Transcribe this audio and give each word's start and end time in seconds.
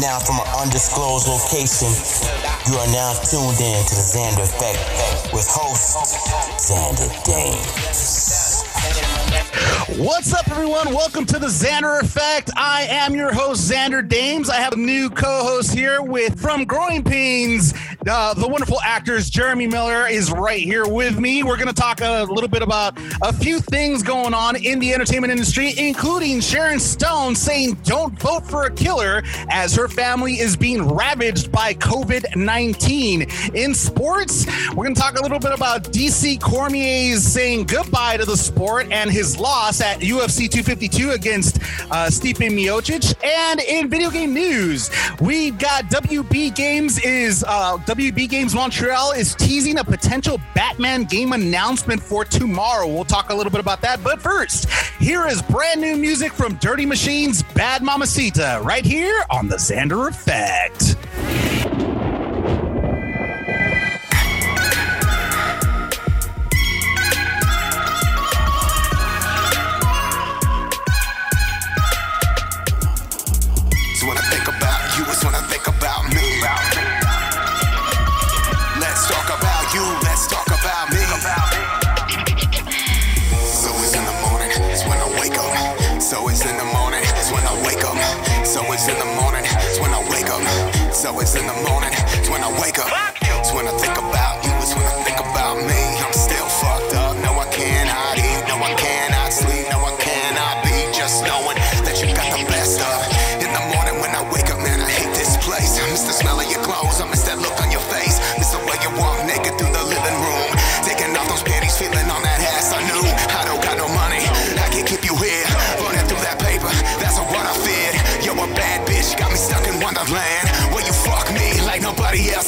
Live 0.00 0.22
from 0.24 0.36
an 0.36 0.46
undisclosed 0.56 1.26
location, 1.26 1.88
you 2.70 2.78
are 2.78 2.86
now 2.92 3.14
tuned 3.14 3.60
in 3.60 3.84
to 3.84 3.94
the 3.96 4.06
Xander 4.06 4.44
Effect 4.44 4.78
with 5.32 5.44
host 5.48 5.96
Xander 6.70 7.24
Dames. 7.24 8.62
What's 9.98 10.32
up, 10.32 10.48
everyone? 10.50 10.94
Welcome 10.94 11.26
to 11.26 11.40
the 11.40 11.48
Xander 11.48 12.00
Effect. 12.00 12.50
I 12.56 12.86
am 12.88 13.16
your 13.16 13.32
host, 13.32 13.68
Xander 13.68 14.06
Dames. 14.06 14.48
I 14.48 14.56
have 14.56 14.74
a 14.74 14.76
new 14.76 15.10
co-host 15.10 15.74
here 15.74 16.00
with 16.00 16.38
from 16.38 16.64
Growing 16.64 17.02
Pains. 17.02 17.74
Uh, 18.10 18.32
the 18.32 18.48
wonderful 18.48 18.80
actors 18.82 19.28
Jeremy 19.28 19.66
Miller 19.66 20.06
is 20.06 20.30
right 20.30 20.62
here 20.62 20.88
with 20.88 21.18
me. 21.18 21.42
We're 21.42 21.56
going 21.56 21.68
to 21.68 21.74
talk 21.74 22.00
a 22.00 22.22
little 22.22 22.48
bit 22.48 22.62
about 22.62 22.96
a 23.20 23.34
few 23.34 23.60
things 23.60 24.02
going 24.02 24.32
on 24.32 24.56
in 24.56 24.78
the 24.78 24.94
entertainment 24.94 25.30
industry, 25.30 25.74
including 25.76 26.40
Sharon 26.40 26.80
Stone 26.80 27.34
saying, 27.34 27.74
"Don't 27.84 28.18
vote 28.18 28.46
for 28.46 28.64
a 28.64 28.70
killer," 28.70 29.22
as 29.50 29.74
her 29.74 29.88
family 29.88 30.38
is 30.38 30.56
being 30.56 30.88
ravaged 30.88 31.52
by 31.52 31.74
COVID 31.74 32.34
nineteen. 32.34 33.26
In 33.52 33.74
sports, 33.74 34.46
we're 34.70 34.84
going 34.84 34.94
to 34.94 35.00
talk 35.00 35.18
a 35.18 35.22
little 35.22 35.38
bit 35.38 35.52
about 35.52 35.84
DC 35.84 36.40
Cormier's 36.40 37.22
saying 37.22 37.66
goodbye 37.66 38.16
to 38.16 38.24
the 38.24 38.36
sport 38.38 38.86
and 38.90 39.10
his 39.10 39.38
loss 39.38 39.82
at 39.82 40.00
UFC 40.00 40.48
252 40.48 41.10
against 41.10 41.58
uh, 41.90 42.08
Stipe 42.08 42.36
Miocic. 42.36 43.14
And 43.22 43.60
in 43.60 43.90
video 43.90 44.10
game 44.10 44.32
news, 44.32 44.90
we've 45.20 45.58
got 45.58 45.84
WB 45.86 46.54
Games 46.54 46.98
is 47.00 47.44
uh, 47.46 47.76
WB 47.98 48.28
Games 48.28 48.54
Montreal 48.54 49.10
is 49.10 49.34
teasing 49.34 49.78
a 49.78 49.84
potential 49.84 50.40
Batman 50.54 51.02
game 51.02 51.32
announcement 51.32 52.00
for 52.00 52.24
tomorrow. 52.24 52.86
We'll 52.86 53.04
talk 53.04 53.30
a 53.30 53.34
little 53.34 53.50
bit 53.50 53.58
about 53.58 53.80
that. 53.80 54.04
But 54.04 54.22
first, 54.22 54.70
here 55.00 55.26
is 55.26 55.42
brand 55.42 55.80
new 55.80 55.96
music 55.96 56.32
from 56.32 56.54
Dirty 56.58 56.86
Machines, 56.86 57.42
Bad 57.54 57.82
Mommacita, 57.82 58.62
right 58.62 58.84
here 58.84 59.24
on 59.30 59.48
the 59.48 59.56
Xander 59.56 60.08
Effect. 60.08 60.94
So 88.58 88.72
it's 88.72 88.88
in 88.88 88.98
the 88.98 89.04
morning, 89.04 89.44
it's 89.46 89.78
when 89.78 89.94
I 89.94 90.00
wake 90.10 90.28
up. 90.30 90.42
So 90.92 91.20
it's 91.20 91.36
in 91.36 91.46
the 91.46 91.52
morning, 91.70 91.90
it's 92.18 92.28
when 92.28 92.42
I 92.42 92.50
wake 92.60 92.80
up. 92.80 92.90
It's 93.22 93.52
when 93.52 93.68
I 93.68 93.70
think 93.78 93.96
about 93.96 94.17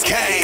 nobody 0.09 0.40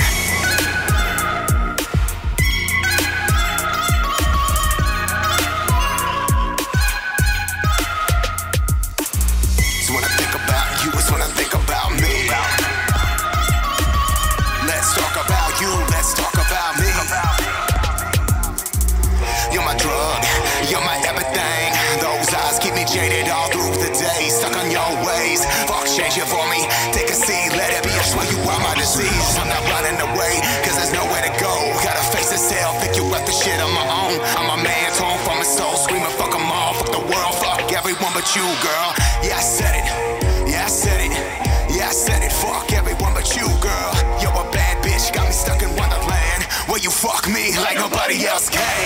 you, 38.37 38.45
girl. 38.61 38.91
Yeah, 39.25 39.41
I 39.41 39.45
said 39.57 39.75
it. 39.81 39.87
Yeah, 40.51 40.65
I 40.65 40.69
said 40.69 41.01
it. 41.01 41.13
Yeah, 41.75 41.89
I 41.89 41.93
said 41.93 42.23
it. 42.23 42.33
Fuck 42.33 42.73
everyone 42.73 43.15
but 43.15 43.35
you, 43.35 43.49
girl. 43.65 43.93
You're 44.21 44.37
a 44.37 44.47
bad 44.53 44.85
bitch, 44.85 45.13
got 45.15 45.27
me 45.27 45.33
stuck 45.33 45.63
in 45.63 45.75
Wonderland. 45.75 46.45
Where 46.69 46.79
you 46.79 46.91
fuck 46.91 47.27
me 47.29 47.57
like 47.57 47.77
nobody 47.79 48.27
else 48.27 48.51
can. 48.51 48.86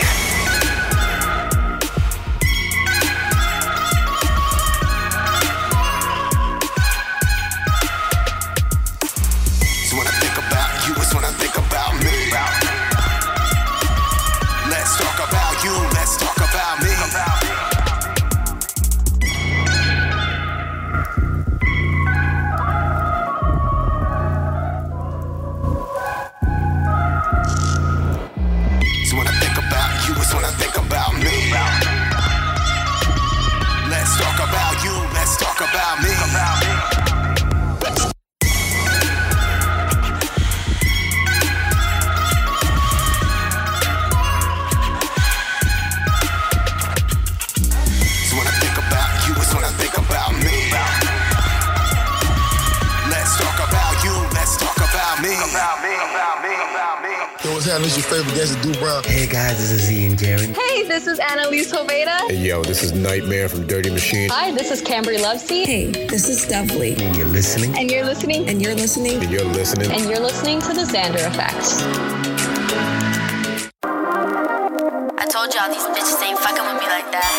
Me. 57.78 57.86
Yo, 57.86 57.86
what's 57.86 57.86
happening? 57.86 57.86
It's 57.86 57.96
your 57.96 58.06
favorite 58.24 58.34
guest, 58.34 58.60
Du 58.62 58.72
Brown. 58.80 59.02
Hey 59.04 59.26
guys, 59.26 59.58
this 59.58 59.70
is 59.70 59.90
Ian 59.92 60.16
Jeremy. 60.16 60.54
Hey, 60.54 60.82
this 60.84 61.06
is 61.06 61.18
Annalise 61.18 61.70
Hoveda. 61.72 62.28
Hey, 62.28 62.36
yo, 62.48 62.62
this 62.62 62.82
is 62.82 62.92
Nightmare 62.92 63.48
from 63.48 63.66
Dirty 63.66 63.90
Machine. 63.90 64.28
Hi, 64.30 64.50
this 64.52 64.70
is 64.70 64.82
Cambry 64.82 65.18
Loveseat. 65.18 65.66
Hey, 65.66 65.90
this 66.06 66.28
is 66.28 66.42
Steph 66.42 66.74
Lee, 66.74 66.94
And 66.98 67.16
you're 67.16 67.26
listening. 67.26 67.76
And 67.78 67.90
you're 67.90 68.04
listening. 68.04 68.48
and 68.48 68.60
you're 68.62 68.74
listening. 68.74 69.22
And 69.22 69.30
you're 69.30 69.44
listening. 69.44 69.90
And 69.92 70.04
you're 70.08 70.20
listening 70.20 70.60
to 70.62 70.68
the 70.68 70.82
Xander 70.82 71.24
Effect. 71.26 71.64
I 75.18 75.26
told 75.30 75.54
y'all 75.54 75.68
these 75.70 75.86
bitches 75.94 76.22
ain't 76.26 76.38
fucking 76.38 76.64
with 76.64 76.82
me 76.82 76.88
like 76.88 77.10
that. 77.12 77.30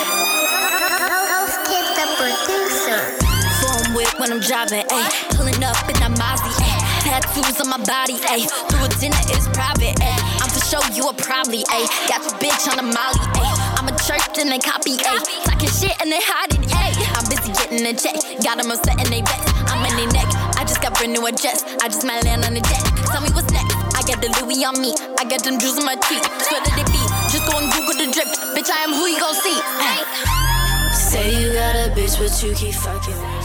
Phone 3.62 3.94
whip 3.96 4.20
when 4.20 4.32
I'm 4.32 4.40
driving, 4.40 4.84
ayy. 4.88 5.36
Pulling 5.36 5.64
up 5.64 5.78
in 5.90 5.96
that 6.00 6.12
Mozzie, 6.18 6.50
ayy. 6.64 6.81
Tattoos 7.02 7.58
on 7.62 7.70
my 7.70 7.82
body, 7.82 8.22
ayy. 8.30 8.46
Through 8.70 8.86
a 8.86 8.90
dinner 9.02 9.24
is 9.34 9.50
private, 9.50 9.98
ayy. 9.98 10.22
I'm 10.38 10.50
for 10.54 10.62
show 10.62 10.82
you 10.94 11.10
a 11.10 11.14
probably, 11.14 11.66
ayy. 11.74 11.90
Got 12.06 12.22
your 12.22 12.38
bitch 12.38 12.70
on 12.70 12.78
the 12.78 12.86
molly, 12.86 13.26
ayy. 13.42 13.54
I'm 13.82 13.90
a 13.90 13.96
church 14.06 14.38
and 14.38 14.54
they 14.54 14.60
copy, 14.62 15.02
ayy. 15.02 15.22
Talking 15.44 15.70
shit 15.70 15.98
and 15.98 16.14
they 16.14 16.22
hide 16.22 16.54
it, 16.54 16.62
ayy. 16.70 16.94
I'm 17.18 17.26
busy 17.26 17.50
getting 17.58 17.82
a 17.90 17.94
check. 17.98 18.16
Got 18.46 18.62
them 18.62 18.70
upset 18.70 19.02
and 19.02 19.10
they 19.10 19.26
vex. 19.26 19.42
I'm 19.66 19.82
in 19.90 19.98
their 19.98 20.12
neck. 20.14 20.30
I 20.56 20.64
just 20.64 20.82
got 20.82 20.94
brand 20.94 21.14
new 21.14 21.26
address. 21.26 21.66
I 21.82 21.90
just 21.90 22.06
might 22.06 22.24
land 22.24 22.46
on 22.46 22.54
the 22.54 22.62
deck. 22.62 22.84
Tell 23.10 23.22
me 23.22 23.34
what's 23.34 23.50
next. 23.50 23.74
I 23.98 24.06
got 24.06 24.22
the 24.22 24.30
Louis 24.38 24.62
on 24.62 24.78
me. 24.78 24.94
I 25.18 25.26
got 25.26 25.42
them 25.44 25.58
jewels 25.58 25.82
on 25.82 25.86
my 25.86 25.98
teeth. 26.06 26.22
That 26.22 26.70
they 26.78 26.86
be. 26.86 27.02
Just 27.34 27.50
go 27.50 27.58
and 27.58 27.66
Google 27.74 27.98
the 27.98 28.14
drip. 28.14 28.30
Bitch, 28.54 28.70
I 28.70 28.86
am 28.86 28.94
who 28.94 29.10
you 29.10 29.18
gon' 29.18 29.34
see. 29.42 29.58
Ay. 29.58 30.92
Say 30.94 31.34
you 31.34 31.54
got 31.54 31.76
a 31.76 31.90
bitch, 31.98 32.20
but 32.22 32.30
you 32.44 32.54
keep 32.54 32.76
fucking 32.76 33.41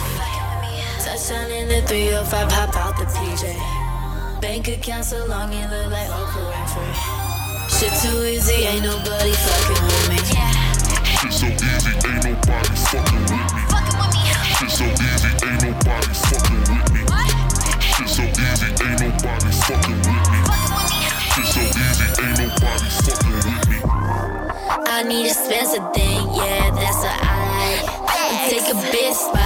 Sunshine 1.16 1.50
in 1.50 1.68
the 1.68 1.80
305, 1.88 2.52
hop 2.52 2.76
out 2.76 2.94
the 2.98 3.04
PJ. 3.08 3.48
Bank 4.42 4.68
account 4.68 5.02
so 5.02 5.24
long, 5.24 5.50
you 5.50 5.64
look 5.64 5.90
like 5.90 6.08
Oprah 6.12 6.44
Winfrey. 6.52 6.92
Shit 7.72 7.88
too 8.04 8.20
easy, 8.28 8.68
ain't 8.68 8.84
nobody 8.84 9.32
fucking 9.32 9.80
with 9.80 10.12
me. 10.12 10.20
Shit 11.16 11.32
so 11.32 11.46
easy, 11.48 11.96
ain't 12.04 12.20
nobody 12.20 12.76
fucking 12.92 13.24
with 13.24 13.32
me. 13.32 13.40
Shit 14.60 14.68
so 14.68 14.84
easy, 14.84 15.32
ain't 15.40 15.64
nobody 15.64 16.12
fucking 16.12 16.68
with 16.68 16.84
me. 16.92 17.00
Shit 17.96 18.12
so 18.12 18.28
easy, 18.36 18.76
ain't 18.84 19.00
nobody 19.00 19.50
fucking 19.56 19.96
with 19.96 20.20
me. 20.20 20.36
Shit 21.16 21.48
so 21.48 21.64
easy, 21.64 22.12
ain't 22.20 22.44
nobody 22.44 22.88
fucking 22.92 23.40
with 23.40 23.64
me. 23.72 23.78
I 24.84 25.02
need 25.08 25.26
a 25.26 25.32
Spencer 25.32 25.80
thing, 25.96 26.28
yeah, 26.36 26.68
that's 26.76 27.00
what 27.00 27.16
I 27.16 27.40
like. 27.56 28.04
Take 28.50 28.68
a 28.68 28.76
bitch 28.92 29.14
spot 29.14 29.45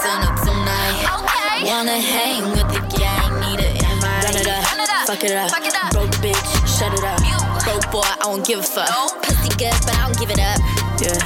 turn 0.00 0.22
up 0.22 0.38
tonight. 0.46 1.02
Okay. 1.18 1.66
Wanna 1.66 1.98
hang 1.98 2.42
with 2.50 2.68
the 2.70 2.80
gang, 2.94 3.30
need 3.42 3.58
an 3.58 3.74
invite. 3.74 4.24
Run 4.24 4.36
it 4.36 4.46
up, 4.46 4.64
fuck 5.06 5.24
it 5.24 5.34
up. 5.34 5.50
Broke 5.92 6.14
bitch, 6.22 6.50
shut 6.66 6.92
it 6.94 7.04
up. 7.04 7.18
Broke 7.64 7.90
boy, 7.90 8.00
I 8.06 8.16
don't 8.22 8.46
give 8.46 8.60
a 8.60 8.62
fuck. 8.62 8.88
Pussy 9.22 9.50
good, 9.58 9.74
but 9.84 9.94
I 9.96 10.06
don't 10.06 10.18
give 10.18 10.30
it 10.30 10.38
up. 10.38 10.58
Yeah. 11.02 11.18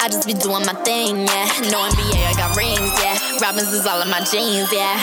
I 0.00 0.08
just 0.08 0.26
be 0.26 0.32
doing 0.32 0.64
my 0.64 0.74
thing, 0.84 1.26
yeah. 1.26 1.46
No 1.70 1.84
NBA, 1.84 2.24
I 2.26 2.32
got 2.36 2.56
rings, 2.56 2.92
yeah. 3.02 3.18
Robins 3.42 3.72
is 3.72 3.86
all 3.86 4.00
in 4.00 4.08
my 4.08 4.24
jeans, 4.24 4.72
yeah. 4.72 4.96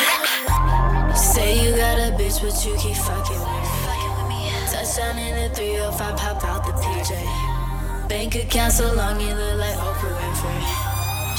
Say 1.14 1.64
you 1.64 1.76
got 1.76 2.00
a 2.00 2.12
bitch, 2.18 2.42
but 2.42 2.56
you 2.66 2.76
keep 2.78 2.98
fucking 2.98 3.40
with 3.40 4.28
me. 4.28 4.50
Touchdown 4.72 5.20
in 5.20 5.50
the 5.50 5.56
305, 5.56 6.18
pop 6.18 6.44
out 6.44 6.66
the 6.66 6.74
PJ. 6.82 8.10
Bank 8.10 8.36
account 8.36 8.74
so 8.74 8.92
long, 8.94 9.20
you 9.20 9.34
look 9.34 9.58
like 9.60 9.76
Oprah 9.76 10.16
Winfrey. 10.20 10.75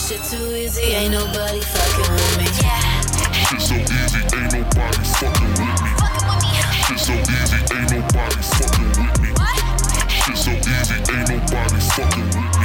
Shit 0.07 0.23
too 0.23 0.55
easy, 0.55 0.83
ain't 0.95 1.11
nobody 1.11 1.61
fucking 1.61 2.13
with 2.15 2.39
me. 2.39 2.47
Shit 3.43 3.61
so 3.61 3.75
easy, 3.75 4.23
ain't 4.39 4.53
nobody 4.53 5.03
fucking 5.19 5.49
with 5.49 5.59
me. 5.59 5.67
Shit 6.87 7.01
so 7.01 7.13
easy, 7.13 7.59
ain't 7.75 7.91
nobody 7.91 8.41
fucking 8.55 8.87
with 8.87 9.19
me. 9.21 9.35
Shit 10.23 10.39
so 10.39 10.53
easy, 10.53 10.95
ain't 11.13 11.29
nobody 11.29 11.81
fucking 11.81 12.23
with 12.23 12.37
me. 12.37 12.56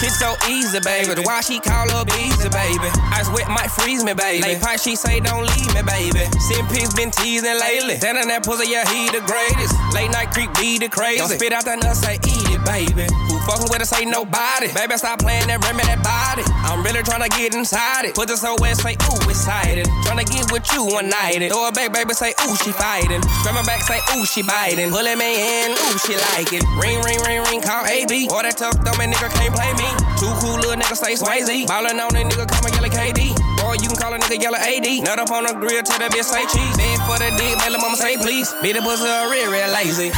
Shit 0.00 0.16
so 0.16 0.32
easy, 0.48 0.80
baby. 0.80 1.12
The 1.12 1.20
why 1.28 1.44
she 1.44 1.60
call 1.60 1.84
up 1.92 2.08
easy, 2.16 2.48
baby. 2.48 2.88
Ice 3.12 3.28
wet 3.36 3.52
might 3.52 3.68
freeze 3.68 4.00
me, 4.00 4.16
baby. 4.16 4.40
Late 4.40 4.56
pipe, 4.56 4.80
she 4.80 4.96
say 4.96 5.20
don't 5.20 5.44
leave 5.44 5.68
me, 5.76 5.84
baby. 5.84 6.24
Sin 6.40 6.64
pigs 6.72 6.96
been 6.96 7.12
teasing 7.12 7.60
lately. 7.60 8.00
Then 8.00 8.16
that 8.16 8.40
pussy, 8.40 8.72
yeah, 8.72 8.88
he 8.88 9.12
the 9.12 9.20
greatest. 9.28 9.76
Late 9.92 10.08
night 10.08 10.32
creep 10.32 10.48
be 10.56 10.80
the 10.80 10.88
crazy. 10.88 11.20
Don't 11.20 11.28
spit 11.28 11.52
out 11.52 11.68
that 11.68 11.84
nut, 11.84 11.92
say 12.00 12.16
eat 12.16 12.48
it, 12.48 12.64
baby. 12.64 13.12
Who 13.28 13.36
fucking 13.44 13.68
with 13.68 13.84
us, 13.84 13.92
ain't 13.92 14.08
nobody. 14.08 14.72
Baby, 14.72 14.96
stop 14.96 15.20
playing 15.20 15.52
that 15.52 15.60
rim 15.68 15.76
that 15.76 16.00
body. 16.00 16.48
I'm 16.64 16.80
really 16.80 17.04
trying 17.04 17.20
to 17.20 17.32
get 17.36 17.52
inside 17.52 18.08
it. 18.08 18.16
Put 18.16 18.32
this 18.32 18.40
whole 18.40 18.56
west, 18.56 18.80
say 18.80 18.96
ooh, 19.04 19.20
excited. 19.28 19.84
Trying 20.08 20.24
to 20.24 20.28
get 20.32 20.48
with 20.48 20.64
you 20.72 20.88
one 20.88 21.12
night. 21.12 21.44
Throw 21.52 21.68
it 21.68 21.76
back, 21.76 21.92
baby, 21.92 22.16
say 22.16 22.32
ooh, 22.48 22.56
she 22.56 22.72
fighting. 22.72 23.20
Grab 23.44 23.52
my 23.52 23.60
back, 23.68 23.84
say 23.84 24.00
ooh, 24.16 24.24
she 24.24 24.40
biting. 24.40 24.88
Pulling 24.88 25.20
me 25.20 25.28
in, 25.44 25.76
ooh, 25.76 25.96
she 26.00 26.16
like 26.32 26.56
it. 26.56 26.64
Ring, 26.80 27.04
ring, 27.04 27.20
ring, 27.28 27.44
ring, 27.52 27.60
call 27.60 27.84
AB. 27.84 28.32
Boy, 28.32 28.48
that 28.48 28.56
tough 28.56 28.80
dumb 28.80 28.96
nigga 28.96 29.28
can't 29.36 29.52
play 29.52 29.76
me. 29.76 29.89
Too 30.20 30.32
cool 30.40 30.56
little 30.60 30.76
niggas 30.76 31.00
say 31.00 31.14
Swayze. 31.14 31.66
Ballin' 31.66 32.00
on 32.00 32.12
that 32.12 32.26
nigga, 32.28 32.44
call 32.44 32.62
me 32.62 32.70
yellow 32.76 32.92
KD. 32.92 33.32
Boy, 33.56 33.80
you 33.80 33.88
can 33.88 33.96
call 33.96 34.12
a 34.14 34.18
nigga 34.18 34.40
yellow 34.40 34.60
AD. 34.60 34.88
Nut 35.04 35.18
up 35.18 35.30
on 35.30 35.44
the 35.44 35.54
grill, 35.54 35.82
tell 35.82 35.98
that 35.98 36.12
bitch 36.12 36.28
say 36.28 36.44
cheese. 36.52 36.76
Bed 36.76 36.98
for 37.08 37.16
the 37.18 37.30
dick, 37.36 37.56
make 37.58 37.72
the 37.72 37.78
mama 37.78 37.96
say 37.96 38.16
please. 38.16 38.52
Be 38.62 38.72
the 38.72 38.82
pussy 38.82 39.04
real, 39.04 39.50
real 39.50 39.70
lazy. 39.72 40.12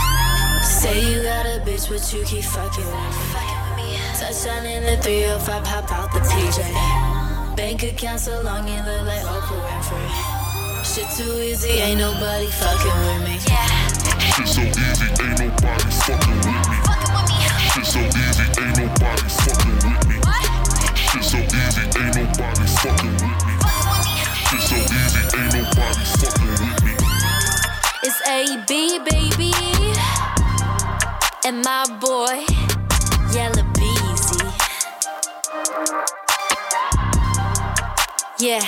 Say 0.62 0.98
you 1.02 1.22
got 1.22 1.46
a 1.46 1.62
bitch, 1.62 1.88
but 1.90 2.02
you 2.12 2.24
keep 2.24 2.44
fucking 2.44 2.86
with 2.86 3.76
me. 3.76 3.98
Touchdown 4.18 4.66
in 4.66 4.82
the 4.84 4.96
305, 5.02 5.64
pop 5.64 5.90
out 5.90 6.12
the 6.12 6.20
PJ. 6.20 6.62
Bank 7.56 7.82
account 7.82 8.20
so 8.20 8.40
long, 8.42 8.66
you 8.66 8.78
look 8.82 9.06
like 9.06 9.22
Oprah 9.22 9.60
Winfrey. 9.66 10.42
Shit 10.82 11.08
too 11.16 11.30
easy, 11.42 11.78
ain't 11.78 11.98
nobody 11.98 12.46
fucking 12.46 12.98
with 13.06 13.22
me. 13.26 13.38
Shit 13.38 14.48
so 14.48 14.62
easy, 14.62 15.22
ain't 15.22 15.38
nobody 15.38 15.90
fucking 16.04 16.36
with 16.42 16.68
me. 16.68 16.71
Shit 17.72 17.86
so 17.86 18.00
easy, 18.00 18.44
ain't 18.60 18.76
nobody 18.76 19.28
fucking 19.40 19.76
with 19.80 20.04
me. 20.06 20.16
Shit 20.94 21.24
so 21.24 21.38
easy, 21.38 21.84
ain't 21.98 22.14
nobody 22.14 22.66
fucking 22.68 23.14
with 23.16 23.40
me. 23.46 23.54
Shit 24.50 24.60
so 24.60 24.76
easy, 24.76 25.22
ain't 25.38 25.54
nobody 25.54 26.04
fucking 26.20 26.52
with 26.52 26.84
me. 26.84 26.92
It's 28.02 28.20
AB, 28.28 28.98
baby. 29.08 29.52
And 31.46 31.64
my 31.64 31.86
boy, 31.98 32.44
Yellow 33.32 33.64
Beezy. 33.72 34.44
Yeah, 38.38 38.64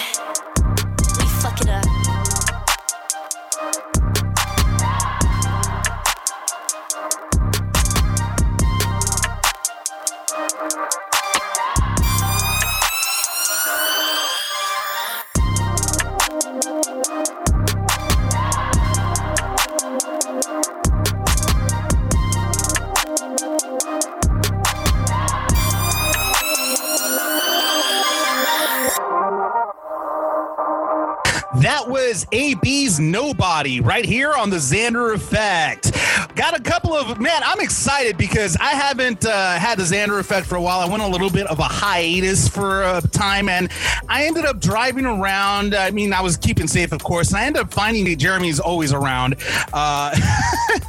Was 32.14 32.28
Aye 32.32 32.54
B's 32.62 33.00
Nobody 33.00 33.80
right 33.80 34.04
here 34.04 34.34
on 34.34 34.48
the 34.48 34.58
Xander 34.58 35.16
Effect. 35.16 35.90
Got 36.36 36.56
a 36.56 36.62
couple 36.62 36.94
of, 36.94 37.20
man, 37.20 37.42
I'm 37.44 37.60
excited 37.60 38.16
because 38.16 38.56
I 38.56 38.70
haven't 38.70 39.26
uh, 39.26 39.58
had 39.58 39.78
the 39.78 39.82
Xander 39.82 40.20
Effect 40.20 40.46
for 40.46 40.54
a 40.54 40.62
while. 40.62 40.78
I 40.78 40.88
went 40.88 41.02
a 41.02 41.08
little 41.08 41.28
bit 41.28 41.48
of 41.48 41.58
a 41.58 41.64
hiatus 41.64 42.48
for 42.48 42.84
a 42.84 43.00
time 43.00 43.48
and 43.48 43.68
I 44.08 44.26
ended 44.26 44.44
up 44.44 44.60
driving 44.60 45.06
around. 45.06 45.74
I 45.74 45.90
mean, 45.90 46.12
I 46.12 46.20
was 46.20 46.36
keeping 46.36 46.68
safe, 46.68 46.92
of 46.92 47.02
course, 47.02 47.30
and 47.30 47.38
I 47.38 47.46
ended 47.46 47.62
up 47.62 47.74
finding 47.74 48.04
that 48.04 48.16
Jeremy's 48.16 48.60
always 48.60 48.92
around. 48.92 49.34
Uh, 49.72 50.14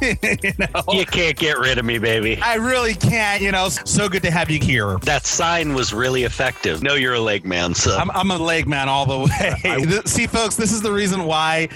you, 0.00 0.52
know, 0.58 0.84
You 0.92 1.06
can't 1.06 1.36
get 1.36 1.58
rid 1.58 1.78
of 1.78 1.84
me, 1.84 1.98
baby. 1.98 2.38
I 2.40 2.54
really 2.54 2.94
can't, 2.94 3.42
you 3.42 3.50
know. 3.50 3.68
So 3.68 4.08
good 4.08 4.22
to 4.22 4.30
have 4.30 4.48
you 4.48 4.60
here. 4.60 4.96
That 4.98 5.26
sign 5.26 5.74
was 5.74 5.92
really 5.92 6.22
effective. 6.22 6.84
No, 6.84 6.94
you're 6.94 7.14
a 7.14 7.20
leg 7.20 7.44
man, 7.44 7.74
so 7.74 7.96
I'm, 7.96 8.12
I'm 8.12 8.30
a 8.30 8.38
leg 8.38 8.68
man 8.68 8.88
all 8.88 9.06
the 9.06 9.18
way. 9.18 9.84
Th- 9.84 10.06
See, 10.06 10.28
folks, 10.28 10.54
this 10.54 10.72
is 10.72 10.82
the 10.82 10.92
reason 10.92 11.15
why 11.24 11.68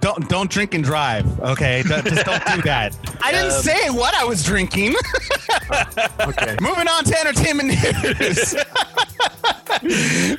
don't 0.00 0.28
don't 0.28 0.50
drink 0.50 0.74
and 0.74 0.82
drive. 0.84 1.26
Okay, 1.40 1.82
Don't- 1.86 2.04
just 2.06 2.24
don't 2.26 2.44
do 2.56 2.62
that. 2.62 2.96
I 3.22 3.32
didn't 3.32 3.52
Um, 3.52 3.62
say 3.62 3.90
what 3.90 4.14
I 4.14 4.24
was 4.24 4.42
drinking. 4.44 4.94
Okay. 6.20 6.56
Moving 6.60 6.88
on 6.88 7.04
to 7.04 7.18
entertainment 7.20 7.68
news. 7.68 8.54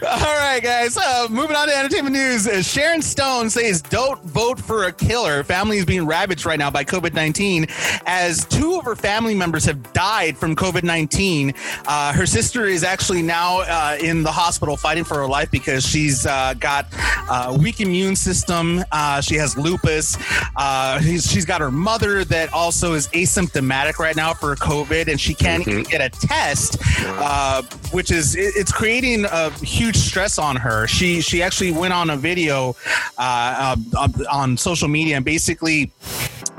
All 0.04 0.36
right, 0.38 0.60
guys. 0.62 0.98
Uh, 0.98 1.28
moving 1.30 1.56
on 1.56 1.68
to 1.68 1.76
entertainment 1.76 2.16
news. 2.16 2.48
Uh, 2.48 2.62
Sharon 2.62 3.02
Stone 3.02 3.50
says, 3.50 3.82
"Don't 3.82 4.22
vote 4.24 4.60
for 4.60 4.86
a 4.86 4.92
killer." 4.92 5.44
Family 5.44 5.78
is 5.78 5.86
being 5.86 6.06
ravaged 6.06 6.46
right 6.46 6.60
now 6.60 6.70
by 6.70 6.84
COVID 6.84 7.14
nineteen, 7.14 7.68
as 8.06 8.46
two 8.46 8.78
of 8.78 8.86
her 8.86 8.96
family 8.96 9.36
members 9.36 9.66
have 9.66 9.94
died 9.94 10.38
from 10.38 10.56
COVID 10.56 10.84
nineteen. 10.84 11.54
Uh, 11.88 12.12
her 12.14 12.26
sister 12.26 12.66
is 12.66 12.84
actually 12.84 13.22
now 13.22 13.60
uh, 13.62 13.98
in 14.02 14.24
the 14.24 14.32
hospital 14.32 14.76
fighting 14.78 15.04
for 15.04 15.16
her 15.16 15.28
life 15.28 15.50
because 15.52 15.86
she's 15.86 16.26
uh, 16.26 16.54
got 16.60 16.88
a 17.32 17.54
weak 17.54 17.80
immune 17.82 18.16
system. 18.16 18.49
Uh, 18.50 19.22
she 19.22 19.36
has 19.36 19.58
lupus. 19.58 20.18
Uh, 20.56 21.00
she's, 21.02 21.46
got 21.46 21.62
her 21.62 21.72
mother 21.72 22.24
that 22.26 22.52
also 22.54 22.94
is 22.94 23.08
asymptomatic 23.10 24.00
right 24.00 24.16
now 24.16 24.34
for 24.34 24.56
COVID, 24.56 25.08
and 25.08 25.20
she 25.20 25.34
can't 25.36 25.68
even 25.68 25.84
get 25.84 26.02
a 26.02 26.10
test, 26.10 26.78
uh, 27.06 27.62
which 27.92 28.12
is 28.12 28.36
it- 28.36 28.54
it's 28.56 28.72
creating 28.72 29.26
a 29.26 29.52
huge 29.64 29.96
stress 29.98 30.38
on 30.40 30.56
her. 30.56 30.88
She 30.88 31.22
she 31.22 31.42
actually 31.44 31.72
went 31.72 31.94
on 31.94 32.10
a 32.10 32.18
video 32.18 32.76
uh, 33.18 33.76
uh, 33.96 34.08
on 34.32 34.58
social 34.58 34.88
media 34.88 35.16
and 35.18 35.26
basically 35.26 35.92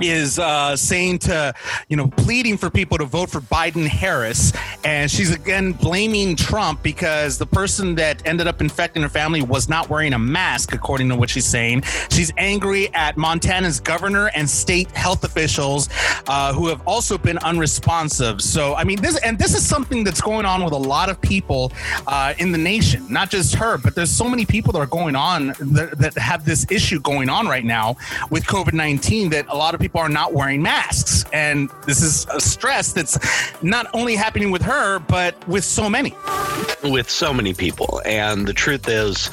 is 0.02 0.38
uh, 0.38 0.76
saying 0.76 1.18
to, 1.20 1.54
you 1.88 1.96
know, 1.96 2.08
pleading 2.08 2.56
for 2.56 2.70
people 2.70 2.98
to 2.98 3.04
vote 3.04 3.30
for 3.30 3.40
Biden 3.40 3.86
Harris. 3.86 4.52
And 4.84 5.10
she's 5.10 5.34
again 5.34 5.72
blaming 5.72 6.36
Trump 6.36 6.82
because 6.82 7.38
the 7.38 7.46
person 7.46 7.94
that 7.96 8.26
ended 8.26 8.46
up 8.46 8.60
infecting 8.60 9.02
her 9.02 9.08
family 9.08 9.42
was 9.42 9.68
not 9.68 9.88
wearing 9.88 10.12
a 10.12 10.18
mask, 10.18 10.72
according 10.72 11.08
to 11.08 11.16
what 11.16 11.30
she's 11.30 11.46
saying. 11.46 11.82
She's 12.10 12.32
angry 12.38 12.92
at 12.94 13.16
Montana's 13.16 13.80
governor 13.80 14.30
and 14.34 14.48
state 14.48 14.90
health 14.92 15.24
officials 15.24 15.88
uh, 16.26 16.52
who 16.52 16.68
have 16.68 16.86
also 16.86 17.18
been 17.18 17.38
unresponsive. 17.38 18.40
So, 18.40 18.74
I 18.74 18.84
mean, 18.84 19.00
this, 19.00 19.18
and 19.18 19.38
this 19.38 19.54
is 19.54 19.66
something 19.66 20.04
that's 20.04 20.20
going 20.20 20.46
on 20.46 20.64
with 20.64 20.72
a 20.72 20.78
lot 20.78 21.08
of 21.08 21.20
people 21.20 21.72
uh, 22.06 22.34
in 22.38 22.52
the 22.52 22.58
nation, 22.58 23.06
not 23.10 23.30
just 23.30 23.54
her, 23.54 23.78
but 23.78 23.94
there's 23.94 24.10
so 24.10 24.28
many 24.28 24.44
people 24.44 24.72
that 24.72 24.78
are 24.78 24.86
going 24.86 25.16
on 25.16 25.48
that, 25.60 25.98
that 25.98 26.18
have 26.18 26.44
this 26.44 26.66
issue 26.70 27.00
going 27.00 27.28
on 27.28 27.46
right 27.46 27.64
now 27.64 27.96
with 28.30 28.44
COVID 28.44 28.72
19 28.72 29.30
that 29.30 29.46
a 29.48 29.56
lot 29.56 29.74
of 29.74 29.80
people 29.80 29.89
are 29.94 30.08
not 30.08 30.32
wearing 30.32 30.62
masks. 30.62 31.24
And 31.32 31.70
this 31.86 32.02
is 32.02 32.26
a 32.32 32.40
stress 32.40 32.92
that's 32.92 33.18
not 33.62 33.86
only 33.94 34.16
happening 34.16 34.50
with 34.50 34.62
her, 34.62 34.98
but 34.98 35.46
with 35.48 35.64
so 35.64 35.88
many. 35.88 36.14
with 36.82 37.10
so 37.10 37.32
many 37.32 37.52
people. 37.52 38.00
And 38.04 38.46
the 38.46 38.52
truth 38.52 38.88
is, 38.88 39.30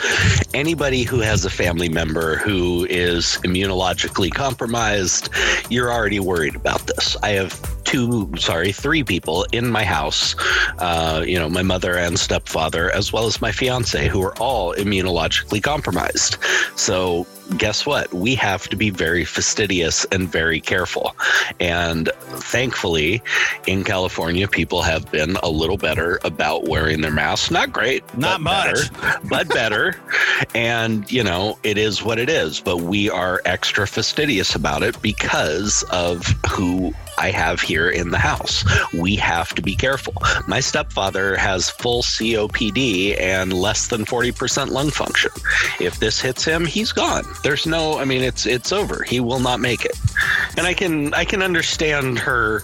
anybody 0.53 1.03
who 1.03 1.19
has 1.19 1.45
a 1.45 1.49
family 1.49 1.89
member 1.89 2.35
who 2.37 2.85
is 2.89 3.39
immunologically 3.43 4.31
compromised, 4.31 5.29
you're 5.69 5.91
already 5.91 6.19
worried 6.19 6.55
about 6.55 6.87
this. 6.87 7.15
I 7.23 7.29
have 7.31 7.83
two, 7.83 8.29
sorry, 8.37 8.71
three 8.71 9.03
people 9.03 9.45
in 9.51 9.69
my 9.69 9.83
house, 9.83 10.35
uh, 10.79 11.23
you 11.25 11.39
know, 11.39 11.49
my 11.49 11.63
mother 11.63 11.95
and 11.95 12.19
stepfather, 12.19 12.91
as 12.93 13.13
well 13.13 13.25
as 13.25 13.41
my 13.41 13.51
fiance, 13.51 14.07
who 14.07 14.21
are 14.23 14.37
all 14.39 14.73
immunologically 14.75 15.63
compromised. 15.63 16.37
So 16.75 17.25
guess 17.57 17.85
what? 17.85 18.13
We 18.13 18.35
have 18.35 18.67
to 18.69 18.75
be 18.75 18.89
very 18.89 19.23
fastidious 19.25 20.05
and 20.05 20.27
very 20.29 20.59
careful. 20.59 21.15
And 21.59 22.09
thankfully, 22.17 23.21
in 23.65 23.83
California, 23.83 24.47
people 24.47 24.81
have 24.81 25.09
been 25.11 25.37
a 25.37 25.49
little 25.49 25.77
better 25.77 26.19
about 26.23 26.67
wearing 26.67 27.01
their 27.01 27.11
masks. 27.11 27.49
Not 27.51 27.71
great, 27.71 28.03
Not 28.17 28.41
much. 28.41 28.91
better, 28.91 29.19
but 29.29 29.47
better. 29.49 29.95
And, 30.53 31.09
you 31.11 31.23
know, 31.23 31.57
it 31.63 31.77
is 31.77 32.03
what 32.03 32.19
it 32.19 32.29
is. 32.29 32.59
But 32.59 32.77
we 32.77 33.09
are 33.09 33.41
extra 33.45 33.87
fastidious 33.87 34.55
about 34.55 34.83
it 34.83 35.01
because 35.01 35.83
of 35.91 36.25
who 36.49 36.93
I 37.17 37.31
have 37.31 37.61
here 37.61 37.89
in 37.89 38.11
the 38.11 38.19
house. 38.19 38.63
We 38.93 39.15
have 39.15 39.53
to 39.55 39.61
be 39.61 39.75
careful. 39.75 40.13
My 40.47 40.59
stepfather 40.59 41.35
has 41.35 41.69
full 41.69 42.03
COPD 42.03 43.19
and 43.19 43.53
less 43.53 43.87
than 43.87 44.05
40% 44.05 44.69
lung 44.69 44.91
function. 44.91 45.31
If 45.79 45.99
this 45.99 46.21
hits 46.21 46.45
him, 46.45 46.65
he's 46.65 46.91
gone. 46.91 47.23
There's 47.43 47.65
no 47.65 47.97
I 47.97 48.05
mean 48.05 48.21
it's 48.23 48.45
it's 48.45 48.71
over. 48.71 49.03
He 49.03 49.19
will 49.19 49.39
not 49.39 49.59
make 49.59 49.85
it. 49.85 49.97
And 50.57 50.65
I 50.65 50.73
can 50.73 51.13
I 51.13 51.25
can 51.25 51.41
understand 51.41 52.19
her, 52.19 52.63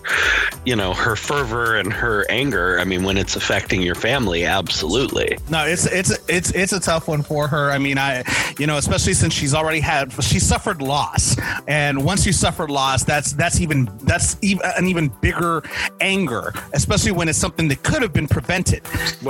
you 0.65 0.75
know, 0.75 0.93
her 0.93 1.15
fervor 1.15 1.75
and 1.75 1.93
her 1.93 2.25
anger. 2.29 2.79
I 2.79 2.85
mean 2.85 3.03
when 3.03 3.17
it's 3.17 3.35
affecting 3.35 3.81
your 3.81 3.95
family, 3.95 4.45
absolutely. 4.45 5.37
No, 5.49 5.65
it's 5.65 5.85
it's 5.85 6.11
it's 6.27 6.51
it's 6.51 6.73
a 6.73 6.79
tough 6.79 7.07
one 7.07 7.21
for 7.21 7.47
her. 7.47 7.71
I 7.71 7.77
mean, 7.77 7.97
I 7.97 8.23
you 8.59 8.67
know, 8.67 8.77
especially 8.77 9.13
since 9.13 9.33
she's 9.33 9.53
already 9.53 9.79
had 9.79 10.11
she 10.23 10.39
suffered 10.39 10.81
loss, 10.81 11.37
and 11.67 12.03
once 12.03 12.25
you 12.25 12.33
suffer 12.33 12.67
loss, 12.67 13.03
that's 13.03 13.33
that's 13.33 13.61
even 13.61 13.89
that's 14.03 14.37
even 14.41 14.61
an 14.77 14.87
even 14.87 15.09
bigger 15.21 15.63
anger, 16.01 16.53
especially 16.73 17.11
when 17.11 17.29
it's 17.29 17.37
something 17.37 17.67
that 17.67 17.83
could 17.83 18.01
have 18.01 18.13
been 18.13 18.27
prevented 18.27 18.81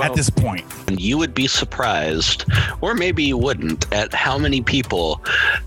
at 0.02 0.14
this 0.14 0.30
point. 0.30 0.64
And 0.88 1.00
you 1.00 1.18
would 1.18 1.34
be 1.34 1.46
surprised, 1.46 2.44
or 2.80 2.94
maybe 2.94 3.24
you 3.24 3.36
wouldn't, 3.36 3.92
at 3.92 4.12
how 4.12 4.38
many 4.38 4.62
people 4.62 5.20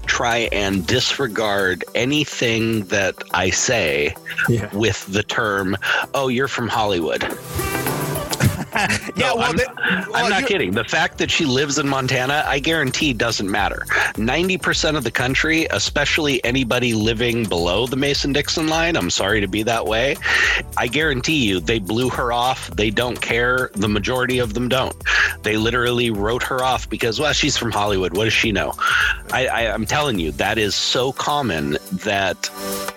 try 0.05 0.49
and 0.51 0.85
disregard 0.85 1.83
anything 1.95 2.83
that 2.85 3.15
I 3.33 3.49
say 3.49 4.15
Yeah. 4.49 4.69
with 4.75 5.05
the 5.07 5.23
term, 5.23 5.77
oh, 6.13 6.27
you're 6.27 6.47
from 6.47 6.67
Hollywood. 6.67 7.23
Yeah, 9.17 9.29
No, 9.29 9.35
well, 9.37 9.49
I'm, 9.49 9.57
they- 9.57 9.65
I'm 10.13 10.29
not 10.29 10.45
kidding. 10.45 10.71
The 10.71 10.83
fact 10.83 11.17
that 11.19 11.31
she 11.31 11.45
lives 11.45 11.77
in 11.79 11.87
Montana, 11.87 12.43
I 12.45 12.59
guarantee 12.59 13.13
doesn't 13.13 13.49
matter. 13.49 13.85
90% 14.15 14.95
of 14.97 15.03
the 15.03 15.11
country, 15.11 15.65
especially 15.71 16.43
anybody 16.43 16.93
living 16.93 17.45
below 17.45 17.87
the 17.87 17.95
Mason 17.95 18.33
Dixon 18.33 18.67
line, 18.67 18.95
I'm 18.95 19.09
sorry 19.09 19.41
to 19.41 19.47
be 19.47 19.63
that 19.63 19.85
way. 19.85 20.15
I 20.77 20.87
guarantee 20.87 21.47
you 21.47 21.59
they 21.59 21.79
blew 21.79 22.09
her 22.09 22.31
off. 22.31 22.69
They 22.71 22.89
don't 22.91 23.19
care. 23.21 23.69
The 23.73 23.87
majority 23.89 24.39
of 24.39 24.53
them 24.53 24.69
don't. 24.69 24.95
They 25.43 25.57
literally 25.57 26.11
wrote 26.11 26.43
her 26.43 26.63
off 26.63 26.89
because, 26.89 27.19
well, 27.19 27.33
she's 27.33 27.57
from 27.57 27.71
Hollywood. 27.71 28.15
What 28.15 28.25
does 28.25 28.33
she 28.33 28.51
know? 28.51 28.73
I, 29.31 29.47
I, 29.47 29.73
I'm 29.73 29.85
telling 29.85 30.19
you, 30.19 30.31
that 30.33 30.57
is 30.57 30.75
so 30.75 31.11
common 31.11 31.77
that 31.91 32.49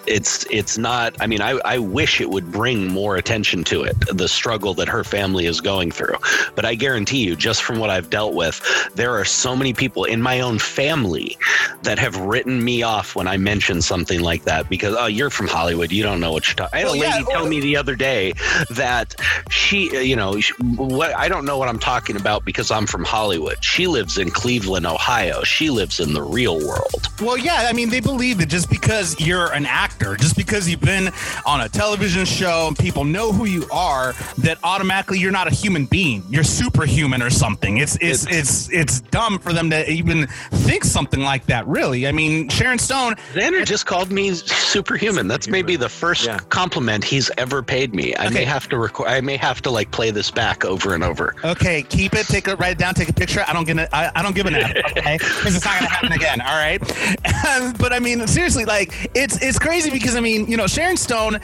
it's 0.07 0.45
it's 0.51 0.79
not 0.79 1.15
i 1.21 1.27
mean 1.27 1.41
I, 1.43 1.61
I 1.65 1.79
wish 1.79 2.21
it 2.21 2.31
would 2.31 2.51
bring 2.51 2.89
more 2.89 3.17
attention 3.17 3.63
to 3.65 3.83
it 3.83 3.95
the 4.17 4.29
struggle 4.29 4.73
that 4.75 4.89
her 4.89 5.05
family 5.05 5.45
is 5.47 5.61
going 5.61 5.70
through. 5.71 6.17
But 6.57 6.65
i 6.65 6.75
guarantee 6.75 7.19
you 7.25 7.37
just 7.37 7.63
from 7.63 7.79
what 7.79 7.91
i've 7.91 8.11
dealt 8.11 8.35
with 8.35 8.61
there 8.97 9.13
are 9.19 9.25
so 9.25 9.55
many 9.55 9.73
people 9.73 10.05
in 10.05 10.21
my 10.21 10.41
own 10.41 10.59
family 10.59 11.39
that 11.83 11.99
have 11.99 12.17
written 12.17 12.63
me 12.65 12.83
off 12.83 13.15
when 13.15 13.29
i 13.29 13.37
mention 13.37 13.81
something 13.81 14.21
like 14.21 14.43
that 14.45 14.69
because 14.69 14.95
oh 14.99 15.07
you're 15.07 15.31
from 15.31 15.47
hollywood. 15.47 15.93
You 15.93 16.03
don't 16.03 16.21
know 16.21 16.33
what 16.33 16.47
you're 16.49 16.57
talking 16.57 16.75
i 16.77 16.79
had 16.79 16.87
Well, 16.87 16.95
a 16.95 17.01
lady 17.01 17.19
yeah, 17.19 17.25
tell 17.35 17.47
me 17.47 17.61
the 17.61 17.77
other 17.77 17.95
day 17.95 18.33
that 18.71 19.15
she 19.51 20.05
you 20.05 20.17
know 20.17 20.41
she- 20.41 20.55
what 20.77 21.15
i 21.15 21.29
don't 21.29 21.45
know 21.45 21.57
what 21.59 21.69
i'm 21.69 21.79
talking 21.79 22.17
about 22.17 22.45
because 22.45 22.71
i'm 22.71 22.87
from 22.87 23.05
hollywood. 23.05 23.63
She 23.63 23.87
lives 23.87 24.19
in 24.19 24.31
cleveland 24.31 24.87
ohio. 24.87 25.43
She 25.45 25.71
lives 25.71 26.01
in 26.01 26.13
the 26.15 26.23
real 26.23 26.59
world. 26.67 27.07
Well, 27.21 27.37
yeah, 27.37 27.67
I 27.69 27.73
mean, 27.73 27.91
they 27.91 28.01
believe 28.01 28.39
that 28.39 28.49
just 28.49 28.69
because 28.71 29.19
you're 29.21 29.53
an 29.53 29.67
actor, 29.67 30.17
just 30.17 30.37
because 30.37 30.69
you've 30.69 30.81
been 30.81 31.13
on 31.47 31.61
a 31.61 31.69
television 31.69 32.25
show 32.25 32.67
and 32.69 32.77
people 32.79 33.05
know 33.05 33.31
who 33.33 33.45
you 33.45 33.67
are, 33.71 34.15
that 34.39 34.59
automatically 34.65 35.19
you're 35.19 35.31
not 35.31 35.47
a 35.47 35.51
human 35.61 35.85
being. 35.87 36.23
You're 36.31 36.45
superhuman 36.45 37.23
or 37.23 37.31
something. 37.31 37.79
It's 37.79 37.97
it's 38.01 38.27
it's 38.29 38.71
it's 38.73 39.01
dumb 39.01 39.39
for 39.39 39.53
them 39.53 39.71
to 39.71 39.89
even 39.91 40.27
think 40.67 40.85
something 40.85 41.21
like 41.21 41.47
that. 41.47 41.67
Really, 41.67 42.07
I 42.07 42.13
mean, 42.13 42.49
Sharon 42.49 42.79
Stone. 42.79 43.15
Xander 43.35 43.65
just 43.65 43.87
called 43.87 44.11
me 44.11 44.33
superhuman. 44.35 45.29
That's 45.29 45.49
maybe 45.49 45.77
the 45.77 45.89
first 45.89 46.27
Yeah. 46.27 46.39
compliment 46.49 47.05
he's 47.05 47.31
ever 47.39 47.63
paid 47.63 47.95
me. 47.95 48.15
I 48.17 48.29
may 48.31 48.45
have 48.45 48.69
to 48.71 48.79
record. 48.79 49.09
I 49.09 49.21
may 49.21 49.37
have 49.37 49.61
to 49.63 49.71
like 49.71 49.91
play 49.91 50.11
this 50.11 50.31
back 50.31 50.65
over 50.65 50.95
and 50.95 51.03
over. 51.05 51.35
Okay, 51.45 51.83
keep 51.83 52.15
it. 52.15 52.27
Take 52.27 52.49
it. 52.49 52.59
Write 52.59 52.73
it 52.73 52.79
down. 52.79 52.95
Take 52.95 53.09
a 53.09 53.13
picture. 53.13 53.45
I 53.47 53.53
don't 53.53 53.67
get 53.67 53.79
it. 53.79 53.89
I, 53.93 54.11
I 54.15 54.23
don't 54.23 54.35
give 54.35 54.47
an 54.47 54.55
F. 54.55 54.71
Okay, 55.01 55.17
because 55.19 55.57
it's 55.57 55.65
not 55.65 55.75
gonna 55.79 55.91
happen 55.91 56.13
again. 56.13 56.41
All 56.41 56.57
right. 56.57 56.81
but 57.79 57.93
I 57.93 57.99
mean, 58.01 58.27
seriously, 58.27 58.65
like 58.65 59.11
it's 59.15 59.41
it's 59.43 59.59
crazy 59.59 59.91
because 59.91 60.17
I 60.17 60.21
mean, 60.21 60.47
you 60.47 60.57
know, 60.57 60.67
Sharon 60.67 60.97
Stone. 60.97 61.39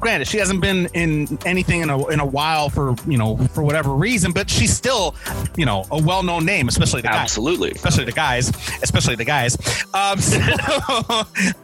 Granted, 0.00 0.26
she 0.28 0.38
hasn't 0.38 0.60
been 0.60 0.86
in 0.94 1.38
anything 1.46 1.80
in 1.82 1.90
a 1.90 2.06
in 2.08 2.20
a 2.20 2.26
while 2.26 2.68
for 2.70 2.94
you 3.06 3.16
know 3.18 3.36
for 3.58 3.64
whatever 3.64 3.92
reason, 3.92 4.30
but 4.30 4.48
she's 4.48 4.72
still 4.72 5.16
you 5.56 5.66
know 5.66 5.84
a 5.90 6.00
well 6.00 6.22
known 6.22 6.44
name, 6.44 6.68
especially 6.68 7.00
the 7.02 7.08
guys. 7.08 7.22
Absolutely. 7.22 7.72
Especially 7.72 8.04
the 8.04 8.12
guys, 8.12 8.50
especially 8.84 9.16
the 9.16 9.24
guys. 9.24 9.56
Um, 9.94 10.20
so, 10.20 10.38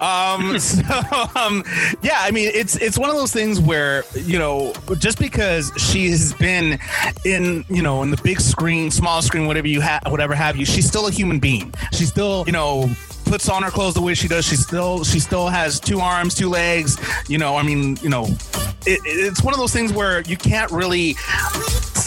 um, 0.00 0.58
so, 0.58 0.82
um, 1.36 1.62
yeah, 2.02 2.18
I 2.18 2.32
mean, 2.32 2.50
it's 2.52 2.74
it's 2.76 2.98
one 2.98 3.10
of 3.10 3.16
those 3.16 3.32
things 3.32 3.60
where 3.60 4.02
you 4.16 4.40
know, 4.40 4.72
just 4.98 5.20
because 5.20 5.70
she 5.76 6.10
has 6.10 6.34
been 6.34 6.80
in 7.24 7.64
you 7.68 7.82
know 7.82 8.02
in 8.02 8.10
the 8.10 8.20
big 8.24 8.40
screen, 8.40 8.90
small 8.90 9.22
screen, 9.22 9.46
whatever 9.46 9.68
you 9.68 9.80
have, 9.80 10.02
whatever 10.08 10.34
have 10.34 10.56
you, 10.56 10.66
she's 10.66 10.88
still 10.88 11.06
a 11.06 11.12
human 11.12 11.38
being. 11.38 11.72
She's 11.92 12.08
still 12.08 12.42
you 12.46 12.52
know 12.52 12.90
puts 13.24 13.48
on 13.48 13.62
her 13.62 13.70
clothes 13.70 13.94
the 13.94 14.02
way 14.02 14.14
she 14.14 14.28
does. 14.28 14.44
She 14.44 14.56
still 14.56 15.04
she 15.04 15.20
still 15.20 15.48
has 15.48 15.80
two 15.80 16.00
arms, 16.00 16.34
two 16.34 16.48
legs. 16.48 16.98
You 17.28 17.38
know, 17.38 17.56
I 17.56 17.62
mean, 17.62 17.96
you 18.02 18.08
know, 18.08 18.24
it, 18.86 19.00
it's 19.04 19.42
one 19.42 19.54
of 19.54 19.60
those 19.60 19.72
things 19.72 19.92
where 19.92 20.22
you 20.22 20.36
can't 20.36 20.70
really 20.70 21.16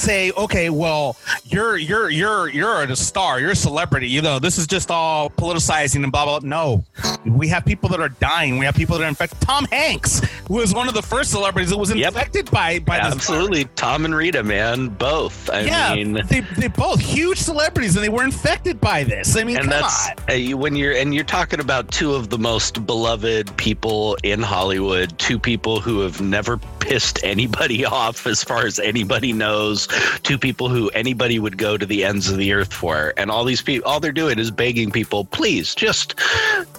say, 0.08 0.32
okay, 0.32 0.70
well, 0.70 1.18
you're 1.44 1.76
you're 1.78 2.10
you're 2.10 2.48
you're 2.50 2.82
a 2.84 2.96
star, 2.96 3.40
you're 3.42 3.52
a 3.52 3.56
celebrity. 3.56 4.08
You 4.08 4.22
know, 4.22 4.40
this 4.40 4.58
is 4.58 4.66
just 4.66 4.90
all 4.90 5.30
politicizing 5.30 6.04
and 6.04 6.12
blah 6.12 6.24
blah. 6.26 6.40
No, 6.44 6.86
we 7.26 7.48
have 7.50 7.66
people 7.66 7.90
that 7.90 8.00
are 8.00 8.10
dying. 8.10 8.58
We 8.58 8.66
have 8.66 8.76
people 8.76 8.98
that 8.98 9.04
are 9.04 9.08
infected. 9.10 9.42
Tom 9.42 9.66
Hanks 9.66 10.22
was 10.50 10.74
one 10.74 10.88
of 10.88 10.94
the 10.94 11.02
first 11.02 11.32
celebrities 11.32 11.70
that 11.72 11.78
was 11.78 11.94
Yep. 11.94 12.08
infected 12.14 12.50
by 12.52 12.80
by 12.80 12.98
this 13.04 13.14
Absolutely. 13.16 13.66
Tom 13.76 14.06
and 14.06 14.16
Rita, 14.16 14.44
man, 14.44 14.88
both. 14.90 15.50
I 15.50 15.62
yeah, 15.62 15.96
mean, 15.96 16.14
they 16.30 16.40
they 16.58 16.68
both 16.70 17.00
huge 17.02 17.40
celebrities 17.40 17.96
and 17.96 18.04
they 18.06 18.10
were 18.10 18.24
infected 18.24 18.80
by 18.80 19.04
this. 19.04 19.36
I 19.36 19.44
mean, 19.44 19.58
and 19.58 19.66
come 19.70 19.82
that's 19.82 20.10
on. 20.10 20.54
uh, 20.54 20.58
when 20.58 20.76
you're 20.78 20.94
and 20.94 21.14
you're 21.14 21.24
talking 21.26 21.60
about 21.60 21.92
two 21.92 22.14
of 22.14 22.30
the 22.30 22.38
most 22.38 22.86
beloved 22.86 23.56
people 23.58 24.18
in 24.24 24.42
Hollywood, 24.42 25.18
two 25.20 25.38
people 25.38 25.82
who 25.82 26.00
have 26.00 26.22
never 26.22 26.58
pissed 26.80 27.20
anybody 27.24 27.84
off 28.00 28.26
as 28.26 28.42
far 28.44 28.66
as 28.66 28.80
anybody 28.80 29.34
knows, 29.34 29.88
two 30.24 30.38
people 30.38 30.70
who 30.70 30.90
anybody 30.90 31.40
would 31.40 31.58
go 31.58 31.78
to 31.78 31.86
the 31.86 32.04
ends 32.04 32.30
of 32.30 32.38
the 32.38 32.54
earth 32.54 32.74
for, 32.74 33.14
and 33.18 33.32
all 33.32 33.44
these 33.44 33.62
people, 33.62 33.90
all 33.90 34.00
they're 34.00 34.12
doing 34.12 34.40
is 34.40 34.52
begging 34.52 34.92
people, 34.92 35.26
please 35.26 35.76
just 35.76 36.16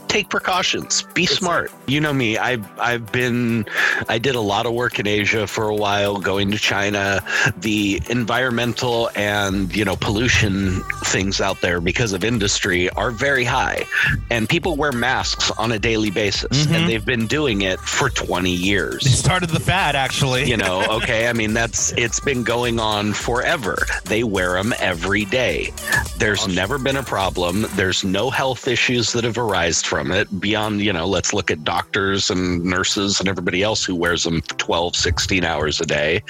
take 0.08 0.28
precautions, 0.30 1.02
be 1.14 1.26
smart. 1.26 1.70
You 1.86 2.00
know 2.00 2.12
me, 2.12 2.38
I've 2.38 2.66
I've 2.80 3.10
been, 3.12 3.66
I 4.08 4.18
did 4.18 4.34
a 4.34 4.40
lot 4.40 4.66
of 4.66 4.72
work 4.72 4.98
in 4.98 5.06
Asia 5.06 5.46
for 5.46 5.68
a 5.68 5.74
while, 5.74 6.16
going 6.18 6.50
to 6.50 6.58
China. 6.58 7.22
The 7.58 8.00
environmental 8.10 9.10
and 9.14 9.74
you 9.74 9.84
know 9.84 9.96
pollution 9.96 10.80
things 11.04 11.40
out 11.40 11.60
there 11.60 11.80
because 11.80 12.12
of 12.12 12.24
industry 12.24 12.88
are 12.90 13.10
very 13.10 13.44
high, 13.44 13.84
and 14.30 14.48
people 14.48 14.76
wear 14.76 14.92
masks 14.92 15.50
on 15.52 15.72
a 15.72 15.78
daily 15.78 16.10
basis, 16.10 16.66
Mhm. 16.66 16.74
and 16.74 16.88
they've 16.88 17.04
been 17.04 17.26
doing 17.26 17.62
it 17.62 17.78
for 17.80 18.08
20 18.10 18.56
They 18.56 18.62
years 18.62 19.18
started 19.18 19.50
the 19.50 19.60
fad 19.60 19.94
actually. 19.96 20.48
you 20.48 20.56
know 20.56 20.82
okay 20.88 21.28
i 21.28 21.32
mean 21.32 21.52
that's 21.52 21.92
it's 21.92 22.20
been 22.20 22.42
going 22.42 22.78
on 22.80 23.12
forever 23.12 23.76
they 24.04 24.22
wear 24.24 24.52
them 24.54 24.72
every 24.78 25.24
day 25.26 25.72
there's 26.18 26.46
never 26.48 26.78
been 26.78 26.96
a 26.96 27.02
problem 27.02 27.66
there's 27.74 28.04
no 28.04 28.30
health 28.30 28.68
issues 28.68 29.12
that 29.12 29.24
have 29.24 29.36
arisen 29.38 29.84
from 29.88 29.97
it. 30.06 30.40
Beyond 30.40 30.80
you 30.80 30.92
know 30.92 31.06
let's 31.06 31.32
look 31.32 31.50
at 31.50 31.64
doctors 31.64 32.30
and 32.30 32.64
nurses 32.64 33.20
and 33.20 33.28
everybody 33.28 33.62
else 33.62 33.84
who 33.84 33.94
wears 33.94 34.24
them 34.24 34.40
12 34.42 34.96
16 34.96 35.44
hours 35.44 35.80
a 35.80 35.86
day. 35.86 36.22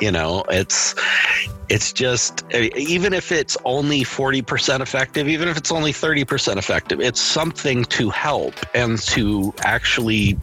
You 0.00 0.10
know 0.12 0.44
it's 0.50 0.94
it's 1.68 1.92
just 1.92 2.44
eh, 2.52 2.68
even 2.76 3.12
if 3.12 3.32
it's 3.32 3.56
only 3.64 4.02
40% 4.02 4.80
effective 4.80 5.28
even 5.28 5.48
if 5.48 5.56
it's 5.56 5.72
only 5.72 5.92
30% 5.92 6.56
effective 6.56 7.00
it's 7.00 7.20
something 7.20 7.84
to 7.86 8.08
help 8.10 8.54
and 8.74 8.98
to 9.00 9.52
actually 9.60 10.38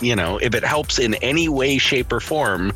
you 0.00 0.16
know, 0.16 0.38
if 0.38 0.54
it 0.54 0.64
helps 0.64 0.98
in 0.98 1.14
any 1.16 1.48
way, 1.48 1.78
shape, 1.78 2.12
or 2.12 2.20
form, 2.20 2.72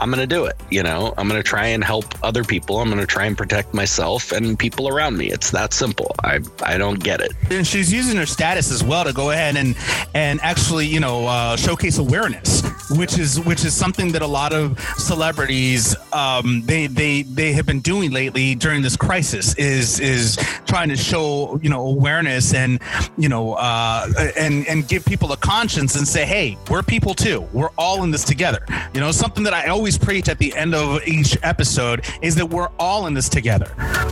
I'm 0.00 0.10
going 0.10 0.20
to 0.20 0.26
do 0.26 0.44
it. 0.46 0.56
You 0.70 0.82
know, 0.82 1.14
I'm 1.16 1.28
going 1.28 1.40
to 1.40 1.48
try 1.48 1.66
and 1.66 1.82
help 1.84 2.04
other 2.24 2.44
people. 2.44 2.80
I'm 2.80 2.88
going 2.88 3.00
to 3.00 3.06
try 3.06 3.26
and 3.26 3.36
protect 3.36 3.74
myself 3.74 4.32
and 4.32 4.58
people 4.58 4.88
around 4.88 5.16
me. 5.16 5.30
It's 5.30 5.50
that 5.52 5.72
simple. 5.72 6.14
I 6.22 6.40
I 6.62 6.78
don't 6.78 7.02
get 7.02 7.20
it. 7.20 7.32
and 7.50 7.66
she's 7.66 7.92
using 7.92 8.16
her 8.16 8.26
status 8.26 8.70
as 8.70 8.82
well 8.82 9.04
to 9.04 9.12
go 9.12 9.30
ahead 9.30 9.56
and 9.56 9.76
and 10.14 10.40
actually 10.42 10.86
you 10.86 11.00
know 11.00 11.26
uh, 11.26 11.56
showcase 11.56 11.98
awareness 11.98 12.62
which 12.90 13.18
is 13.18 13.40
which 13.40 13.64
is 13.64 13.74
something 13.74 14.12
that 14.12 14.22
a 14.22 14.26
lot 14.26 14.52
of 14.52 14.78
celebrities 14.98 15.96
um, 16.12 16.62
they 16.66 16.86
they 16.86 17.22
they 17.22 17.52
have 17.52 17.66
been 17.66 17.80
doing 17.80 18.10
lately 18.10 18.54
during 18.54 18.82
this 18.82 18.96
crisis 18.96 19.54
is 19.56 20.00
is 20.00 20.36
trying 20.66 20.88
to 20.88 20.96
show 20.96 21.58
you 21.62 21.70
know 21.70 21.86
awareness 21.86 22.52
and 22.54 22.80
you 23.16 23.28
know 23.28 23.54
uh, 23.54 24.06
and 24.36 24.66
and 24.66 24.88
give 24.88 25.04
people 25.04 25.32
a 25.32 25.36
conscience 25.36 25.96
and 25.96 26.06
say 26.06 26.24
hey 26.24 26.56
we're 26.70 26.82
people 26.82 27.14
too. 27.14 27.46
We're 27.52 27.70
all 27.76 28.02
in 28.04 28.10
this 28.10 28.24
together. 28.24 28.64
You 28.94 29.00
know 29.00 29.12
something 29.12 29.44
that 29.44 29.54
I 29.54 29.66
always 29.66 29.98
preach 29.98 30.28
at 30.28 30.38
the 30.38 30.54
end 30.54 30.74
of 30.74 31.06
each 31.06 31.36
episode 31.42 32.04
is 32.22 32.34
that 32.36 32.46
we're 32.46 32.70
all 32.78 33.06
in 33.06 33.14
this 33.14 33.28
together. 33.28 33.70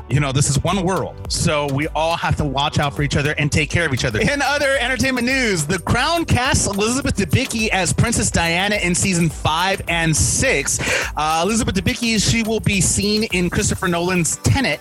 You 0.09 0.21
know 0.21 0.33
this 0.33 0.51
is 0.51 0.63
one 0.63 0.85
world. 0.85 1.33
So 1.33 1.73
we 1.73 1.89
all 1.89 2.17
have 2.17 2.37
to 2.37 2.45
watch 2.45 2.79
out 2.79 2.95
for 2.95 3.03
each 3.03 3.17
other 3.17 3.35
and 3.39 3.51
take 3.51 3.71
care 3.71 3.87
of 3.87 3.95
each 3.95 4.05
other. 4.05 4.21
In 4.21 4.43
other 4.43 4.77
entertainment 4.79 5.27
news 5.27 5.67
the 5.67 5.79
Crown 5.79 6.25
casts 6.25 6.67
Elizabeth 6.67 7.17
Debicki 7.17 7.69
as 7.69 7.93
Princess 7.93 8.31
Diana 8.31 8.77
in 8.77 8.95
season 8.95 9.29
five 9.29 9.81
and 9.89 10.15
six. 10.17 10.79
Uh, 11.17 11.43
Elizabeth 11.45 11.75
Debicki, 11.75 12.21
she 12.23 12.43
will 12.43 12.61
be 12.61 12.81
seen 12.81 13.25
in 13.33 13.51
Christopher 13.51 13.89
Nolan's 13.89 14.37
Tenet, 14.39 14.81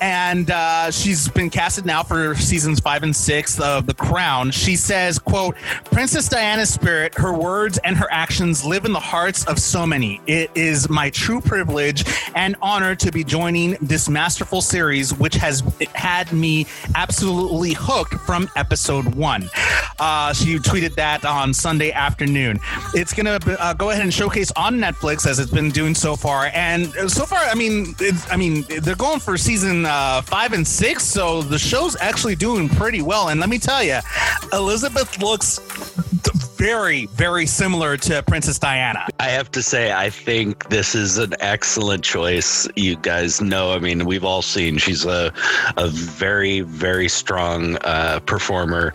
and 0.00 0.50
uh, 0.50 0.90
she's 0.90 1.28
been 1.28 1.50
casted 1.50 1.84
now 1.84 2.02
for 2.02 2.34
seasons 2.34 2.80
five 2.80 3.02
and 3.02 3.14
six 3.14 3.60
of 3.60 3.86
The 3.86 3.94
Crown. 3.94 4.50
She 4.50 4.76
says, 4.76 5.18
"quote 5.18 5.56
Princess 5.84 6.28
Diana's 6.28 6.70
spirit, 7.10 7.22
her 7.22 7.38
words, 7.38 7.78
and 7.84 7.96
her 7.96 8.08
actions 8.10 8.64
live 8.64 8.84
in 8.84 8.92
the 8.92 9.00
hearts 9.00 9.44
of 9.46 9.58
so 9.58 9.86
many. 9.86 10.20
It 10.26 10.50
is 10.54 10.88
my 10.88 11.10
true 11.10 11.40
privilege 11.40 12.04
and 12.34 12.56
honor 12.62 12.94
to 12.96 13.10
be 13.10 13.24
joining 13.24 13.76
this 13.80 14.08
masterful 14.08 14.60
series, 14.60 15.14
which 15.14 15.34
has 15.34 15.62
had 15.94 16.32
me 16.32 16.66
absolutely 16.94 17.72
hooked 17.72 18.14
from 18.14 18.48
episode 18.56 19.14
one." 19.14 19.48
Uh, 19.98 20.32
she 20.32 20.56
tweeted 20.58 20.94
that 20.94 21.24
on 21.24 21.52
Sunday 21.52 21.92
afternoon. 21.92 22.58
It's 22.94 23.12
going 23.12 23.26
to 23.26 23.62
uh, 23.62 23.74
go 23.74 23.90
ahead 23.90 24.02
and 24.02 24.12
showcase 24.12 24.50
on 24.56 24.76
Netflix 24.76 25.26
as 25.26 25.38
it's 25.38 25.50
been 25.50 25.70
doing 25.70 25.94
so 25.94 26.16
far. 26.16 26.50
And 26.54 26.86
so 27.10 27.26
far, 27.26 27.38
I 27.38 27.54
mean, 27.54 27.94
I 28.30 28.36
mean, 28.36 28.64
they're 28.82 28.94
going 28.96 29.20
for 29.20 29.36
season 29.36 29.84
uh, 29.84 30.22
five 30.22 30.52
and 30.52 30.66
six, 30.66 31.04
so 31.04 31.42
the 31.42 31.58
show's 31.58 31.96
actually 32.00 32.34
doing 32.34 32.68
pretty 32.68 33.02
well. 33.02 33.28
And 33.28 33.40
let 33.40 33.50
me 33.50 33.58
tell 33.58 33.82
you, 33.82 33.98
Elizabeth 34.52 35.20
looks 35.20 35.60
very, 36.60 37.06
very 37.06 37.46
similar 37.46 37.96
to 37.96 38.22
Princess 38.24 38.58
Diana. 38.58 39.06
I 39.18 39.30
have 39.30 39.50
to 39.52 39.62
say, 39.62 39.92
I 39.92 40.10
think 40.10 40.68
this 40.68 40.94
is 40.94 41.16
an 41.16 41.32
excellent 41.40 42.04
choice. 42.04 42.68
You 42.76 42.96
guys 42.96 43.40
know, 43.40 43.72
I 43.72 43.78
mean, 43.78 44.04
we've 44.04 44.24
all 44.24 44.42
seen 44.42 44.76
she's 44.76 45.06
a, 45.06 45.32
a 45.78 45.88
very, 45.88 46.60
very 46.60 47.08
strong 47.08 47.78
uh, 47.78 48.20
performer, 48.26 48.92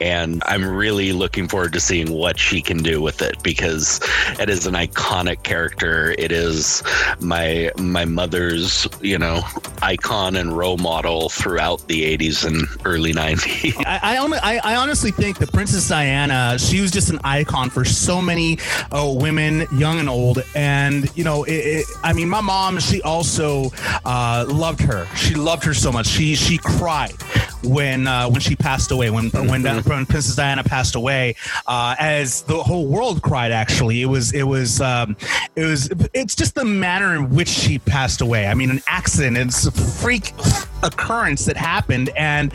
and 0.00 0.42
I'm 0.46 0.66
really 0.66 1.12
looking 1.12 1.46
forward 1.46 1.72
to 1.74 1.80
seeing 1.80 2.10
what 2.10 2.36
she 2.36 2.60
can 2.60 2.78
do 2.78 3.00
with 3.00 3.22
it 3.22 3.40
because 3.44 4.00
it 4.40 4.50
is 4.50 4.66
an 4.66 4.74
iconic 4.74 5.44
character. 5.44 6.16
It 6.18 6.32
is 6.32 6.82
my 7.20 7.70
my 7.78 8.04
mother's, 8.04 8.88
you 9.00 9.18
know, 9.18 9.40
icon 9.82 10.34
and 10.34 10.56
role 10.56 10.78
model 10.78 11.28
throughout 11.28 11.86
the 11.86 12.16
80s 12.16 12.44
and 12.44 12.66
early 12.84 13.12
90s. 13.12 13.74
I, 13.86 14.16
I, 14.18 14.72
I 14.72 14.76
honestly 14.76 15.12
think 15.12 15.38
that 15.38 15.52
Princess 15.52 15.88
Diana, 15.88 16.58
she 16.58 16.80
was 16.80 16.90
just 16.90 17.03
an 17.10 17.20
icon 17.24 17.70
for 17.70 17.84
so 17.84 18.20
many 18.20 18.58
uh, 18.92 19.12
women, 19.16 19.66
young 19.76 19.98
and 19.98 20.08
old. 20.08 20.42
And, 20.54 21.14
you 21.16 21.24
know, 21.24 21.44
it, 21.44 21.52
it, 21.52 21.86
I 22.02 22.12
mean, 22.12 22.28
my 22.28 22.40
mom, 22.40 22.78
she 22.78 23.02
also 23.02 23.70
uh, 24.04 24.44
loved 24.48 24.80
her. 24.80 25.06
She 25.16 25.34
loved 25.34 25.64
her 25.64 25.74
so 25.74 25.92
much. 25.92 26.06
She 26.06 26.34
she 26.34 26.58
cried 26.58 27.14
when 27.62 28.06
uh, 28.06 28.28
when 28.28 28.40
she 28.40 28.56
passed 28.56 28.90
away, 28.90 29.10
when 29.10 29.30
when, 29.30 29.62
when 29.62 30.06
Princess 30.06 30.36
Diana 30.36 30.64
passed 30.64 30.94
away, 30.94 31.36
uh, 31.66 31.94
as 31.98 32.42
the 32.42 32.62
whole 32.62 32.86
world 32.86 33.22
cried. 33.22 33.52
Actually, 33.52 34.02
it 34.02 34.06
was 34.06 34.32
it 34.32 34.44
was 34.44 34.80
um, 34.80 35.16
it 35.56 35.64
was 35.64 35.90
it's 36.12 36.34
just 36.34 36.54
the 36.54 36.64
manner 36.64 37.14
in 37.16 37.30
which 37.30 37.48
she 37.48 37.78
passed 37.78 38.20
away. 38.20 38.46
I 38.46 38.54
mean, 38.54 38.70
an 38.70 38.82
accident. 38.86 39.36
It's 39.36 39.66
a 39.66 39.72
freak 39.72 40.32
occurrence 40.84 41.44
that 41.46 41.56
happened, 41.56 42.10
and 42.16 42.52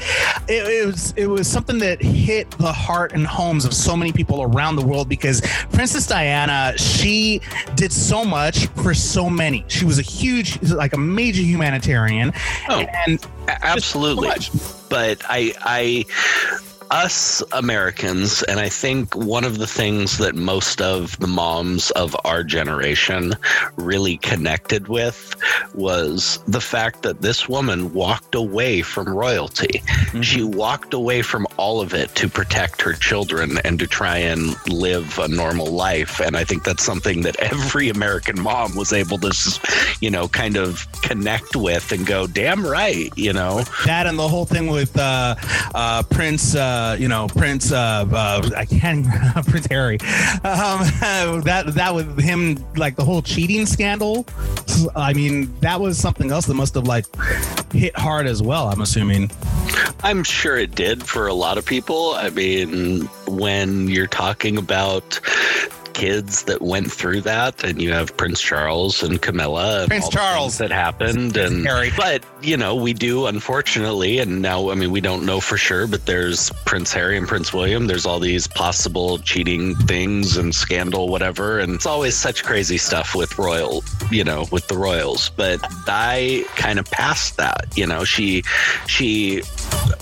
it, 0.47 0.65
it 0.65 0.85
was 0.85 1.13
it 1.17 1.27
was 1.27 1.47
something 1.47 1.79
that 1.79 2.01
hit 2.01 2.49
the 2.51 2.71
heart 2.71 3.11
and 3.13 3.27
homes 3.27 3.65
of 3.65 3.73
so 3.73 3.95
many 3.97 4.13
people 4.13 4.41
around 4.43 4.75
the 4.77 4.85
world 4.85 5.09
because 5.09 5.41
Princess 5.71 6.07
Diana 6.07 6.73
she 6.77 7.41
did 7.75 7.91
so 7.91 8.23
much 8.23 8.67
for 8.67 8.93
so 8.93 9.29
many. 9.29 9.65
She 9.67 9.85
was 9.85 9.99
a 9.99 10.03
huge, 10.03 10.61
like 10.71 10.93
a 10.93 10.97
major 10.97 11.41
humanitarian, 11.41 12.31
Oh, 12.69 12.85
and 13.07 13.19
absolutely 13.47 14.29
but 14.89 15.19
i 15.27 15.53
i 15.61 16.05
us 16.91 17.43
Americans, 17.51 18.43
and 18.43 18.59
I 18.59 18.69
think 18.69 19.15
one 19.15 19.43
of 19.43 19.57
the 19.57 19.67
things 19.67 20.17
that 20.17 20.35
most 20.35 20.81
of 20.81 21.17
the 21.19 21.27
moms 21.27 21.91
of 21.91 22.15
our 22.25 22.43
generation 22.43 23.33
really 23.75 24.17
connected 24.17 24.87
with 24.87 25.35
was 25.73 26.39
the 26.47 26.61
fact 26.61 27.03
that 27.03 27.21
this 27.21 27.47
woman 27.47 27.93
walked 27.93 28.35
away 28.35 28.81
from 28.81 29.09
royalty. 29.09 29.81
She 30.21 30.43
walked 30.43 30.93
away 30.93 31.21
from 31.21 31.47
all 31.57 31.81
of 31.81 31.93
it 31.93 32.15
to 32.15 32.27
protect 32.29 32.81
her 32.81 32.93
children 32.93 33.59
and 33.63 33.77
to 33.79 33.87
try 33.87 34.17
and 34.17 34.55
live 34.67 35.19
a 35.19 35.27
normal 35.27 35.67
life. 35.67 36.19
And 36.19 36.35
I 36.35 36.43
think 36.43 36.63
that's 36.63 36.83
something 36.83 37.21
that 37.21 37.35
every 37.39 37.89
American 37.89 38.41
mom 38.41 38.75
was 38.75 38.93
able 38.93 39.17
to, 39.19 39.59
you 40.01 40.09
know, 40.09 40.27
kind 40.27 40.57
of 40.57 40.87
connect 41.01 41.55
with 41.55 41.91
and 41.91 42.05
go, 42.05 42.27
damn 42.27 42.65
right, 42.65 43.11
you 43.15 43.33
know? 43.33 43.63
that 43.85 44.07
and 44.07 44.17
the 44.17 44.27
whole 44.27 44.45
thing 44.45 44.67
with 44.67 44.97
uh, 44.97 45.35
uh, 45.75 46.03
Prince, 46.03 46.55
uh, 46.55 46.78
you 46.99 47.07
know, 47.07 47.27
Prince, 47.27 47.71
uh, 47.71 48.05
uh, 48.11 48.49
I 48.55 48.65
can't, 48.65 49.05
Prince 49.47 49.67
Harry. 49.67 49.99
Um, 49.99 51.41
that 51.43 51.63
that 51.75 51.95
with 51.95 52.19
him, 52.19 52.63
like 52.75 52.95
the 52.95 53.05
whole 53.05 53.21
cheating 53.21 53.65
scandal. 53.65 54.25
I 54.95 55.13
mean, 55.13 55.53
that 55.59 55.79
was 55.79 55.97
something 55.97 56.31
else 56.31 56.45
that 56.45 56.53
must 56.53 56.75
have 56.75 56.87
like 56.87 57.05
hit 57.73 57.97
hard 57.97 58.27
as 58.27 58.41
well. 58.41 58.69
I'm 58.69 58.81
assuming. 58.81 59.31
I'm 60.03 60.23
sure 60.23 60.57
it 60.57 60.75
did 60.75 61.03
for 61.03 61.27
a 61.27 61.33
lot 61.33 61.57
of 61.57 61.65
people. 61.65 62.13
I 62.15 62.29
mean, 62.29 63.01
when 63.27 63.87
you're 63.87 64.07
talking 64.07 64.57
about 64.57 65.19
kids 65.99 66.43
that 66.43 66.61
went 66.61 66.91
through 66.91 67.21
that, 67.21 67.63
and 67.63 67.81
you 67.81 67.91
have 67.91 68.15
Prince 68.15 68.39
Charles 68.39 69.03
and 69.03 69.21
Camilla, 69.21 69.81
and 69.81 69.89
Prince 69.89 70.05
all 70.05 70.11
Charles. 70.11 70.57
that 70.59 70.71
happened, 70.71 71.35
and 71.35 71.65
Harry. 71.65 71.91
but 71.97 72.23
you 72.41 72.55
know, 72.55 72.73
we 72.75 72.93
do 72.93 73.25
unfortunately, 73.25 74.19
and 74.19 74.41
now 74.41 74.69
I 74.69 74.75
mean, 74.75 74.91
we 74.91 75.01
don't 75.01 75.25
know 75.25 75.39
for 75.41 75.57
sure, 75.57 75.87
but 75.87 76.05
there's 76.05 76.51
Prince 76.65 76.93
Harry 76.93 77.17
and 77.17 77.27
Prince 77.27 77.53
William. 77.53 77.87
There's 77.87 78.05
all 78.05 78.19
these 78.19 78.47
possible 78.47 79.19
cheating 79.19 79.75
things 79.75 80.37
and 80.37 80.55
scandal, 80.55 81.09
whatever, 81.09 81.59
and 81.59 81.75
it's 81.75 81.85
always 81.85 82.15
such 82.15 82.43
crazy 82.43 82.77
stuff 82.77 83.13
with 83.13 83.37
royal, 83.37 83.83
you 84.09 84.23
know, 84.23 84.45
with 84.51 84.67
the 84.69 84.77
royals. 84.77 85.29
But 85.29 85.59
I 85.87 86.45
kind 86.55 86.79
of 86.79 86.89
passed 86.91 87.37
that, 87.37 87.67
you 87.75 87.85
know, 87.85 88.05
she 88.05 88.43
she 88.87 89.43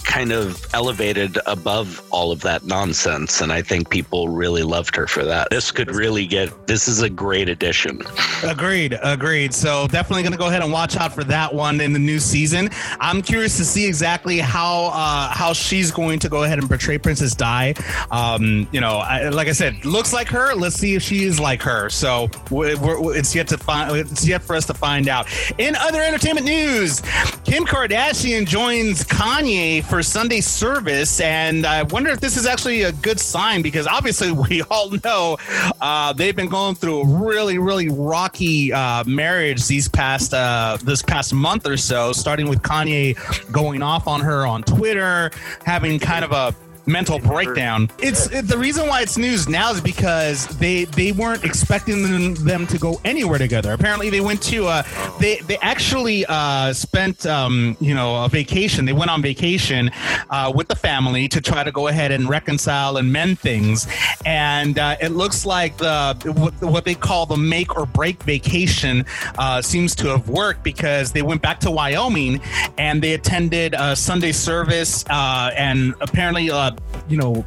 kind 0.03 0.31
of 0.31 0.65
elevated 0.73 1.37
above 1.45 2.01
all 2.11 2.31
of 2.31 2.41
that 2.41 2.63
nonsense 2.63 3.41
and 3.41 3.51
i 3.51 3.61
think 3.61 3.89
people 3.89 4.29
really 4.29 4.63
loved 4.63 4.95
her 4.95 5.05
for 5.05 5.23
that 5.23 5.47
this 5.49 5.71
could 5.71 5.93
really 5.93 6.25
get 6.25 6.67
this 6.67 6.87
is 6.87 7.01
a 7.01 7.09
great 7.09 7.49
addition 7.49 8.01
Agreed, 8.43 8.97
agreed. 9.01 9.53
So 9.53 9.87
definitely 9.87 10.21
going 10.21 10.33
to 10.33 10.37
go 10.37 10.47
ahead 10.47 10.61
and 10.61 10.71
watch 10.71 10.95
out 10.95 11.13
for 11.13 11.23
that 11.25 11.53
one 11.53 11.81
in 11.81 11.91
the 11.91 11.99
new 11.99 12.19
season. 12.19 12.69
I'm 12.99 13.21
curious 13.21 13.57
to 13.57 13.65
see 13.65 13.85
exactly 13.85 14.37
how 14.37 14.91
uh, 14.93 15.29
how 15.33 15.53
she's 15.53 15.91
going 15.91 16.19
to 16.19 16.29
go 16.29 16.43
ahead 16.43 16.59
and 16.59 16.67
portray 16.67 16.97
Princess 16.97 17.33
Di. 17.33 17.73
Um, 18.11 18.67
you 18.71 18.79
know, 18.79 18.97
I, 18.97 19.29
like 19.29 19.47
I 19.47 19.53
said, 19.53 19.83
looks 19.85 20.13
like 20.13 20.27
her. 20.29 20.53
Let's 20.53 20.75
see 20.75 20.95
if 20.95 21.01
she 21.01 21.23
is 21.23 21.39
like 21.39 21.61
her. 21.63 21.89
So 21.89 22.29
we 22.51 22.75
we're, 22.75 23.17
it's 23.17 23.33
yet 23.33 23.47
to 23.49 23.57
find. 23.57 23.95
It's 23.95 24.27
yet 24.27 24.43
for 24.43 24.55
us 24.55 24.65
to 24.67 24.73
find 24.73 25.07
out. 25.07 25.27
In 25.57 25.75
other 25.75 26.01
entertainment 26.01 26.45
news, 26.45 27.01
Kim 27.43 27.65
Kardashian 27.65 28.45
joins 28.45 29.03
Kanye 29.03 29.56
for 29.81 30.03
Sunday 30.03 30.41
service, 30.41 31.19
and 31.19 31.65
I 31.65 31.83
wonder 31.83 32.09
if 32.09 32.19
this 32.19 32.37
is 32.37 32.45
actually 32.45 32.83
a 32.83 32.91
good 32.91 33.19
sign 33.19 33.61
because 33.61 33.87
obviously 33.87 34.31
we 34.49 34.61
all 34.63 34.91
know 35.03 35.37
uh, 35.81 36.13
they've 36.13 36.35
been 36.35 36.49
going 36.49 36.75
through 36.75 37.01
a 37.01 37.05
really, 37.25 37.57
really 37.57 37.89
rocky 37.89 38.71
uh, 38.71 39.03
marriage 39.05 39.67
these 39.67 39.87
past 39.89 40.33
uh, 40.33 40.77
this 40.83 41.01
past 41.01 41.33
month 41.33 41.65
or 41.65 41.77
so. 41.77 42.13
Starting 42.13 42.47
with 42.47 42.61
Kanye 42.61 43.15
going 43.51 43.81
off 43.81 44.07
on 44.07 44.21
her 44.21 44.45
on 44.45 44.63
Twitter, 44.63 45.31
having 45.65 45.99
kind 45.99 46.23
of 46.23 46.31
a 46.31 46.55
mental 46.87 47.19
breakdown. 47.19 47.89
It's 47.99 48.31
it, 48.31 48.47
the 48.47 48.57
reason 48.57 48.87
why 48.87 49.01
it's 49.01 49.17
news 49.17 49.47
now 49.47 49.71
is 49.71 49.81
because 49.81 50.47
they 50.57 50.85
they 50.85 51.11
weren't 51.11 51.43
expecting 51.43 52.03
them, 52.03 52.35
them 52.35 52.67
to 52.67 52.77
go 52.77 52.99
anywhere 53.05 53.37
together. 53.37 53.73
Apparently, 53.73 54.09
they 54.09 54.21
went 54.21 54.41
to 54.43 54.67
uh 54.67 54.83
they 55.19 55.39
they 55.41 55.57
actually 55.57 56.25
uh 56.27 56.73
spent 56.73 57.25
um 57.25 57.77
you 57.79 57.93
know 57.93 58.23
a 58.23 58.29
vacation. 58.29 58.85
They 58.85 58.93
went 58.93 59.11
on 59.11 59.21
vacation 59.21 59.91
uh, 60.29 60.51
with 60.55 60.67
the 60.67 60.75
family 60.75 61.27
to 61.27 61.41
try 61.41 61.63
to 61.63 61.71
go 61.71 61.87
ahead 61.87 62.11
and 62.11 62.29
reconcile 62.29 62.97
and 62.97 63.11
mend 63.11 63.39
things. 63.39 63.87
And 64.25 64.79
uh, 64.79 64.97
it 65.01 65.09
looks 65.09 65.45
like 65.45 65.77
the 65.77 66.15
what, 66.35 66.53
what 66.61 66.85
they 66.85 66.95
call 66.95 67.25
the 67.25 67.37
make 67.37 67.75
or 67.77 67.85
break 67.85 68.23
vacation 68.23 69.05
uh, 69.37 69.61
seems 69.61 69.95
to 69.95 70.07
have 70.07 70.29
worked 70.29 70.63
because 70.63 71.11
they 71.11 71.21
went 71.21 71.41
back 71.41 71.59
to 71.61 71.71
Wyoming 71.71 72.41
and 72.77 73.01
they 73.01 73.13
attended 73.13 73.75
a 73.77 73.95
Sunday 73.95 74.31
service 74.31 75.03
uh, 75.09 75.51
and 75.55 75.93
apparently 76.01 76.49
uh, 76.49 76.71
you 77.09 77.17
know, 77.17 77.45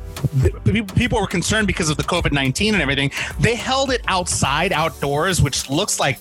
p- 0.64 0.82
people 0.82 1.20
were 1.20 1.26
concerned 1.26 1.66
because 1.66 1.90
of 1.90 1.96
the 1.96 2.02
COVID 2.02 2.32
nineteen 2.32 2.74
and 2.74 2.82
everything. 2.82 3.10
They 3.40 3.54
held 3.54 3.90
it 3.90 4.00
outside, 4.08 4.72
outdoors, 4.72 5.42
which 5.42 5.68
looks 5.68 6.00
like, 6.00 6.20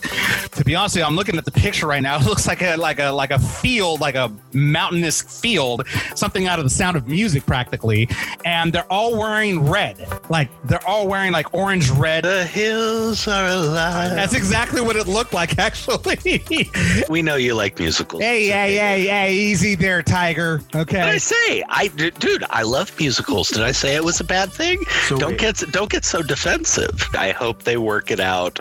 to 0.51 0.63
be 0.65 0.75
honest 0.75 0.95
with 0.95 1.01
you, 1.01 1.07
I'm 1.07 1.15
looking 1.15 1.37
at 1.37 1.45
the 1.45 1.51
picture 1.51 1.87
right 1.87 2.01
now. 2.03 2.17
It 2.19 2.25
looks 2.25 2.47
like 2.47 2.61
a 2.61 2.75
like 2.75 2.99
a 2.99 3.09
like 3.09 3.31
a 3.31 3.39
field, 3.39 4.01
like 4.01 4.15
a 4.15 4.31
mountainous 4.53 5.21
field, 5.21 5.87
something 6.15 6.47
out 6.47 6.59
of 6.59 6.65
the 6.65 6.69
Sound 6.69 6.97
of 6.97 7.07
Music, 7.07 7.45
practically. 7.45 8.09
And 8.45 8.73
they're 8.73 8.91
all 8.91 9.17
wearing 9.17 9.67
red, 9.67 10.05
like 10.29 10.49
they're 10.65 10.85
all 10.87 11.07
wearing 11.07 11.31
like 11.31 11.53
orange 11.53 11.89
red. 11.91 12.23
The 12.25 12.45
hills 12.45 13.27
are 13.27 13.47
alive. 13.47 14.11
That's 14.11 14.33
exactly 14.33 14.81
what 14.81 14.95
it 14.95 15.07
looked 15.07 15.33
like, 15.33 15.57
actually. 15.67 16.43
we 17.09 17.21
know 17.21 17.35
you 17.35 17.55
like 17.55 17.79
musicals. 17.79 18.21
hey, 18.21 18.47
hey, 18.47 18.75
hey, 18.75 19.07
hey, 19.07 19.33
easy 19.33 19.75
there, 19.75 20.03
Tiger. 20.03 20.61
Okay. 20.75 20.99
What 20.99 21.09
I 21.09 21.17
say? 21.17 21.63
I, 21.69 21.87
dude, 21.87 22.43
I 22.49 22.63
love 22.63 22.95
musicals. 22.99 23.49
Did 23.49 23.63
I 23.63 23.71
say 23.71 23.95
it 23.95 24.03
was 24.03 24.19
a 24.19 24.23
bad 24.23 24.51
thing? 24.51 24.79
So 25.07 25.17
don't 25.17 25.31
wait. 25.31 25.39
get 25.39 25.63
don't 25.71 25.89
get 25.89 26.05
so 26.05 26.21
defensive. 26.21 27.07
I 27.13 27.31
hope 27.31 27.63
they 27.63 27.77
work 27.77 28.11
it 28.11 28.19
out, 28.19 28.59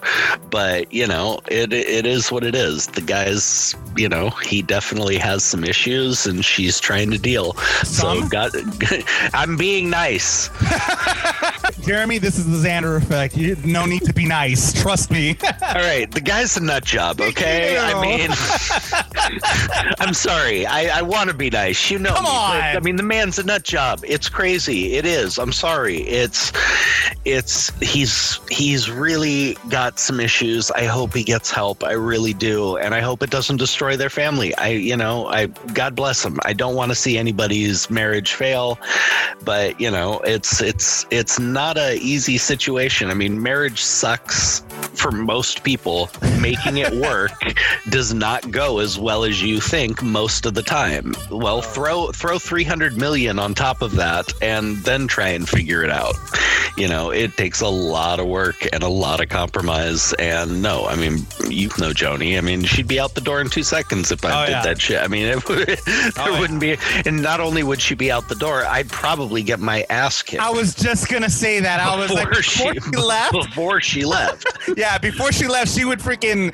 but 0.50 0.92
you 0.92 1.06
know, 1.06 1.40
it 1.48 1.72
it 1.72 2.06
is 2.06 2.30
what 2.30 2.44
it 2.44 2.54
is. 2.54 2.86
The 2.86 3.00
guy's, 3.00 3.74
you 3.96 4.08
know, 4.08 4.30
he 4.30 4.62
definitely 4.62 5.18
has 5.18 5.44
some 5.44 5.64
issues, 5.64 6.26
and 6.26 6.44
she's 6.44 6.80
trying 6.80 7.10
to 7.10 7.18
deal. 7.18 7.54
So 7.84 8.26
got, 8.28 8.52
I'm 9.34 9.56
being 9.56 9.90
nice. 9.90 10.50
Jeremy, 11.82 12.18
this 12.18 12.38
is 12.38 12.46
the 12.46 12.68
Xander 12.68 12.96
effect. 12.96 13.36
You, 13.36 13.56
no 13.64 13.86
need 13.86 14.02
to 14.02 14.12
be 14.12 14.26
nice. 14.26 14.72
Trust 14.80 15.10
me. 15.10 15.36
All 15.62 15.74
right, 15.74 16.10
the 16.10 16.20
guy's 16.20 16.56
a 16.56 16.62
nut 16.62 16.84
job. 16.84 17.20
Okay, 17.20 17.74
you. 17.74 17.78
I 17.78 18.00
mean, 18.00 18.30
I'm 19.98 20.14
sorry. 20.14 20.66
I, 20.66 20.98
I 20.98 21.02
want 21.02 21.30
to 21.30 21.34
be 21.34 21.50
nice. 21.50 21.90
You 21.90 21.98
know 21.98 22.14
Come 22.14 22.24
me. 22.24 22.30
on. 22.30 22.76
I 22.76 22.80
mean, 22.80 22.96
the 22.96 23.02
man's 23.02 23.38
a 23.38 23.44
nut 23.44 23.62
job. 23.62 24.00
It's 24.06 24.17
crazy. 24.26 24.94
It 24.94 25.04
is. 25.04 25.38
I'm 25.38 25.52
sorry. 25.52 25.98
It's 25.98 26.50
it's 27.26 27.70
he's 27.80 28.40
he's 28.50 28.90
really 28.90 29.58
got 29.68 29.98
some 29.98 30.18
issues. 30.18 30.70
I 30.70 30.84
hope 30.84 31.12
he 31.12 31.22
gets 31.22 31.50
help. 31.50 31.84
I 31.84 31.92
really 31.92 32.32
do, 32.32 32.78
and 32.78 32.94
I 32.94 33.00
hope 33.00 33.22
it 33.22 33.28
doesn't 33.28 33.58
destroy 33.58 33.98
their 33.98 34.08
family. 34.08 34.54
I 34.56 34.68
you 34.68 34.96
know 34.96 35.26
I 35.26 35.46
God 35.74 35.94
bless 35.94 36.24
him. 36.24 36.38
I 36.46 36.54
don't 36.54 36.74
want 36.74 36.90
to 36.90 36.94
see 36.94 37.18
anybody's 37.18 37.90
marriage 37.90 38.32
fail, 38.32 38.78
but 39.44 39.78
you 39.78 39.90
know 39.90 40.20
it's 40.20 40.62
it's 40.62 41.04
it's 41.10 41.38
not 41.38 41.76
a 41.76 41.98
easy 41.98 42.38
situation. 42.38 43.10
I 43.10 43.14
mean, 43.14 43.42
marriage 43.42 43.82
sucks 43.82 44.60
for 44.94 45.12
most 45.12 45.64
people. 45.64 46.08
Making 46.40 46.78
it 46.78 46.94
work 46.94 47.32
does 47.90 48.14
not 48.14 48.50
go 48.50 48.78
as 48.78 48.98
well 48.98 49.24
as 49.24 49.42
you 49.42 49.60
think 49.60 50.02
most 50.02 50.46
of 50.46 50.54
the 50.54 50.62
time. 50.62 51.14
Well, 51.30 51.60
throw 51.60 52.10
throw 52.12 52.38
300 52.38 52.96
million 52.96 53.38
on 53.38 53.54
top 53.54 53.82
of 53.82 53.96
that 53.96 54.07
and 54.42 54.76
then 54.78 55.06
try 55.08 55.28
and 55.28 55.48
figure 55.48 55.82
it 55.82 55.90
out. 55.90 56.14
You 56.76 56.86
know, 56.88 57.10
it 57.10 57.36
takes 57.36 57.60
a 57.60 57.68
lot 57.68 58.20
of 58.20 58.26
work 58.26 58.66
and 58.72 58.82
a 58.84 58.88
lot 58.88 59.20
of 59.20 59.28
compromise 59.28 60.12
and 60.14 60.62
no, 60.62 60.86
I 60.86 60.94
mean, 60.94 61.26
you 61.48 61.68
know 61.78 61.90
Joni, 61.92 62.38
I 62.38 62.40
mean, 62.40 62.62
she'd 62.64 62.86
be 62.86 63.00
out 63.00 63.14
the 63.14 63.20
door 63.20 63.40
in 63.40 63.48
2 63.48 63.62
seconds 63.64 64.12
if 64.12 64.24
I 64.24 64.30
Oh, 64.42 64.46
did 64.46 64.52
yeah. 64.52 64.62
that 64.62 64.80
shit. 64.80 65.02
I 65.02 65.08
mean, 65.08 65.26
it 65.34 65.48
would, 65.48 65.68
oh, 65.70 65.74
there 65.86 66.12
oh, 66.18 66.40
wouldn't 66.40 66.60
be 66.60 66.76
and 67.04 67.20
not 67.20 67.40
only 67.40 67.62
would 67.64 67.80
she 67.80 67.94
be 67.96 68.12
out 68.12 68.28
the 68.28 68.36
door, 68.36 68.64
I'd 68.64 68.88
probably 68.88 69.42
get 69.42 69.58
my 69.58 69.84
ass 69.90 70.22
kicked. 70.22 70.40
I 70.42 70.50
was 70.50 70.74
just 70.74 71.08
gonna 71.08 71.30
say 71.30 71.58
that. 71.60 71.80
I 71.80 71.96
was 71.98 72.10
like, 72.12 72.28
before 72.30 72.42
she 72.42 72.78
left. 72.96 73.32
before 73.32 73.80
she 73.80 74.04
left. 74.04 74.46
Yeah, 74.76 74.98
before 74.98 75.32
she 75.32 75.48
left, 75.48 75.72
she 75.76 75.84
would 75.84 75.98
freaking 75.98 76.52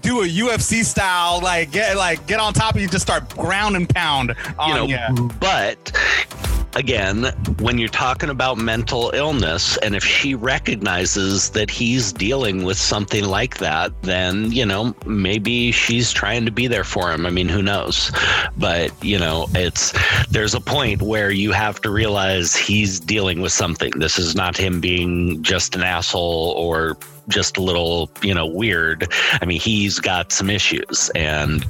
do 0.00 0.22
a 0.22 0.26
UFC 0.26 0.84
style, 0.84 1.40
like 1.42 1.72
get 1.72 1.96
like 1.96 2.26
get 2.26 2.38
on 2.40 2.54
top 2.54 2.74
of 2.76 2.80
you, 2.80 2.88
just 2.88 3.02
start 3.04 3.28
ground 3.36 3.74
and 3.76 3.88
pound 3.88 4.34
on 4.58 4.68
you 4.68 4.74
know, 4.74 4.84
ya. 4.86 5.10
but 5.40 5.76
again, 6.76 6.95
when 7.58 7.78
you're 7.78 7.88
talking 7.88 8.30
about 8.30 8.58
mental 8.58 9.10
illness, 9.14 9.76
and 9.78 9.94
if 9.94 10.04
she 10.04 10.34
recognizes 10.34 11.50
that 11.50 11.70
he's 11.70 12.12
dealing 12.12 12.64
with 12.64 12.76
something 12.76 13.24
like 13.24 13.58
that, 13.58 13.92
then, 14.02 14.50
you 14.52 14.64
know, 14.64 14.94
maybe 15.04 15.72
she's 15.72 16.12
trying 16.12 16.44
to 16.44 16.50
be 16.50 16.66
there 16.66 16.84
for 16.84 17.12
him. 17.12 17.26
I 17.26 17.30
mean, 17.30 17.48
who 17.48 17.62
knows? 17.62 18.12
But, 18.56 18.92
you 19.04 19.18
know, 19.18 19.46
it's 19.54 19.92
there's 20.28 20.54
a 20.54 20.60
point 20.60 21.02
where 21.02 21.30
you 21.30 21.52
have 21.52 21.80
to 21.82 21.90
realize 21.90 22.56
he's 22.56 23.00
dealing 23.00 23.40
with 23.40 23.52
something. 23.52 23.92
This 23.96 24.18
is 24.18 24.34
not 24.34 24.56
him 24.56 24.80
being 24.80 25.42
just 25.42 25.74
an 25.74 25.82
asshole 25.82 26.54
or 26.56 26.96
just 27.28 27.56
a 27.56 27.62
little, 27.62 28.10
you 28.22 28.34
know, 28.34 28.46
weird. 28.46 29.08
I 29.40 29.44
mean, 29.44 29.60
he's 29.60 29.98
got 29.98 30.32
some 30.32 30.48
issues 30.48 31.10
and 31.14 31.66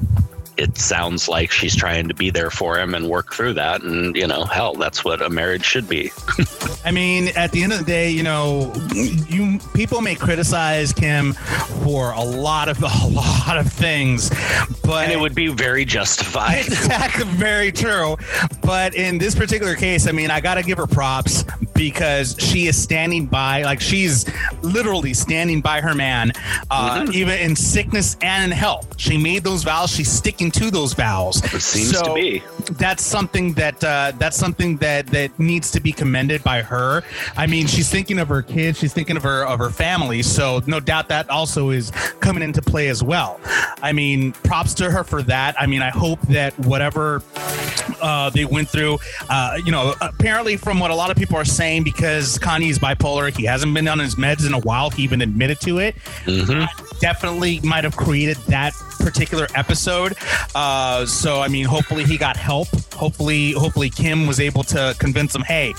it 0.56 0.78
sounds 0.78 1.28
like 1.28 1.50
she's 1.50 1.76
trying 1.76 2.08
to 2.08 2.14
be 2.14 2.30
there 2.30 2.50
for 2.50 2.78
him 2.78 2.94
and 2.94 3.08
work 3.08 3.32
through 3.34 3.52
that. 3.54 3.82
And, 3.82 4.16
you 4.16 4.26
know, 4.26 4.44
hell, 4.44 4.74
that's 4.74 5.04
what 5.04 5.20
a 5.20 5.28
marriage 5.28 5.64
should 5.64 5.88
be. 5.88 6.10
I 6.84 6.90
mean, 6.90 7.28
at 7.36 7.52
the 7.52 7.62
end 7.62 7.72
of 7.72 7.78
the 7.78 7.84
day, 7.84 8.10
you 8.10 8.22
know, 8.22 8.72
you 8.94 9.58
people 9.74 10.00
may 10.00 10.14
criticize 10.14 10.92
Kim 10.92 11.32
for 11.84 12.12
a 12.12 12.22
lot 12.22 12.68
of 12.68 12.82
a 12.82 13.06
lot 13.08 13.58
of 13.58 13.70
things, 13.72 14.30
but 14.82 15.04
And 15.04 15.12
it 15.12 15.20
would 15.20 15.34
be 15.34 15.48
very 15.48 15.84
justified. 15.84 16.58
exactly 16.66 17.24
very 17.24 17.72
true. 17.72 18.16
But 18.62 18.94
in 18.94 19.18
this 19.18 19.34
particular 19.34 19.74
case, 19.74 20.06
I 20.06 20.12
mean, 20.12 20.30
I 20.30 20.40
got 20.40 20.54
to 20.54 20.62
give 20.62 20.78
her 20.78 20.86
props 20.86 21.44
because 21.74 22.36
she 22.38 22.66
is 22.68 22.80
standing 22.80 23.26
by, 23.26 23.62
like 23.62 23.80
she's 23.80 24.24
literally 24.62 25.12
standing 25.12 25.60
by 25.60 25.80
her 25.80 25.94
man, 25.94 26.32
uh, 26.70 26.86
Mm-hmm. 26.96 27.12
even 27.12 27.38
in 27.40 27.54
sickness 27.56 28.16
and 28.22 28.50
in 28.50 28.56
health. 28.56 28.94
She 28.96 29.18
made 29.18 29.42
those 29.44 29.64
vows. 29.64 29.90
She's 29.90 30.10
sticking 30.10 30.45
to 30.52 30.70
those 30.70 30.92
vows. 30.92 31.42
It 31.52 31.60
seems 31.60 32.00
to 32.00 32.14
be. 32.14 32.42
That's 32.72 33.02
something 33.02 33.52
that 33.54 33.82
uh, 33.82 34.12
that's 34.18 34.36
something 34.36 34.76
that 34.78 35.06
that 35.08 35.38
needs 35.38 35.70
to 35.72 35.80
be 35.80 35.92
commended 35.92 36.42
by 36.42 36.62
her. 36.62 37.02
I 37.36 37.46
mean, 37.46 37.66
she's 37.66 37.90
thinking 37.90 38.18
of 38.18 38.28
her 38.28 38.42
kids. 38.42 38.78
She's 38.78 38.92
thinking 38.92 39.16
of 39.16 39.22
her 39.22 39.44
of 39.44 39.58
her 39.58 39.70
family. 39.70 40.22
So 40.22 40.62
no 40.66 40.80
doubt 40.80 41.08
that 41.08 41.28
also 41.30 41.70
is 41.70 41.90
coming 42.20 42.42
into 42.42 42.62
play 42.62 42.88
as 42.88 43.02
well. 43.02 43.40
I 43.82 43.92
mean, 43.92 44.32
props 44.32 44.74
to 44.74 44.90
her 44.90 45.04
for 45.04 45.22
that. 45.24 45.54
I 45.60 45.66
mean, 45.66 45.82
I 45.82 45.90
hope 45.90 46.20
that 46.22 46.58
whatever 46.60 47.22
uh, 48.00 48.30
they 48.30 48.44
went 48.44 48.68
through. 48.68 48.98
Uh, 49.28 49.58
you 49.64 49.72
know, 49.72 49.94
apparently, 50.00 50.56
from 50.56 50.78
what 50.80 50.90
a 50.90 50.94
lot 50.94 51.10
of 51.10 51.16
people 51.16 51.36
are 51.36 51.44
saying, 51.44 51.84
because 51.84 52.38
Kanye's 52.38 52.78
bipolar, 52.78 53.36
he 53.36 53.44
hasn't 53.44 53.72
been 53.74 53.88
on 53.88 53.98
his 53.98 54.16
meds 54.16 54.46
in 54.46 54.54
a 54.54 54.60
while. 54.60 54.90
He 54.90 55.02
even 55.02 55.20
admitted 55.20 55.60
to 55.62 55.78
it. 55.78 55.96
Definitely 57.00 57.60
might 57.60 57.84
have 57.84 57.96
created 57.96 58.36
that 58.48 58.72
particular 58.96 59.46
episode. 59.54 60.14
Uh, 60.54 61.06
so, 61.06 61.40
I 61.40 61.48
mean, 61.48 61.64
hopefully 61.64 62.04
he 62.04 62.16
got 62.16 62.36
help. 62.36 62.68
Hopefully, 62.92 63.52
hopefully 63.52 63.90
Kim 63.90 64.26
was 64.26 64.40
able 64.40 64.62
to 64.64 64.94
convince 64.98 65.34
him, 65.34 65.42
hey, 65.42 65.74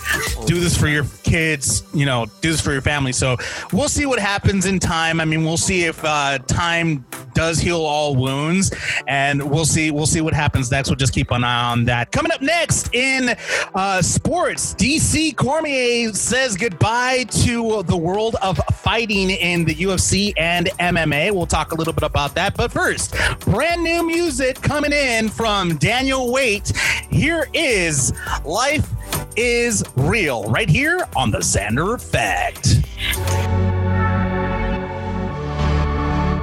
do 0.45 0.59
this 0.59 0.77
for 0.77 0.87
your 0.87 1.05
kids. 1.23 1.83
You 1.93 2.05
know, 2.05 2.27
do 2.41 2.51
this 2.51 2.61
for 2.61 2.71
your 2.71 2.81
family. 2.81 3.11
So 3.11 3.37
we'll 3.73 3.89
see 3.89 4.05
what 4.05 4.19
happens 4.19 4.65
in 4.65 4.79
time. 4.79 5.19
I 5.19 5.25
mean, 5.25 5.43
we'll 5.43 5.57
see 5.57 5.85
if 5.85 6.03
uh, 6.03 6.37
time 6.39 7.05
does 7.33 7.59
heal 7.59 7.81
all 7.81 8.15
wounds, 8.15 8.73
and 9.07 9.51
we'll 9.51 9.65
see. 9.65 9.91
We'll 9.91 10.07
see 10.07 10.21
what 10.21 10.33
happens 10.33 10.71
next. 10.71 10.89
We'll 10.89 10.95
just 10.95 11.13
keep 11.13 11.31
an 11.31 11.43
eye 11.43 11.71
on 11.71 11.85
that. 11.85 12.11
Coming 12.11 12.31
up 12.31 12.41
next 12.41 12.93
in 12.95 13.35
uh, 13.75 14.01
sports, 14.01 14.73
DC 14.73 15.35
Cormier 15.35 16.13
says 16.13 16.57
goodbye 16.57 17.25
to 17.25 17.83
the 17.83 17.95
world 17.95 18.35
of 18.41 18.57
fighting 18.73 19.29
in 19.29 19.65
the 19.65 19.75
UFC 19.75 20.33
and 20.37 20.67
MMA. 20.79 21.31
We'll 21.31 21.45
talk 21.45 21.71
a 21.73 21.75
little 21.75 21.93
bit 21.93 22.03
about 22.03 22.33
that. 22.35 22.57
But 22.57 22.71
first, 22.71 23.15
brand 23.39 23.83
new 23.83 24.05
music 24.05 24.61
coming 24.61 24.91
in 24.91 25.29
from 25.29 25.77
Daniel 25.77 26.31
Waite. 26.31 26.71
Here 27.09 27.47
is 27.53 28.13
Life 28.45 28.87
is 29.35 29.83
Real, 29.95 30.49
right 30.49 30.69
here 30.69 31.07
on 31.15 31.31
the 31.31 31.39
Xander 31.39 31.95
Effect. 31.95 32.81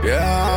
Yeah. 0.05 0.55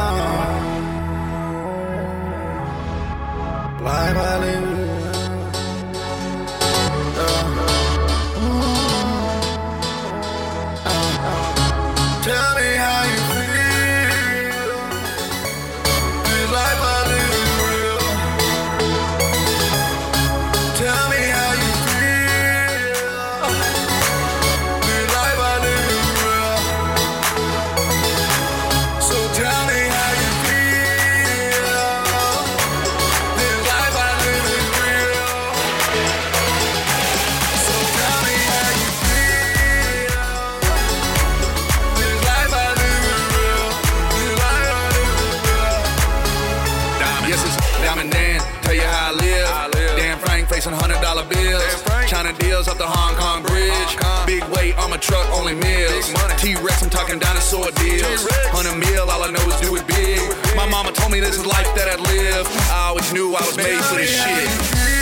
out 52.77 52.91
the 52.91 52.99
Hong 52.99 53.15
Kong 53.15 53.43
bridge. 53.43 53.71
Hong 53.71 53.97
Kong. 53.97 54.25
Big 54.25 54.43
weight 54.55 54.77
on 54.77 54.89
my 54.89 54.97
truck, 54.97 55.27
only 55.31 55.55
meals. 55.55 56.13
T 56.37 56.55
Rex, 56.55 56.83
I'm 56.83 56.89
talking 56.89 57.19
dinosaur 57.19 57.71
deals. 57.71 58.27
Hundred 58.53 58.77
meal, 58.77 59.09
all 59.09 59.23
I 59.23 59.31
know 59.31 59.41
is 59.47 59.59
do 59.61 59.75
it 59.75 59.87
big. 59.87 60.21
My 60.55 60.67
mama 60.67 60.91
told 60.91 61.11
me 61.11 61.19
this 61.19 61.37
is 61.37 61.45
life 61.45 61.69
that 61.75 61.87
I 61.87 61.95
live. 61.95 62.47
I 62.71 62.87
always 62.89 63.11
knew 63.13 63.35
I 63.35 63.41
was 63.45 63.57
made 63.57 63.81
for 63.81 63.95
this 63.95 64.11
shit. 64.11 64.96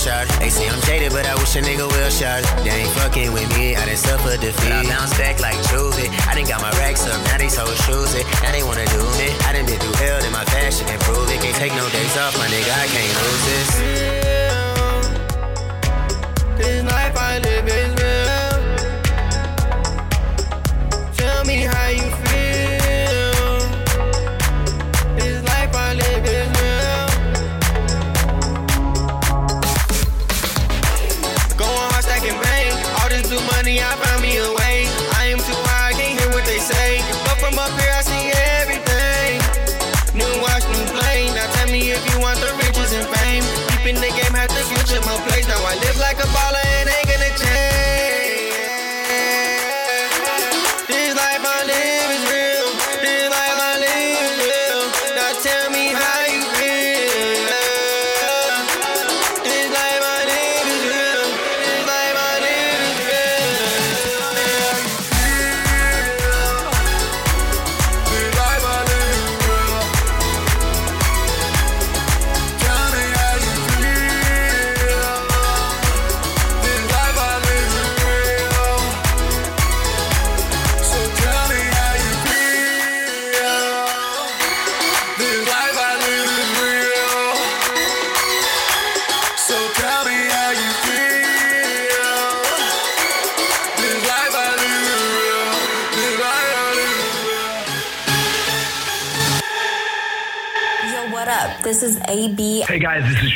shot. 0.00 0.24
They 0.40 0.48
say 0.48 0.64
I'm 0.68 0.80
jaded, 0.88 1.12
but 1.12 1.26
I 1.28 1.34
wish 1.36 1.54
a 1.56 1.60
nigga 1.60 1.84
will 1.84 2.10
shot. 2.10 2.40
They 2.64 2.72
ain't 2.72 2.92
fucking 2.96 3.32
with 3.36 3.48
me, 3.56 3.76
I 3.76 3.84
done 3.84 3.96
suffer 3.96 4.36
defeat. 4.40 4.72
But 4.72 4.72
I 4.72 4.88
bounce 4.88 5.12
back 5.18 5.40
like 5.40 5.60
Juvie. 5.68 6.08
I 6.26 6.34
done 6.34 6.48
got 6.48 6.62
my 6.64 6.72
racks 6.80 7.04
up, 7.06 7.20
now 7.28 7.36
they 7.36 7.48
so 7.52 7.66
shoes 7.84 8.14
it. 8.16 8.24
Now 8.42 8.52
they 8.52 8.62
wanna 8.64 8.86
do 8.96 9.02
me. 9.20 9.28
I 9.44 9.52
done 9.52 9.66
been 9.66 9.78
through 9.78 10.00
hell, 10.00 10.24
in 10.24 10.32
my 10.32 10.44
fashion 10.48 10.88
and 10.88 11.00
prove 11.02 11.28
it. 11.28 11.40
Can't 11.44 11.56
take 11.56 11.74
no 11.76 11.84
days 11.90 12.16
off, 12.16 12.32
my 12.38 12.48
nigga, 12.48 12.72
I 12.72 12.86
can't 12.88 13.12
lose 13.20 13.42
this. 13.50 13.68
This 16.56 16.84
life 16.84 17.16
I 17.16 17.38
live 17.38 17.68
is 17.68 17.99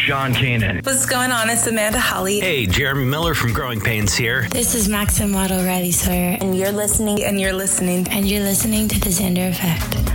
John 0.05 0.35
Kanan. 0.35 0.85
What's 0.85 1.07
going 1.07 1.33
on? 1.33 1.49
It's 1.49 1.67
Amanda 1.67 1.99
Holley. 1.99 2.38
Hey, 2.38 2.67
Jeremy 2.67 3.07
Miller 3.07 3.33
from 3.33 3.55
Growing 3.55 3.81
Pains 3.81 4.12
here. 4.14 4.47
This 4.51 4.75
is 4.75 4.87
Maxim 4.87 5.31
Model 5.31 5.64
Riley 5.64 5.93
Sawyer. 5.93 6.37
And 6.43 6.55
you're 6.55 6.73
listening. 6.73 7.25
And 7.25 7.40
you're 7.40 7.55
listening. 7.55 8.07
And 8.11 8.29
you're 8.29 8.43
listening 8.43 8.87
to 8.88 9.01
The 9.01 9.09
Xander 9.09 9.49
Effect. 9.49 10.13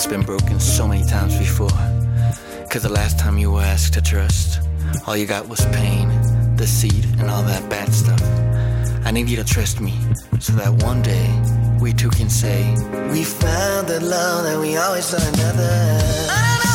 that's 0.00 0.10
been 0.10 0.22
broken 0.22 0.58
so 0.58 0.88
many 0.88 1.04
times 1.04 1.36
before. 1.36 1.68
Cause 2.70 2.82
the 2.84 2.88
last 2.88 3.18
time 3.18 3.36
you 3.36 3.50
were 3.50 3.60
asked 3.60 3.92
to 3.92 4.00
trust, 4.00 4.58
all 5.06 5.14
you 5.14 5.26
got 5.26 5.46
was 5.46 5.60
pain, 5.76 6.08
the 6.56 6.66
seed, 6.66 7.04
and 7.18 7.28
all 7.28 7.42
that 7.42 7.68
bad 7.68 7.92
stuff. 7.92 8.22
I 9.04 9.10
need 9.10 9.28
you 9.28 9.36
to 9.36 9.44
trust 9.44 9.78
me 9.78 9.92
so 10.38 10.54
that 10.54 10.72
one 10.84 11.02
day 11.02 11.28
we 11.82 11.92
two 11.92 12.08
can 12.08 12.30
say, 12.30 12.74
We 13.12 13.24
found 13.24 13.88
the 13.88 14.00
love 14.00 14.44
that 14.44 14.58
we 14.58 14.78
always 14.78 15.04
sought 15.04 15.22
another. 15.34 16.69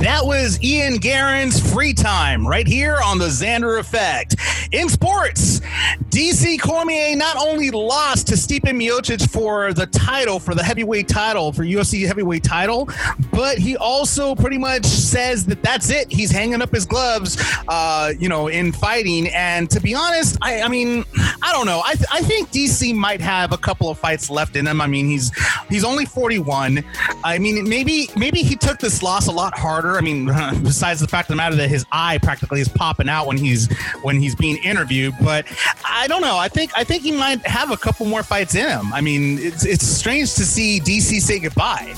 That 0.00 0.24
was 0.24 0.58
Ian 0.62 0.96
Guerin's 0.96 1.60
free 1.74 1.92
time 1.92 2.48
right 2.48 2.66
here 2.66 2.96
on 3.04 3.18
the 3.18 3.26
Xander 3.26 3.78
Effect. 3.78 4.34
In 4.72 4.88
sports, 4.88 5.60
DC 6.08 6.58
Cormier 6.58 7.14
not 7.16 7.36
only 7.36 7.70
lost 7.70 8.26
to 8.28 8.34
Stipe 8.34 8.62
Miocic 8.62 9.30
for 9.30 9.74
the 9.74 9.84
title, 9.86 10.40
for 10.40 10.54
the 10.54 10.62
heavyweight 10.62 11.06
title, 11.06 11.52
for 11.52 11.64
UFC 11.64 12.06
heavyweight 12.06 12.42
title, 12.42 12.88
but 13.30 13.58
he 13.58 13.76
also 13.76 14.34
pretty 14.34 14.56
much 14.56 14.86
says 14.86 15.44
that 15.46 15.62
that's 15.62 15.90
it. 15.90 16.10
He's 16.10 16.30
hanging 16.30 16.62
up 16.62 16.72
his 16.72 16.86
gloves, 16.86 17.36
uh, 17.68 18.14
you 18.18 18.30
know, 18.30 18.48
in 18.48 18.72
fighting. 18.72 19.28
And 19.28 19.68
to 19.70 19.80
be 19.80 19.94
honest, 19.94 20.38
I, 20.40 20.62
I 20.62 20.68
mean, 20.68 21.04
I 21.42 21.52
don't 21.52 21.66
know. 21.66 21.82
I, 21.84 21.94
th- 21.94 22.08
I 22.10 22.22
think 22.22 22.50
DC 22.50 22.94
might 22.94 23.20
have 23.20 23.52
a 23.52 23.58
couple 23.58 23.90
of 23.90 23.98
fights 23.98 24.30
left 24.30 24.56
in 24.56 24.66
him. 24.66 24.80
I 24.80 24.86
mean, 24.86 25.06
he's 25.06 25.30
he's 25.68 25.84
only 25.84 26.06
41. 26.06 26.82
I 27.22 27.38
mean, 27.38 27.68
maybe 27.68 28.08
maybe 28.16 28.42
he 28.42 28.56
took 28.56 28.78
this 28.78 29.02
loss 29.02 29.26
a 29.26 29.32
lot 29.32 29.58
harder. 29.58 29.89
I 29.96 30.00
mean, 30.00 30.26
besides 30.62 31.00
the 31.00 31.08
fact 31.08 31.28
of 31.28 31.32
the 31.34 31.36
matter 31.36 31.56
that 31.56 31.68
his 31.68 31.84
eye 31.92 32.18
practically 32.22 32.60
is 32.60 32.68
popping 32.68 33.08
out 33.08 33.26
when 33.26 33.36
he's 33.36 33.68
when 34.02 34.20
he's 34.20 34.34
being 34.34 34.56
interviewed. 34.58 35.14
But 35.22 35.46
I 35.84 36.06
don't 36.08 36.22
know. 36.22 36.36
I 36.38 36.48
think 36.48 36.70
I 36.76 36.84
think 36.84 37.02
he 37.02 37.12
might 37.12 37.44
have 37.46 37.70
a 37.70 37.76
couple 37.76 38.06
more 38.06 38.22
fights 38.22 38.54
in 38.54 38.68
him. 38.68 38.92
I 38.92 39.00
mean, 39.00 39.38
it's 39.38 39.64
it's 39.64 39.86
strange 39.86 40.34
to 40.34 40.44
see 40.44 40.80
DC 40.80 41.20
say 41.20 41.38
goodbye. 41.38 41.94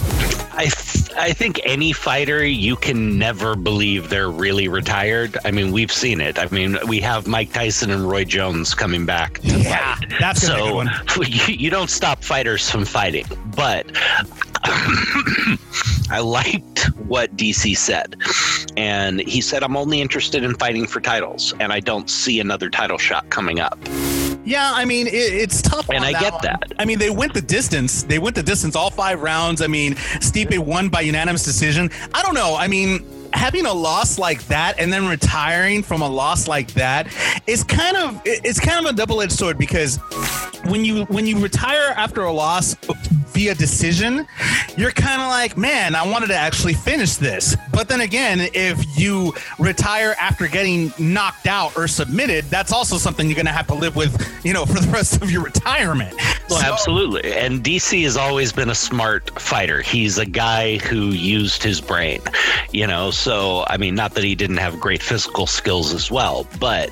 I 0.55 0.71
I 1.17 1.33
think 1.33 1.61
any 1.65 1.93
fighter 1.93 2.45
you 2.45 2.77
can 2.77 3.19
never 3.19 3.55
believe 3.57 4.09
they're 4.09 4.31
really 4.31 4.69
retired. 4.69 5.37
I 5.45 5.51
mean, 5.51 5.73
we've 5.73 5.93
seen 5.93 6.21
it. 6.21 6.39
I 6.39 6.47
mean, 6.51 6.79
we 6.87 7.01
have 7.01 7.27
Mike 7.27 7.53
Tyson 7.53 7.91
and 7.91 8.09
Roy 8.09 8.25
Jones 8.25 8.75
coming 8.75 9.07
back 9.07 9.39
to 9.41 9.59
Yeah, 9.59 9.95
fight. 9.97 10.13
that's 10.21 10.47
gonna 10.49 10.63
a 10.81 10.85
good 10.85 11.11
so 11.11 11.23
you, 11.23 11.55
you 11.55 11.71
don't 11.71 11.91
stop 11.91 12.23
fighters 12.23 12.69
from 12.71 12.85
fighting. 12.85 13.27
But 13.57 13.87
I 16.11 16.21
liked 16.21 16.87
what 17.07 17.37
DC 17.37 17.77
said, 17.77 18.17
and 18.77 19.21
he 19.21 19.41
said, 19.41 19.63
"I'm 19.63 19.77
only 19.77 20.01
interested 20.01 20.45
in 20.45 20.55
fighting 20.57 20.87
for 20.87 21.01
titles, 21.01 21.55
and 21.61 21.73
I 21.73 21.81
don't 21.81 22.09
see 22.11 22.41
another 22.41 22.71
title 22.71 22.99
shot 22.99 23.29
coming 23.31 23.61
up." 23.61 23.79
Yeah, 24.45 24.73
I 24.75 24.85
mean 24.85 25.07
it, 25.07 25.13
it's 25.15 25.63
tough, 25.63 25.89
And 25.89 26.05
I 26.05 26.13
get 26.13 26.33
one. 26.33 26.43
that. 26.43 26.73
I 26.79 26.85
mean 26.85 26.99
they 26.99 27.11
went 27.11 27.33
the 27.33 27.43
distance. 27.43 28.03
They 28.03 28.19
went 28.19 28.35
the 28.35 28.43
distance 28.43 28.75
all 28.75 28.91
five 28.91 29.23
rounds. 29.23 29.63
I 29.63 29.69
mean 29.69 29.95
Stipe 30.21 30.59
won 30.59 30.89
by 30.89 31.03
unanimous 31.03 31.45
decision. 31.45 31.91
I 32.13 32.23
don't 32.23 32.35
know. 32.35 32.57
I 32.57 32.67
mean 32.67 33.05
having 33.35 33.67
a 33.67 33.73
loss 33.73 34.19
like 34.19 34.45
that 34.47 34.79
and 34.79 34.93
then 34.93 35.07
retiring 35.09 35.83
from 35.83 36.03
a 36.03 36.09
loss 36.09 36.47
like 36.49 36.73
that 36.75 37.09
is 37.47 37.65
kind 37.65 37.97
of 37.97 38.21
it's 38.25 38.61
kind 38.61 38.85
of 38.85 38.93
a 38.93 38.97
double-edged 38.97 39.33
sword 39.33 39.59
because 39.59 39.99
when 40.67 40.85
you 40.85 41.05
when 41.07 41.27
you 41.27 41.39
retire 41.41 41.93
after 41.97 42.23
a 42.23 42.33
loss 42.33 42.75
via 43.33 43.55
decision, 43.55 44.27
you're 44.77 44.91
kind 44.91 45.23
of 45.23 45.29
like, 45.29 45.57
man, 45.57 45.95
I 45.95 46.07
wanted 46.07 46.27
to 46.29 46.35
actually 46.37 46.75
finish 46.75 47.15
this. 47.15 47.57
But 47.73 47.89
then 47.89 48.03
again, 48.03 48.41
if 48.53 48.85
you 48.99 49.33
retire 49.59 50.15
after 50.21 50.47
getting 50.47 50.93
knocked 50.99 51.47
out 51.47 51.75
or 51.77 51.89
submitted, 51.89 52.45
that's 52.47 52.73
also 52.73 52.99
something 52.99 53.27
you're 53.27 53.35
going 53.37 53.47
to 53.47 53.53
have 53.53 53.67
to 53.69 53.75
live 53.75 53.97
with, 53.97 54.15
you 54.45 54.53
know, 54.53 54.67
for 54.67 54.79
the 54.81 54.89
rest 54.89 55.23
of 55.23 55.31
your 55.31 55.43
retirement. 55.43 56.15
Well, 56.51 56.61
So- 56.61 56.73
absolutely. 56.73 57.33
And 57.33 57.65
DC 57.65 58.03
has 58.05 58.19
always 58.19 58.53
been 58.53 58.69
a 58.69 58.75
smart 58.75 59.31
fighter. 59.41 59.81
He's 59.81 60.19
a 60.19 60.27
guy 60.27 60.77
who 60.79 61.07
used 61.07 61.63
his 61.63 61.81
brain, 61.81 62.21
you 62.71 62.87
know. 62.87 63.11
So, 63.23 63.65
I 63.69 63.77
mean, 63.77 63.95
not 63.95 64.15
that 64.15 64.25
he 64.25 64.35
didn't 64.35 64.57
have 64.57 64.81
great 64.81 65.01
physical 65.01 65.47
skills 65.47 65.95
as 65.95 66.11
well, 66.11 66.45
but 66.59 66.91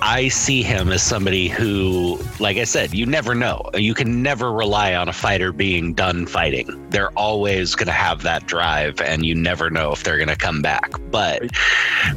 I 0.00 0.28
see 0.28 0.62
him 0.62 0.90
as 0.90 1.02
somebody 1.02 1.48
who, 1.48 2.18
like 2.38 2.56
I 2.56 2.64
said, 2.64 2.94
you 2.94 3.04
never 3.04 3.34
know. 3.34 3.68
You 3.74 3.92
can 3.92 4.22
never 4.22 4.50
rely 4.50 4.94
on 4.94 5.10
a 5.10 5.12
fighter 5.12 5.52
being 5.52 5.92
done 5.92 6.24
fighting. 6.24 6.88
They're 6.88 7.10
always 7.10 7.74
going 7.74 7.88
to 7.88 7.92
have 7.92 8.22
that 8.22 8.46
drive, 8.46 9.02
and 9.02 9.26
you 9.26 9.34
never 9.34 9.68
know 9.68 9.92
if 9.92 10.02
they're 10.02 10.16
going 10.16 10.28
to 10.28 10.34
come 10.34 10.62
back. 10.62 10.92
But 11.10 11.50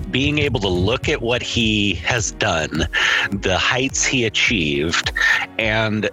being 0.09 0.39
able 0.39 0.61
to 0.61 0.69
look 0.69 1.09
at 1.09 1.21
what 1.21 1.41
he 1.41 1.95
has 1.95 2.31
done, 2.31 2.87
the 3.29 3.57
heights 3.57 4.05
he 4.05 4.23
achieved, 4.23 5.11
and 5.59 6.09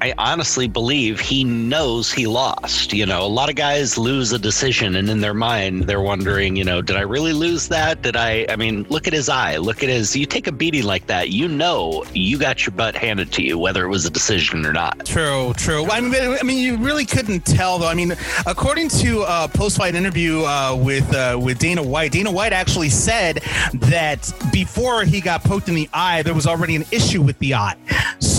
I 0.00 0.12
honestly 0.18 0.68
believe 0.68 1.20
he 1.20 1.44
knows 1.44 2.12
he 2.12 2.26
lost. 2.26 2.92
You 2.92 3.06
know, 3.06 3.22
a 3.22 3.28
lot 3.28 3.48
of 3.48 3.56
guys 3.56 3.96
lose 3.96 4.32
a 4.32 4.38
decision, 4.38 4.96
and 4.96 5.08
in 5.08 5.20
their 5.20 5.34
mind, 5.34 5.84
they're 5.84 6.02
wondering, 6.02 6.56
you 6.56 6.64
know, 6.64 6.82
did 6.82 6.96
I 6.96 7.00
really 7.00 7.32
lose 7.32 7.68
that? 7.68 8.02
Did 8.02 8.16
I? 8.16 8.46
I 8.48 8.56
mean, 8.56 8.84
look 8.90 9.06
at 9.06 9.12
his 9.12 9.28
eye. 9.28 9.56
Look 9.56 9.82
at 9.82 9.88
his. 9.88 10.14
You 10.14 10.26
take 10.26 10.46
a 10.46 10.52
beating 10.52 10.84
like 10.84 11.06
that, 11.06 11.30
you 11.30 11.48
know, 11.48 12.04
you 12.12 12.38
got 12.38 12.66
your 12.66 12.74
butt 12.74 12.94
handed 12.94 13.32
to 13.32 13.42
you, 13.42 13.58
whether 13.58 13.84
it 13.84 13.88
was 13.88 14.04
a 14.04 14.10
decision 14.10 14.66
or 14.66 14.72
not. 14.72 15.06
True, 15.06 15.54
true. 15.56 15.86
I 15.90 16.00
mean, 16.00 16.14
I 16.14 16.42
mean, 16.42 16.58
you 16.58 16.76
really 16.76 17.06
couldn't 17.06 17.46
tell 17.46 17.78
though. 17.78 17.88
I 17.88 17.94
mean, 17.94 18.12
according 18.46 18.88
to 18.90 19.24
a 19.26 19.48
post-fight 19.48 19.94
interview 19.94 20.44
uh, 20.44 20.76
with 20.78 21.14
uh, 21.14 21.38
with 21.40 21.58
Dana 21.58 21.82
White, 21.82 22.12
Dana 22.12 22.30
White 22.30 22.52
actually 22.52 22.90
said 22.90 23.42
that 23.74 24.30
before 24.52 25.04
he 25.04 25.20
got 25.20 25.44
poked 25.44 25.68
in 25.68 25.74
the 25.74 25.88
eye, 25.92 26.22
there 26.22 26.34
was 26.34 26.46
already 26.46 26.76
an 26.76 26.84
issue 26.90 27.22
with 27.22 27.38
the 27.38 27.54
eye. 27.54 27.76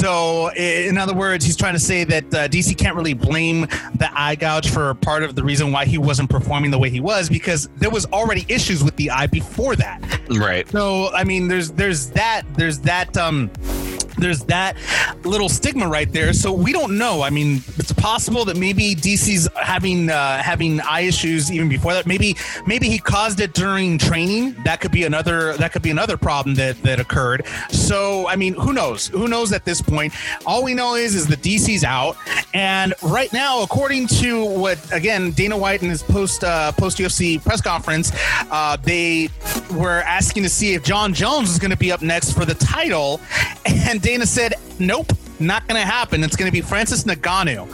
I- 0.05 0.85
in 0.87 0.97
other 0.97 1.13
words, 1.13 1.43
he's 1.45 1.55
trying 1.55 1.73
to 1.73 1.79
say 1.79 2.03
that 2.03 2.23
uh, 2.33 2.47
DC 2.47 2.77
can't 2.77 2.95
really 2.95 3.13
blame 3.13 3.61
the 3.95 4.09
eye 4.13 4.35
gouge 4.35 4.69
for 4.69 4.93
part 4.95 5.23
of 5.23 5.35
the 5.35 5.43
reason 5.43 5.71
why 5.71 5.85
he 5.85 5.97
wasn't 5.97 6.29
performing 6.29 6.71
the 6.71 6.77
way 6.79 6.89
he 6.89 6.99
was 6.99 7.29
because 7.29 7.67
there 7.77 7.89
was 7.89 8.05
already 8.07 8.45
issues 8.47 8.83
with 8.83 8.95
the 8.95 9.09
eye 9.11 9.27
before 9.27 9.75
that. 9.75 10.01
Right. 10.29 10.67
So, 10.69 11.13
I 11.13 11.23
mean, 11.23 11.47
there's 11.47 11.71
there's 11.71 12.09
that 12.11 12.43
there's 12.55 12.79
that 12.79 13.15
um 13.17 13.49
there's 14.17 14.43
that 14.45 14.77
little 15.23 15.49
stigma 15.49 15.87
right 15.87 16.11
there. 16.11 16.33
So 16.33 16.51
we 16.53 16.71
don't 16.71 16.97
know. 16.97 17.21
I 17.21 17.29
mean, 17.29 17.63
it's 17.77 17.91
possible 17.93 18.45
that 18.45 18.57
maybe 18.57 18.95
DC's 18.95 19.47
having 19.61 20.09
uh, 20.09 20.41
having 20.41 20.79
eye 20.81 21.01
issues 21.01 21.51
even 21.51 21.69
before 21.69 21.93
that. 21.93 22.05
Maybe 22.05 22.35
maybe 22.65 22.89
he 22.89 22.99
caused 22.99 23.39
it 23.39 23.53
during 23.53 23.97
training. 23.97 24.55
That 24.63 24.81
could 24.81 24.91
be 24.91 25.03
another 25.03 25.53
that 25.57 25.71
could 25.71 25.81
be 25.81 25.91
another 25.91 26.17
problem 26.17 26.55
that 26.55 26.81
that 26.83 26.99
occurred. 26.99 27.45
So 27.69 28.27
I 28.27 28.35
mean, 28.35 28.53
who 28.53 28.73
knows? 28.73 29.07
Who 29.07 29.27
knows 29.27 29.51
at 29.51 29.65
this 29.65 29.81
point? 29.81 30.13
All 30.45 30.63
we 30.63 30.73
know 30.73 30.95
is 30.95 31.15
is 31.15 31.27
the 31.27 31.37
DC's 31.37 31.83
out, 31.83 32.17
and 32.53 32.93
right 33.01 33.31
now, 33.33 33.61
according 33.61 34.07
to 34.07 34.45
what 34.45 34.79
again 34.93 35.31
Dana 35.31 35.57
White 35.57 35.83
in 35.83 35.89
his 35.89 36.03
post 36.03 36.43
uh, 36.43 36.71
post 36.73 36.97
UFC 36.97 37.43
press 37.43 37.61
conference, 37.61 38.11
uh, 38.51 38.77
they 38.77 39.29
were 39.71 40.01
asking 40.03 40.43
to 40.43 40.49
see 40.49 40.73
if 40.73 40.83
John 40.83 41.13
Jones 41.13 41.49
was 41.49 41.59
going 41.59 41.71
to 41.71 41.77
be 41.77 41.91
up 41.91 42.01
next 42.01 42.33
for 42.33 42.45
the 42.45 42.55
title, 42.55 43.19
and 43.65 44.01
Dana 44.05 44.27
said, 44.27 44.53
"Nope." 44.79 45.11
Not 45.37 45.67
going 45.67 45.81
to 45.81 45.85
happen. 45.85 46.23
It's 46.23 46.37
going 46.37 46.49
to 46.49 46.53
be 46.53 46.61
Francis 46.61 47.03
Ngannou, 47.03 47.67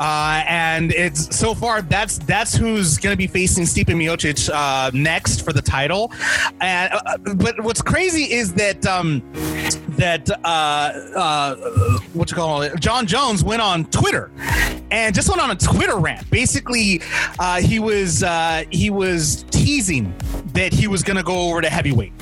uh, 0.00 0.44
and 0.48 0.90
it's 0.92 1.36
so 1.36 1.54
far 1.54 1.80
that's 1.80 2.18
that's 2.18 2.56
who's 2.56 2.98
going 2.98 3.12
to 3.12 3.16
be 3.16 3.28
facing 3.28 3.66
Stipe 3.66 3.86
Miocic 3.86 4.50
uh, 4.52 4.90
next 4.92 5.42
for 5.42 5.52
the 5.52 5.62
title. 5.62 6.10
And 6.60 6.92
uh, 6.92 7.18
but 7.36 7.60
what's 7.62 7.80
crazy 7.80 8.32
is 8.32 8.52
that 8.54 8.84
um, 8.84 9.22
that 9.96 10.30
uh, 10.30 10.46
uh, 10.46 11.56
what 12.12 12.30
you 12.30 12.36
call 12.36 12.62
it? 12.62 12.78
John 12.80 13.06
Jones 13.06 13.44
went 13.44 13.62
on 13.62 13.84
Twitter 13.86 14.30
and 14.90 15.14
just 15.14 15.28
went 15.28 15.40
on 15.40 15.50
a 15.50 15.56
Twitter 15.56 15.96
rant. 15.96 16.28
Basically, 16.30 17.00
uh, 17.38 17.60
he 17.60 17.78
was 17.78 18.22
uh, 18.22 18.64
he 18.70 18.90
was 18.90 19.44
teasing 19.50 20.14
that 20.52 20.72
he 20.72 20.86
was 20.86 21.02
going 21.02 21.16
to 21.16 21.22
go 21.22 21.48
over 21.48 21.60
to 21.60 21.68
heavyweight, 21.68 22.12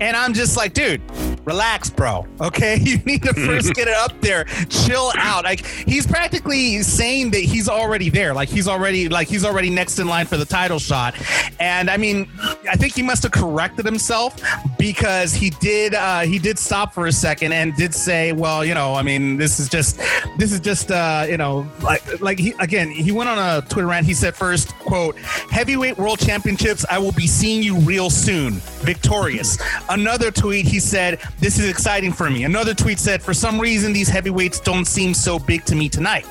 and 0.00 0.16
I'm 0.16 0.34
just 0.34 0.56
like, 0.56 0.72
dude, 0.72 1.00
relax, 1.44 1.88
bro. 1.88 2.26
Okay, 2.40 2.76
you 2.80 2.98
need 2.98 3.22
to 3.22 3.32
first 3.34 3.74
get 3.74 3.88
it 3.88 3.94
up 3.94 4.20
there, 4.20 4.44
chill 4.68 5.12
out. 5.16 5.44
Like 5.44 5.64
he's 5.64 6.06
practically 6.06 6.82
saying 6.82 7.30
that 7.30 7.40
he's 7.40 7.68
already 7.68 8.10
there, 8.10 8.34
like 8.34 8.48
he's 8.48 8.68
already 8.68 9.08
like 9.08 9.28
he's 9.28 9.44
already 9.44 9.70
next 9.70 9.98
in 9.98 10.06
line 10.06 10.26
for 10.26 10.36
the 10.36 10.44
title 10.44 10.78
shot. 10.78 11.14
And 11.60 11.88
I 11.88 11.96
mean, 11.96 12.28
I 12.68 12.76
think 12.76 12.94
he 12.94 13.02
must 13.02 13.22
have 13.22 13.32
corrected 13.32 13.84
himself 13.84 14.40
because 14.78 15.32
he 15.32 15.50
did 15.50 15.94
uh, 15.94 16.20
he 16.20 16.38
did 16.38 16.58
stop 16.58 16.92
for 16.92 17.06
a 17.06 17.12
second 17.16 17.52
and 17.52 17.74
did 17.74 17.94
say, 17.94 18.32
well, 18.32 18.64
you 18.64 18.74
know, 18.74 18.94
I 18.94 19.02
mean, 19.02 19.36
this 19.36 19.58
is 19.60 19.68
just 19.68 20.00
this 20.36 20.52
is 20.52 20.60
just 20.60 20.90
uh, 20.90 21.26
you 21.28 21.36
know 21.36 21.66
like 21.82 22.20
like 22.20 22.38
he 22.38 22.54
again 22.60 22.90
he 22.90 23.12
went 23.12 23.28
on 23.28 23.38
a 23.38 23.66
Twitter 23.66 23.86
rant. 23.86 24.06
He 24.06 24.14
said 24.14 24.34
first 24.34 24.74
quote 24.78 25.16
heavyweight 25.50 25.96
world 25.96 26.18
championships. 26.18 26.84
I 26.90 26.98
will 26.98 27.12
be 27.12 27.26
seeing 27.26 27.62
you 27.62 27.78
real 27.78 28.10
soon, 28.10 28.54
victorious. 28.84 29.58
Another 29.88 30.30
tweet 30.30 30.66
he 30.66 30.80
said 30.80 31.20
this 31.38 31.58
is 31.58 31.68
exciting 31.68 32.12
for 32.12 32.28
me. 32.30 32.44
Another 32.44 32.74
tweet 32.74 32.98
said 32.98 33.22
for 33.22 33.34
some 33.34 33.60
reason 33.60 33.92
these 33.92 34.08
heavyweights 34.08 34.60
don't 34.60 34.84
seem 34.84 35.14
so 35.14 35.38
big 35.38 35.64
to 35.66 35.74
me 35.74 35.88
tonight. 35.88 36.26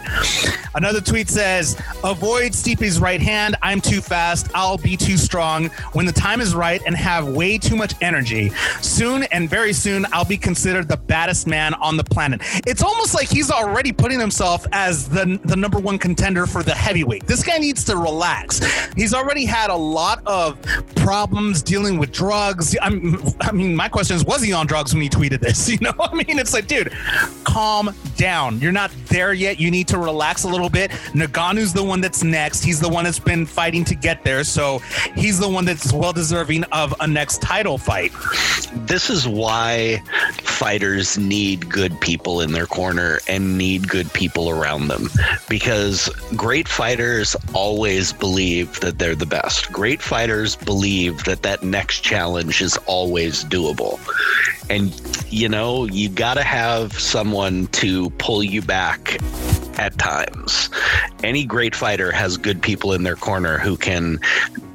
Another 0.75 1.01
tweet 1.01 1.29
says 1.29 1.79
avoid 2.03 2.53
Stipe's 2.53 2.99
right 2.99 3.21
hand. 3.21 3.55
I'm 3.61 3.81
too 3.81 4.01
fast. 4.01 4.49
I'll 4.53 4.77
be 4.77 4.97
too 4.97 5.17
strong 5.17 5.67
when 5.93 6.05
the 6.05 6.11
time 6.11 6.41
is 6.41 6.53
right 6.53 6.81
and 6.85 6.95
have 6.95 7.27
way 7.27 7.57
too 7.57 7.75
much 7.75 7.93
energy. 8.01 8.51
Soon 8.81 9.23
and 9.23 9.49
very 9.49 9.73
soon 9.73 10.05
I'll 10.11 10.25
be 10.25 10.37
considered 10.37 10.74
the 10.83 10.97
baddest 10.97 11.47
man 11.47 11.73
on 11.75 11.97
the 11.97 12.03
planet. 12.03 12.41
It's 12.65 12.83
almost 12.83 13.13
like 13.13 13.29
he's 13.29 13.51
already 13.51 13.91
putting 13.91 14.19
himself 14.19 14.65
as 14.71 15.07
the 15.09 15.39
the 15.43 15.55
number 15.55 15.79
one 15.79 15.97
contender 15.97 16.45
for 16.45 16.63
the 16.63 16.73
heavyweight. 16.73 17.25
This 17.27 17.43
guy 17.43 17.57
needs 17.57 17.83
to 17.85 17.97
relax. 17.97 18.61
He's 18.95 19.13
already 19.13 19.45
had 19.45 19.69
a 19.69 19.75
lot 19.75 20.21
of 20.25 20.61
problems 20.95 21.61
dealing 21.61 21.97
with 21.97 22.11
drugs. 22.11 22.75
I'm, 22.81 23.19
I 23.41 23.51
mean, 23.51 23.75
my 23.75 23.89
question 23.89 24.15
is, 24.15 24.25
was 24.25 24.41
he 24.41 24.53
on 24.53 24.67
drugs 24.67 24.93
when 24.93 25.01
he 25.01 25.09
tweeted 25.09 25.39
this? 25.39 25.69
You 25.75 25.79
know, 25.81 25.93
I 25.99 26.13
mean, 26.13 26.39
it's 26.39 26.53
like, 26.53 26.67
dude, 26.67 26.93
calm 27.43 27.93
down. 28.17 28.59
You're 28.59 28.71
not 28.71 28.91
there 29.07 29.33
yet. 29.33 29.59
You 29.59 29.71
need 29.71 29.87
to 29.89 29.97
relax 29.97 30.43
a 30.43 30.47
little 30.47 30.69
bit. 30.69 30.91
Ngannou's 31.13 31.73
the 31.73 31.83
one 31.83 32.01
that's 32.01 32.23
next. 32.23 32.63
He's 32.63 32.79
the 32.79 32.89
one 32.89 33.03
that's 33.03 33.19
been 33.19 33.45
fighting 33.45 33.83
to 33.85 33.95
get 33.95 34.23
there. 34.23 34.43
So 34.43 34.79
he's 35.15 35.39
the 35.39 35.49
one 35.49 35.65
that's 35.65 35.91
well 35.93 36.13
deserving 36.13 36.63
of 36.65 36.93
a 36.99 37.07
next 37.07 37.41
title 37.41 37.77
fight. 37.77 38.11
This 38.73 39.09
is 39.09 39.27
why 39.27 40.01
fighters 40.41 41.17
need 41.17 41.69
good 41.69 41.99
people 42.01 42.41
in 42.41 42.51
their 42.51 42.65
corner 42.65 43.19
and 43.27 43.57
need 43.57 43.87
good 43.87 44.11
people 44.13 44.49
around 44.49 44.87
them 44.87 45.09
because 45.49 46.09
great 46.35 46.67
fighters 46.67 47.35
always 47.53 48.13
believe 48.13 48.79
that 48.79 48.97
they're 48.99 49.15
the 49.15 49.25
best. 49.25 49.71
Great 49.71 50.01
fighters 50.01 50.55
believe 50.55 51.23
that 51.25 51.41
that 51.43 51.63
next 51.63 52.01
challenge 52.01 52.61
is 52.61 52.77
always 52.85 53.43
doable. 53.45 53.99
And, 54.69 54.93
you 55.29 55.49
know, 55.49 55.85
you 55.85 56.09
got 56.09 56.35
to 56.35 56.43
have 56.43 56.93
someone 56.99 57.67
to 57.67 58.09
pull 58.11 58.43
you 58.43 58.61
back 58.61 59.17
at 59.77 59.97
times. 59.97 60.69
Any 61.23 61.45
great 61.45 61.75
fighter 61.75 62.11
has 62.11 62.37
good 62.37 62.61
people 62.61 62.93
in 62.93 63.03
their 63.03 63.15
corner 63.15 63.57
who 63.57 63.77
can 63.77 64.19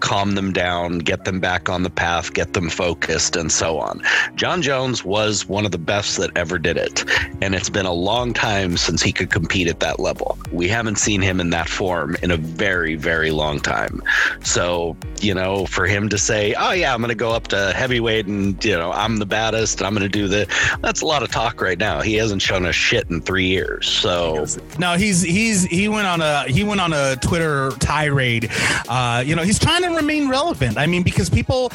calm 0.01 0.35
them 0.35 0.53
down, 0.53 0.99
get 0.99 1.25
them 1.25 1.41
back 1.41 1.69
on 1.69 1.83
the 1.83 1.91
path, 1.91 2.33
get 2.33 2.55
them 2.55 2.71
focused, 2.71 3.37
and 3.37 3.53
so 3.53 3.79
on. 3.79 4.03
John 4.35 4.63
Jones 4.63 5.05
was 5.05 5.47
one 5.47 5.67
of 5.67 5.73
the 5.73 5.79
best 5.79 6.17
that 6.17 6.31
ever 6.37 6.59
did 6.59 6.77
it. 6.77 7.05
And 7.43 7.55
it's 7.55 7.71
been 7.71 7.87
a 7.87 7.93
long 7.93 8.33
time 8.33 8.77
since 8.77 9.03
he 9.03 9.13
could 9.13 9.31
compete 9.31 9.69
at 9.69 9.81
that 9.81 10.01
level. 10.01 10.39
We 10.53 10.69
haven't 10.69 10.97
seen 10.97 11.21
him 11.21 11.39
in 11.39 11.51
that 11.51 11.69
form 11.69 12.17
in 12.23 12.31
a 12.31 12.37
very, 12.37 12.95
very 12.97 13.31
long 13.31 13.61
time. 13.61 14.03
So, 14.43 14.97
you 15.21 15.35
know, 15.35 15.67
for 15.67 15.87
him 15.87 16.09
to 16.09 16.19
say, 16.19 16.55
oh, 16.59 16.73
yeah, 16.73 16.95
I'm 16.95 17.01
going 17.01 17.11
to 17.11 17.15
go 17.15 17.33
up 17.33 17.49
to 17.49 17.73
heavyweight 17.75 18.27
and, 18.27 18.63
you 18.65 18.77
know, 18.77 18.91
I'm 18.93 19.19
the 19.19 19.27
baddest, 19.27 19.79
and 19.79 19.87
I'm 19.87 19.95
going 19.95 20.03
to 20.03 20.09
do 20.09 20.29
the, 20.29 20.47
that's 20.81 21.03
a 21.03 21.07
lot 21.07 21.23
of 21.23 21.31
talk 21.31 21.61
right 21.61 21.79
now. 21.79 22.01
He 22.01 22.15
hasn't 22.15 22.43
shown 22.43 22.65
us 22.65 22.75
shit 22.75 23.09
in 23.11 23.21
three 23.21 23.47
years. 23.47 23.87
So, 23.87 24.47
no, 24.79 24.90
he's, 24.97 25.23
he's, 25.23 25.65
he 25.65 25.89
went 25.89 26.07
on 26.07 26.21
a, 26.21 26.45
he 26.45 26.65
went 26.65 26.81
on 26.81 26.93
a 26.93 27.17
Twitter 27.17 27.71
tirade. 27.79 28.51
Uh, 28.89 29.23
you 29.25 29.35
know, 29.35 29.43
he's 29.43 29.59
trying 29.59 29.83
to 29.83 29.91
remain 29.91 30.29
relevant. 30.29 30.79
I 30.79 30.87
mean, 30.87 31.03
because 31.03 31.31
people 31.31 31.71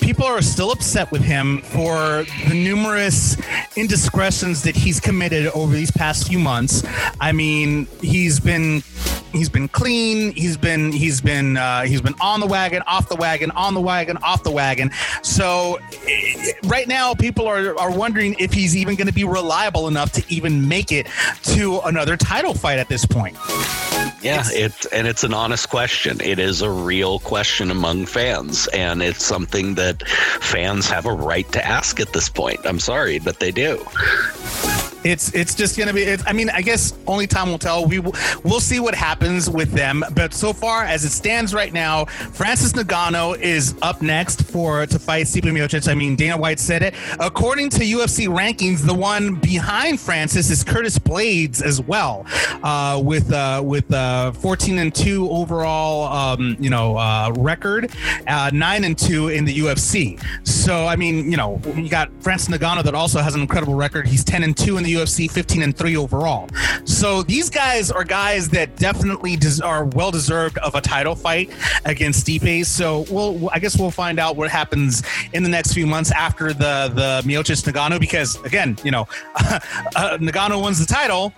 people 0.00 0.24
are 0.24 0.42
still 0.42 0.70
upset 0.70 1.10
with 1.10 1.22
him 1.22 1.62
for 1.62 2.24
the 2.48 2.54
numerous 2.54 3.36
indiscretions 3.76 4.62
that 4.62 4.76
he's 4.76 5.00
committed 5.00 5.46
over 5.48 5.74
these 5.74 5.90
past 5.90 6.28
few 6.28 6.38
months. 6.38 6.84
I 7.20 7.32
mean, 7.32 7.86
he's 8.00 8.40
been 8.40 8.82
he's 9.32 9.48
been 9.48 9.68
clean. 9.68 10.32
He's 10.32 10.56
been 10.56 10.92
he's 10.92 11.20
been 11.20 11.56
uh, 11.56 11.82
he's 11.82 12.00
been 12.00 12.14
on 12.20 12.40
the 12.40 12.46
wagon, 12.46 12.82
off 12.86 13.08
the 13.08 13.16
wagon, 13.16 13.50
on 13.52 13.74
the 13.74 13.80
wagon, 13.80 14.16
off 14.18 14.42
the 14.42 14.50
wagon. 14.50 14.90
So 15.22 15.78
right 16.64 16.86
now, 16.86 17.14
people 17.14 17.46
are 17.46 17.78
are 17.78 17.90
wondering 17.90 18.36
if 18.38 18.52
he's 18.52 18.76
even 18.76 18.94
going 18.96 19.06
to 19.06 19.12
be 19.12 19.24
reliable 19.24 19.88
enough 19.88 20.12
to 20.12 20.24
even 20.28 20.68
make 20.68 20.92
it 20.92 21.06
to 21.54 21.80
another 21.80 22.16
title 22.16 22.51
fight 22.54 22.78
at 22.78 22.88
this 22.88 23.04
point. 23.04 23.36
Yeah, 24.22 24.44
it's 24.46 24.86
and 24.86 25.08
it's 25.08 25.24
an 25.24 25.34
honest 25.34 25.68
question. 25.68 26.20
It 26.20 26.38
is 26.38 26.62
a 26.62 26.70
real 26.70 27.18
question 27.18 27.70
among 27.70 28.06
fans, 28.06 28.68
and 28.68 29.02
it's 29.02 29.24
something 29.24 29.74
that 29.74 30.06
fans 30.08 30.88
have 30.88 31.06
a 31.06 31.12
right 31.12 31.50
to 31.52 31.64
ask 31.64 31.98
at 31.98 32.12
this 32.12 32.28
point. 32.28 32.60
I'm 32.64 32.78
sorry, 32.78 33.18
but 33.18 33.40
they 33.40 33.50
do. 33.50 33.84
It's 35.04 35.34
it's 35.34 35.54
just 35.54 35.76
gonna 35.76 35.92
be. 35.92 36.02
It's, 36.02 36.22
I 36.26 36.32
mean, 36.32 36.50
I 36.50 36.62
guess 36.62 36.94
only 37.06 37.26
time 37.26 37.50
will 37.50 37.58
tell. 37.58 37.86
We 37.86 37.98
will, 37.98 38.14
we'll 38.44 38.60
see 38.60 38.80
what 38.80 38.94
happens 38.94 39.50
with 39.50 39.72
them. 39.72 40.04
But 40.14 40.32
so 40.32 40.52
far, 40.52 40.84
as 40.84 41.04
it 41.04 41.10
stands 41.10 41.54
right 41.54 41.72
now, 41.72 42.04
Francis 42.04 42.72
Ngannou 42.72 43.40
is 43.40 43.74
up 43.82 44.02
next 44.02 44.44
for 44.44 44.86
to 44.86 44.98
fight 44.98 45.26
Stipe 45.26 45.42
Miocic. 45.42 45.88
I 45.88 45.94
mean, 45.94 46.16
Dana 46.16 46.36
White 46.36 46.60
said 46.60 46.82
it. 46.82 46.94
According 47.18 47.70
to 47.70 47.80
UFC 47.80 48.28
rankings, 48.28 48.86
the 48.86 48.94
one 48.94 49.34
behind 49.36 50.00
Francis 50.00 50.50
is 50.50 50.62
Curtis 50.62 50.98
Blaydes 50.98 51.62
as 51.62 51.80
well, 51.80 52.24
uh, 52.62 53.00
with 53.02 53.32
uh, 53.32 53.60
with 53.64 53.92
uh, 53.92 54.32
14 54.32 54.78
and 54.78 54.94
two 54.94 55.28
overall, 55.30 56.12
um, 56.12 56.56
you 56.60 56.70
know, 56.70 56.96
uh, 56.96 57.32
record, 57.36 57.90
uh, 58.26 58.50
nine 58.52 58.84
and 58.84 58.96
two 58.96 59.28
in 59.28 59.44
the 59.44 59.58
UFC. 59.58 60.22
So 60.46 60.86
I 60.86 60.96
mean, 60.96 61.30
you 61.30 61.36
know, 61.36 61.60
you 61.74 61.88
got 61.88 62.10
Francis 62.22 62.56
Ngannou 62.56 62.84
that 62.84 62.94
also 62.94 63.20
has 63.20 63.34
an 63.34 63.40
incredible 63.40 63.74
record. 63.74 64.06
He's 64.06 64.24
10 64.24 64.42
and 64.42 64.56
two 64.56 64.76
in 64.76 64.84
the 64.84 64.91
UFC, 64.94 65.30
15 65.30 65.62
and 65.62 65.76
three 65.76 65.96
overall. 65.96 66.48
So 66.84 67.22
these 67.22 67.50
guys 67.50 67.90
are 67.90 68.04
guys 68.04 68.48
that 68.50 68.76
definitely 68.76 69.36
des- 69.36 69.62
are 69.62 69.84
well 69.86 70.10
deserved 70.10 70.58
of 70.58 70.74
a 70.74 70.80
title 70.80 71.14
fight 71.14 71.50
against 71.84 72.26
Stipe. 72.26 72.66
So 72.66 73.04
we'll, 73.10 73.50
I 73.50 73.58
guess 73.58 73.78
we'll 73.78 73.90
find 73.90 74.18
out 74.18 74.36
what 74.36 74.50
happens 74.50 75.02
in 75.32 75.42
the 75.42 75.48
next 75.48 75.72
few 75.72 75.86
months 75.86 76.10
after 76.10 76.52
the 76.52 76.90
the 76.94 77.22
Miocic 77.28 77.62
Ngannou, 77.72 78.00
because 78.00 78.36
again, 78.44 78.76
you 78.84 78.90
know, 78.90 79.06
uh, 79.36 80.18
Ngannou 80.20 80.64
wins 80.64 80.78
the 80.78 80.86
title. 80.86 81.30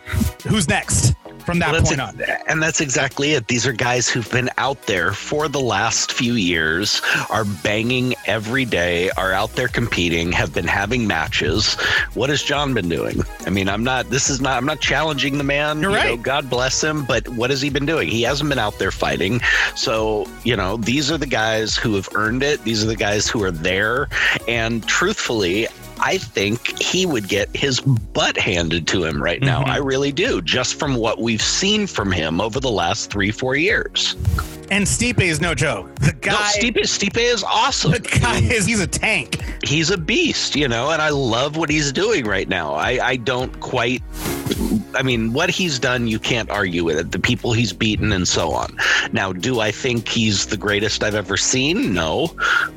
Who's 0.49 0.69
next? 0.69 1.15
From 1.45 1.59
that 1.59 1.73
Well, 1.73 1.83
point 1.83 2.01
on, 2.01 2.21
And 2.47 2.63
that's 2.63 2.81
exactly 2.81 3.33
it. 3.33 3.49
These 3.49 3.67
are 3.67 3.73
guys 3.73 4.09
who've 4.09 4.31
been 4.31 4.51
out 4.59 4.81
there 4.87 5.13
for 5.13 5.49
the 5.49 5.61
last 5.61 6.13
few 6.13 6.35
years, 6.35 7.03
are 7.31 7.45
banging 7.45 8.15
every 8.27 8.65
day, 8.65 9.11
are 9.11 9.33
out 9.33 9.51
there 9.55 9.69
competing, 9.69 10.33
have 10.33 10.55
been 10.55 10.67
having 10.67 11.07
matches. 11.07 11.75
What 12.15 12.31
has 12.31 12.43
John 12.43 12.75
been 12.75 12.89
doing? 12.89 13.23
I 13.47 13.51
mean, 13.51 13.69
I'm 13.69 13.85
not, 13.85 14.11
this 14.11 14.31
is 14.31 14.41
not, 14.41 14.57
I'm 14.57 14.67
not 14.67 14.81
challenging 14.81 15.39
the 15.39 15.45
man. 15.45 15.81
You're 15.81 15.91
you 15.91 15.97
right. 15.97 16.17
know, 16.17 16.23
God 16.23 16.49
bless 16.49 16.83
him, 16.83 17.05
but 17.05 17.29
what 17.29 17.51
has 17.51 17.61
he 17.61 17.71
been 17.71 17.87
doing? 17.87 18.09
He 18.09 18.23
hasn't 18.23 18.49
been 18.49 18.59
out 18.59 18.79
there 18.79 18.91
fighting. 18.91 19.41
So, 19.77 20.27
you 20.45 20.57
know, 20.57 20.77
these 20.79 21.11
are 21.11 21.19
the 21.19 21.27
guys 21.27 21.77
who 21.77 21.95
have 21.95 22.09
earned 22.15 22.43
it. 22.43 22.63
These 22.65 22.83
are 22.83 22.87
the 22.87 22.97
guys 22.97 23.29
who 23.29 23.43
are 23.43 23.51
there. 23.51 24.09
And 24.49 24.87
truthfully, 24.87 25.69
I 26.01 26.19
think 26.19 26.81
he 26.83 27.07
would 27.07 27.29
get 27.29 27.55
his 27.57 27.81
butt 27.81 28.37
handed 28.37 28.87
to 28.89 29.05
him 29.05 29.23
right 29.23 29.41
now. 29.41 29.63
Mhm. 29.63 29.69
I 29.69 29.77
really 29.79 30.13
do, 30.13 30.41
just 30.43 30.79
from 30.79 30.95
what 30.97 31.21
we've 31.21 31.43
seen 31.43 31.87
from 31.87 32.11
him 32.13 32.41
over 32.41 32.61
the 32.61 32.71
last 32.71 33.11
three, 33.11 33.31
four 33.31 33.57
years. 33.57 34.17
and 34.71 34.87
Stipe 34.87 35.21
is 35.21 35.41
no 35.43 35.55
joke. 35.55 35.95
The 35.97 36.13
guy, 36.15 36.33
no, 36.33 36.39
Stipe, 36.71 36.81
Stipe 36.85 37.19
is 37.19 37.45
awesome. 37.45 37.93
the 37.93 37.99
guy 38.01 38.39
is 38.41 38.65
he's 38.67 38.81
a 38.81 38.87
tank. 38.87 39.39
He's 39.63 39.91
a 39.91 39.99
beast, 39.99 40.57
you 40.57 40.69
know, 40.69 40.91
and 40.91 41.03
I 41.03 41.11
love 41.11 41.57
what 41.59 41.69
he's 41.69 41.93
doing 41.93 42.25
right 42.25 42.49
now. 42.49 42.73
I, 42.75 42.99
I 43.11 43.17
don't 43.17 43.61
quite 43.61 44.03
I 44.95 45.03
mean, 45.03 45.33
what 45.33 45.51
he's 45.51 45.79
done, 45.81 46.07
you 46.07 46.19
can't 46.21 46.49
argue 46.51 46.85
with 46.85 46.99
it. 46.99 47.11
The 47.11 47.19
people 47.19 47.53
he's 47.53 47.73
beaten 47.73 48.13
and 48.13 48.29
so 48.29 48.53
on. 48.53 48.77
Now, 49.13 49.33
do 49.33 49.59
I 49.59 49.71
think 49.73 50.07
he's 50.09 50.47
the 50.47 50.57
greatest 50.57 51.03
I've 51.03 51.15
ever 51.17 51.37
seen? 51.37 51.93
No, 51.93 52.35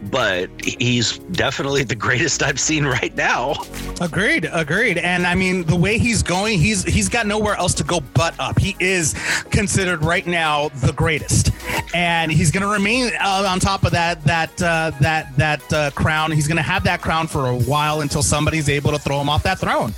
but 0.09 0.49
he's 0.63 1.20
definitely 1.34 1.84
the 1.84 1.93
greatest 1.95 2.41
I've 2.41 2.59
seen 2.59 2.86
right 2.86 3.07
now. 3.16 3.55
Agreed, 4.01 4.49
agreed. 4.51 4.97
And 4.97 5.26
I 5.26 5.36
mean, 5.36 5.64
the 5.64 5.76
way 5.76 5.97
he's 5.97 6.22
going, 6.24 6.60
he's 6.60 6.84
he's 6.84 7.10
got 7.10 7.26
nowhere 7.28 7.55
else 7.55 7.74
to 7.76 7.84
go 7.84 8.01
but 8.14 8.34
up. 8.39 8.60
He 8.60 8.76
is 8.80 9.14
considered 9.49 10.03
right 10.03 10.26
now 10.26 10.70
the 10.70 10.93
greatest, 10.93 11.51
and 11.93 12.32
he's 12.32 12.51
going 12.51 12.62
to 12.64 12.70
remain 12.70 13.12
uh, 13.20 13.47
on 13.47 13.60
top 13.60 13.84
of 13.84 13.91
that 13.91 14.24
that 14.26 14.62
uh, 14.62 14.91
that 15.01 15.36
that 15.38 15.74
uh, 15.74 15.91
crown. 15.91 16.32
He's 16.32 16.47
going 16.47 16.58
to 16.58 16.64
have 16.64 16.84
that 16.84 17.01
crown 17.01 17.28
for 17.28 17.47
a 17.47 17.55
while 17.55 18.01
until 18.01 18.22
somebody's 18.24 18.70
able 18.70 18.91
to 18.91 18.99
throw 18.99 19.20
him 19.20 19.30
off 19.30 19.43
that 19.43 19.60
throne. 19.60 19.93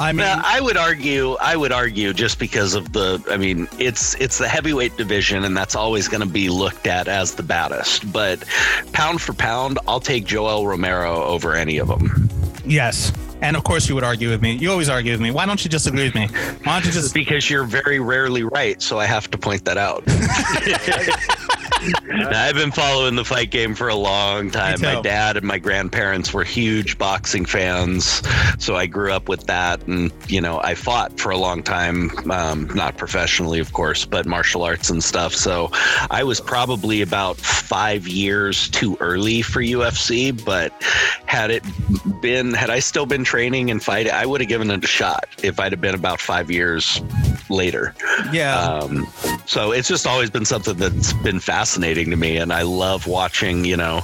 I 0.00 0.12
mean, 0.12 0.18
Now, 0.18 0.40
I 0.44 0.60
would 0.60 0.76
argue, 0.76 1.34
I 1.34 1.54
would 1.56 1.70
argue, 1.72 2.12
just 2.14 2.38
because 2.38 2.74
of 2.74 2.92
the, 2.92 3.22
I 3.30 3.36
mean, 3.36 3.68
it's 3.78 4.14
it's 4.14 4.38
the 4.38 4.48
heavyweight 4.48 4.96
division, 4.96 5.44
and 5.44 5.56
that's 5.56 5.74
always 5.74 6.08
going 6.08 6.22
to 6.22 6.28
be 6.28 6.48
looked 6.48 6.86
at 6.86 7.08
as 7.08 7.34
the 7.34 7.42
baddest. 7.42 8.10
But 8.12 8.44
pound 8.92 9.20
for 9.20 9.34
pound, 9.34 9.78
I'll 9.86 10.00
take 10.00 10.24
Joel 10.24 10.66
Romero 10.66 11.22
over 11.24 11.54
any 11.54 11.78
of 11.78 11.88
them. 11.88 12.28
Yes. 12.64 13.12
And 13.40 13.56
of 13.56 13.64
course, 13.64 13.88
you 13.88 13.94
would 13.94 14.04
argue 14.04 14.30
with 14.30 14.40
me. 14.40 14.52
You 14.52 14.70
always 14.70 14.88
argue 14.88 15.12
with 15.12 15.20
me. 15.20 15.30
Why 15.30 15.46
don't 15.46 15.62
you 15.64 15.70
just 15.70 15.86
agree 15.86 16.04
with 16.04 16.14
me? 16.14 16.28
Why 16.62 16.74
don't 16.74 16.86
you 16.86 16.92
just? 16.92 17.12
Because 17.12 17.50
you're 17.50 17.64
very 17.64 17.98
rarely 17.98 18.44
right, 18.44 18.80
so 18.80 18.98
I 18.98 19.06
have 19.06 19.30
to 19.32 19.38
point 19.38 19.64
that 19.64 19.76
out. 19.76 20.04
I've 22.10 22.54
been 22.54 22.72
following 22.72 23.16
the 23.16 23.24
fight 23.24 23.50
game 23.50 23.74
for 23.74 23.88
a 23.88 23.94
long 23.94 24.50
time. 24.50 24.80
My 24.80 25.00
dad 25.00 25.36
and 25.36 25.46
my 25.46 25.58
grandparents 25.58 26.32
were 26.32 26.44
huge 26.44 26.98
boxing 26.98 27.44
fans, 27.44 28.22
so 28.58 28.76
I 28.76 28.86
grew 28.86 29.12
up 29.12 29.28
with 29.28 29.46
that. 29.46 29.86
And 29.86 30.12
you 30.28 30.40
know, 30.40 30.60
I 30.60 30.74
fought 30.74 31.18
for 31.18 31.30
a 31.30 31.36
long 31.36 31.62
time, 31.62 32.10
um, 32.30 32.68
not 32.74 32.96
professionally, 32.96 33.58
of 33.58 33.72
course, 33.72 34.04
but 34.04 34.26
martial 34.26 34.62
arts 34.62 34.90
and 34.90 35.02
stuff. 35.02 35.34
So 35.34 35.70
I 36.10 36.22
was 36.24 36.40
probably 36.40 37.02
about 37.02 37.36
five 37.36 38.06
years 38.06 38.68
too 38.68 38.96
early 39.00 39.42
for 39.42 39.60
UFC. 39.60 40.32
But 40.44 40.72
had 41.26 41.50
it 41.50 41.64
been, 42.20 42.54
had 42.54 42.70
I 42.70 42.78
still 42.78 43.06
been 43.06 43.24
training 43.24 43.70
and 43.70 43.82
fighting, 43.82 44.12
I 44.12 44.26
would 44.26 44.40
have 44.40 44.48
given 44.48 44.70
it 44.70 44.84
a 44.84 44.86
shot 44.86 45.28
if 45.42 45.58
I'd 45.58 45.72
have 45.72 45.80
been 45.80 45.94
about 45.94 46.20
five 46.20 46.50
years 46.50 47.00
later. 47.52 47.94
Yeah. 48.32 48.58
Um, 48.58 49.06
so 49.46 49.72
it's 49.72 49.88
just 49.88 50.06
always 50.06 50.30
been 50.30 50.44
something 50.44 50.76
that's 50.76 51.12
been 51.12 51.40
fascinating 51.40 52.10
to 52.10 52.16
me, 52.16 52.36
and 52.38 52.52
I 52.52 52.62
love 52.62 53.06
watching 53.06 53.64
you 53.64 53.76
know 53.76 54.02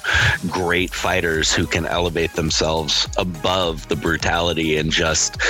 great 0.49 0.93
fighters 0.93 1.53
who 1.53 1.67
can 1.67 1.87
elevate 1.87 2.33
themselves 2.35 3.09
above 3.17 3.89
the 3.89 3.97
brutality 3.97 4.77
and 4.77 4.91
just 4.91 5.41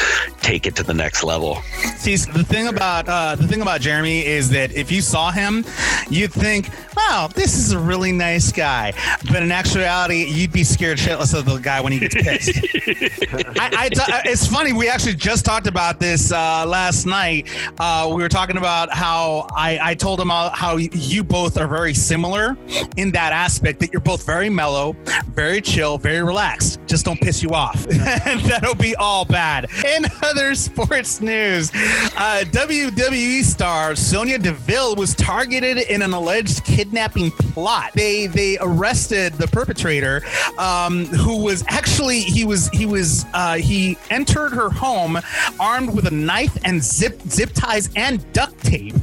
take 0.40 0.66
it 0.66 0.76
to 0.76 0.82
the 0.82 0.94
next 0.94 1.24
level. 1.24 1.56
See, 1.96 2.16
the 2.16 2.44
thing 2.44 2.68
about 2.68 3.08
uh, 3.08 3.34
the 3.34 3.46
thing 3.46 3.60
about 3.60 3.80
Jeremy 3.80 4.24
is 4.24 4.50
that 4.50 4.72
if 4.72 4.90
you 4.92 5.00
saw 5.00 5.30
him, 5.30 5.64
you'd 6.10 6.32
think, 6.32 6.70
"Wow, 6.96 7.28
this 7.34 7.56
is 7.56 7.72
a 7.72 7.78
really 7.78 8.12
nice 8.12 8.52
guy," 8.52 8.92
but 9.30 9.42
in 9.42 9.52
actuality, 9.52 10.24
you'd 10.24 10.52
be 10.52 10.64
scared 10.64 10.98
shitless 10.98 11.36
of 11.38 11.44
the 11.44 11.58
guy 11.58 11.80
when 11.80 11.92
he 11.92 11.98
gets 11.98 12.14
pissed. 12.14 12.58
I, 13.58 13.70
I 13.72 13.88
t- 13.88 14.30
it's 14.30 14.46
funny. 14.46 14.72
We 14.72 14.88
actually 14.88 15.14
just 15.14 15.44
talked 15.44 15.66
about 15.66 15.98
this 15.98 16.32
uh, 16.32 16.64
last 16.66 17.06
night. 17.06 17.48
Uh, 17.78 17.87
we 18.14 18.22
were 18.22 18.28
talking 18.28 18.56
about 18.56 18.92
how 18.92 19.46
I, 19.54 19.78
I 19.82 19.94
told 19.94 20.20
him 20.20 20.28
how, 20.28 20.50
how 20.50 20.76
you 20.76 21.22
both 21.22 21.58
are 21.58 21.68
very 21.68 21.94
similar 21.94 22.56
in 22.96 23.10
that 23.12 23.32
aspect. 23.32 23.80
That 23.80 23.92
you're 23.92 24.00
both 24.00 24.24
very 24.24 24.48
mellow, 24.48 24.96
very 25.28 25.60
chill, 25.60 25.98
very 25.98 26.22
relaxed. 26.22 26.80
Just 26.86 27.04
don't 27.04 27.20
piss 27.20 27.42
you 27.42 27.50
off, 27.50 27.86
and 28.26 28.40
that'll 28.40 28.74
be 28.74 28.96
all 28.96 29.24
bad. 29.24 29.66
In 29.84 30.06
other 30.22 30.54
sports 30.54 31.20
news, 31.20 31.70
uh, 31.74 32.44
WWE 32.46 33.42
star 33.42 33.94
Sonya 33.94 34.38
Deville 34.38 34.96
was 34.96 35.14
targeted 35.14 35.78
in 35.78 36.02
an 36.02 36.12
alleged 36.12 36.64
kidnapping 36.64 37.30
plot. 37.30 37.92
They 37.94 38.26
they 38.26 38.58
arrested 38.60 39.34
the 39.34 39.46
perpetrator, 39.46 40.22
um, 40.58 41.06
who 41.06 41.42
was 41.42 41.64
actually 41.68 42.20
he 42.20 42.44
was 42.44 42.68
he 42.70 42.86
was 42.86 43.24
uh, 43.34 43.56
he 43.56 43.96
entered 44.10 44.52
her 44.52 44.70
home 44.70 45.18
armed 45.60 45.94
with 45.94 46.06
a 46.06 46.10
knife 46.10 46.56
and 46.64 46.82
zip 46.82 47.20
zip 47.28 47.50
and 47.96 48.32
duct 48.32 48.58
tape. 48.64 48.94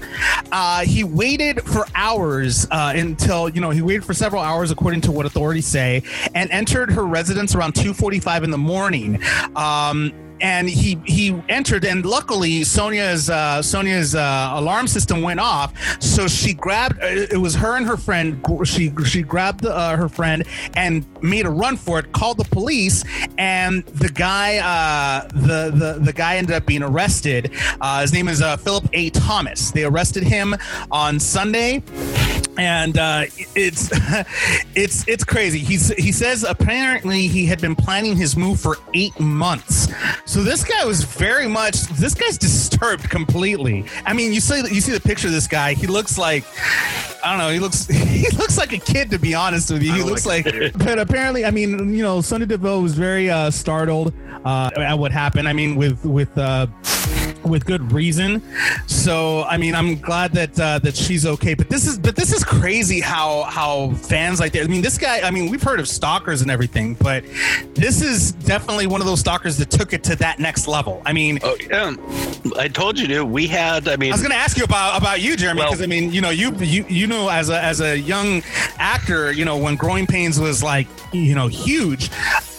Uh, 0.52 0.82
he 0.82 1.04
waited 1.04 1.62
for 1.62 1.86
hours 1.96 2.68
uh, 2.72 2.94
until 2.96 3.50
you 3.50 3.62
know 3.62 3.70
he 3.70 3.82
waited 3.82 4.04
for 4.04 4.14
several 4.14 4.42
hours 4.42 4.72
according 4.72 5.02
to 5.02 5.12
what 5.12 5.26
authorities 5.26 5.68
say, 5.68 6.04
and 6.34 6.50
entered 6.52 6.92
her 6.92 7.06
residence 7.06 7.56
around 7.56 7.74
2:45 7.74 8.44
in 8.44 8.52
the 8.52 8.58
morning. 8.58 9.22
Um, 9.56 10.14
and 10.42 10.70
he 10.70 11.00
he 11.06 11.42
entered 11.50 11.86
and 11.86 12.06
luckily 12.06 12.64
Sonya's 12.64 13.30
uh 13.30 13.62
Sonya's 13.62 14.16
uh, 14.16 14.52
alarm 14.54 14.88
system 14.88 15.22
went 15.22 15.40
off 15.40 15.74
so 16.02 16.28
she 16.28 16.54
grabbed 16.54 17.02
uh, 17.02 17.08
it 17.08 17.40
was 17.40 17.56
her 17.56 17.76
and 17.76 17.86
her 17.86 17.98
friend 17.98 18.44
she 18.64 18.92
she 19.06 19.22
grabbed 19.22 19.66
uh, 19.66 19.96
her 19.96 20.10
friend 20.10 20.46
and 20.76 21.06
made 21.24 21.46
a 21.46 21.50
run 21.50 21.78
for 21.78 22.00
it 22.00 22.12
called 22.12 22.38
the 22.38 22.46
police 22.46 23.04
and 23.38 23.86
the 23.88 24.10
guy 24.10 24.58
uh 24.58 25.28
the 25.30 25.72
the, 25.72 26.00
the 26.02 26.14
guy 26.14 26.38
ended 26.38 26.56
up 26.56 26.66
being 26.66 26.84
arrested 26.84 27.52
uh 27.82 28.02
his 28.02 28.14
name 28.14 28.28
is 28.28 28.42
philip 28.60 28.86
a 28.94 29.10
thomas 29.12 29.72
they 29.72 29.84
arrested 29.84 30.24
him 30.24 30.56
on 30.92 31.20
sunday 31.20 31.82
and 32.58 32.98
uh, 32.98 33.26
it's 33.56 33.90
it's 34.76 35.08
it's 35.08 35.24
crazy. 35.24 35.60
He's 35.60 35.90
he 35.96 36.12
says 36.12 36.44
apparently 36.44 37.28
he 37.28 37.46
had 37.46 37.62
been 37.62 37.76
planning 37.76 38.16
his 38.16 38.36
move 38.38 38.60
for 38.60 38.78
eight 38.94 39.18
months. 39.20 39.88
So 40.28 40.42
this 40.42 40.64
guy 40.64 40.84
was 40.86 41.04
very 41.04 41.48
much 41.48 41.84
this 41.84 42.16
guy's 42.16 42.38
disturbed 42.38 43.10
completely. 43.10 43.86
I 44.06 44.14
mean, 44.14 44.34
you 44.34 44.40
see 44.42 44.58
you 44.58 44.82
see 44.82 44.92
the 44.92 45.00
picture 45.00 45.28
of 45.28 45.34
this 45.34 45.48
guy. 45.48 45.74
He 45.74 45.86
looks 45.86 46.18
like 46.18 46.44
I 47.24 47.30
don't 47.30 47.38
know. 47.38 47.50
He 47.50 47.60
looks 47.60 47.86
he 47.88 48.28
looks 48.32 48.58
like 48.58 48.74
a 48.74 48.80
kid 48.80 49.12
to 49.12 49.20
be 49.20 49.36
honest 49.36 49.72
with 49.72 49.84
you. 49.84 49.94
He 49.94 50.02
looks 50.04 50.26
like, 50.26 50.46
but 50.78 50.98
apparently, 50.98 51.46
I 51.46 51.52
mean, 51.52 51.94
you 51.94 52.02
know, 52.02 52.22
Sonny 52.22 52.48
DeVoe 52.48 52.82
was 52.82 52.96
very 52.96 53.30
uh, 53.30 53.52
startled 53.52 54.14
uh, 54.44 54.72
at 54.78 54.96
what 54.96 55.12
happened. 55.12 55.48
I 55.48 55.54
mean, 55.54 55.76
with 55.76 56.04
with. 56.04 56.36
Uh, 56.38 56.68
with 57.46 57.66
good 57.66 57.92
reason. 57.92 58.42
So 58.88 59.44
I 59.44 59.58
mean, 59.58 59.76
I'm 59.76 59.96
glad 59.96 60.32
that 60.34 60.60
uh, 60.60 60.80
that 60.80 60.96
she's 60.96 61.26
okay. 61.26 61.54
But 61.54 61.70
this 61.70 61.88
is 61.88 61.98
but 61.98 62.16
this 62.16 62.34
is 62.34 62.44
crazy 62.44 63.00
how 63.02 63.44
how 63.44 63.92
fans 63.92 64.40
like 64.40 64.54
that. 64.54 64.64
I 64.64 64.68
mean, 64.68 64.82
this 64.82 64.98
guy. 64.98 65.22
I 65.22 65.32
mean, 65.32 65.50
we've 65.50 65.62
heard 65.64 65.80
of 65.80 65.88
stalkers 65.88 66.42
and 66.42 66.50
everything, 66.52 66.96
but 66.96 67.24
this 67.76 68.02
is 68.02 68.32
definitely 68.34 68.88
one 68.88 69.02
of 69.02 69.08
those 69.08 69.20
stalkers 69.20 69.58
that 69.58 69.70
took 69.70 69.94
it 69.94 70.04
to 70.06 70.16
that 70.18 70.40
next 70.40 70.68
level. 70.68 71.02
I 71.06 71.14
mean, 71.14 71.40
oh 71.44 71.58
yeah, 71.70 71.96
I 72.58 72.68
told 72.68 73.00
you, 73.00 73.08
dude. 73.08 73.30
We 73.30 73.48
had. 73.48 73.88
I 73.88 73.96
mean, 73.98 74.12
I 74.12 74.16
was 74.16 74.22
going 74.22 74.32
to 74.32 74.38
ask 74.38 74.58
you 74.58 74.64
about 74.64 75.00
about 75.00 75.22
you, 75.22 75.36
Jeremy, 75.36 75.60
Well- 75.60 75.70
because 75.72 75.84
I 75.84 75.88
mean, 75.88 76.12
you 76.12 76.22
know, 76.22 76.30
you 76.32 76.54
you 76.58 76.86
you 76.88 77.08
know, 77.08 77.30
as 77.30 77.50
a 77.50 77.62
as 77.62 77.82
a 77.82 77.98
young 77.98 78.42
actor, 78.78 79.32
you 79.32 79.46
know, 79.46 79.58
when 79.58 79.76
Growing 79.76 80.08
Pains 80.08 80.40
was 80.40 80.64
like, 80.64 80.88
you 81.14 81.36
know, 81.36 81.48
huge. 81.48 82.10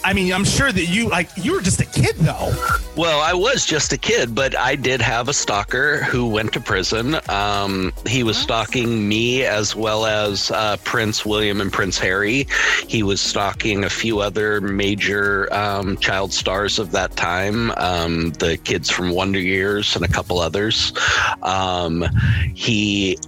I 0.07 0.13
mean, 0.13 0.31
I'm 0.31 0.45
sure 0.45 0.71
that 0.71 0.85
you 0.85 1.09
like 1.09 1.27
you 1.35 1.51
were 1.51 1.59
just 1.59 1.81
a 1.81 1.85
kid 1.85 2.15
though. 2.15 2.53
Well, 2.95 3.19
I 3.19 3.33
was 3.33 3.65
just 3.65 3.91
a 3.91 3.97
kid, 3.97 4.33
but 4.33 4.57
I 4.57 4.77
did 4.77 5.01
have 5.01 5.27
a 5.27 5.33
stalker 5.33 5.97
who 5.97 6.29
went 6.29 6.53
to 6.53 6.61
prison. 6.61 7.17
Um, 7.27 7.91
he 8.05 8.23
was 8.23 8.37
stalking 8.37 9.05
me 9.09 9.43
as 9.43 9.75
well 9.75 10.05
as 10.05 10.49
uh, 10.51 10.77
Prince 10.85 11.25
William 11.25 11.59
and 11.59 11.73
Prince 11.73 11.99
Harry. 11.99 12.47
He 12.87 13.03
was 13.03 13.19
stalking 13.19 13.83
a 13.83 13.89
few 13.89 14.19
other 14.19 14.61
major 14.61 15.53
um, 15.53 15.97
child 15.97 16.31
stars 16.31 16.79
of 16.79 16.91
that 16.91 17.17
time, 17.17 17.71
um, 17.71 18.31
the 18.39 18.55
kids 18.55 18.89
from 18.89 19.09
Wonder 19.11 19.41
Years 19.41 19.93
and 19.93 20.05
a 20.05 20.07
couple 20.07 20.39
others. 20.39 20.93
Um, 21.41 22.05
he 22.53 23.19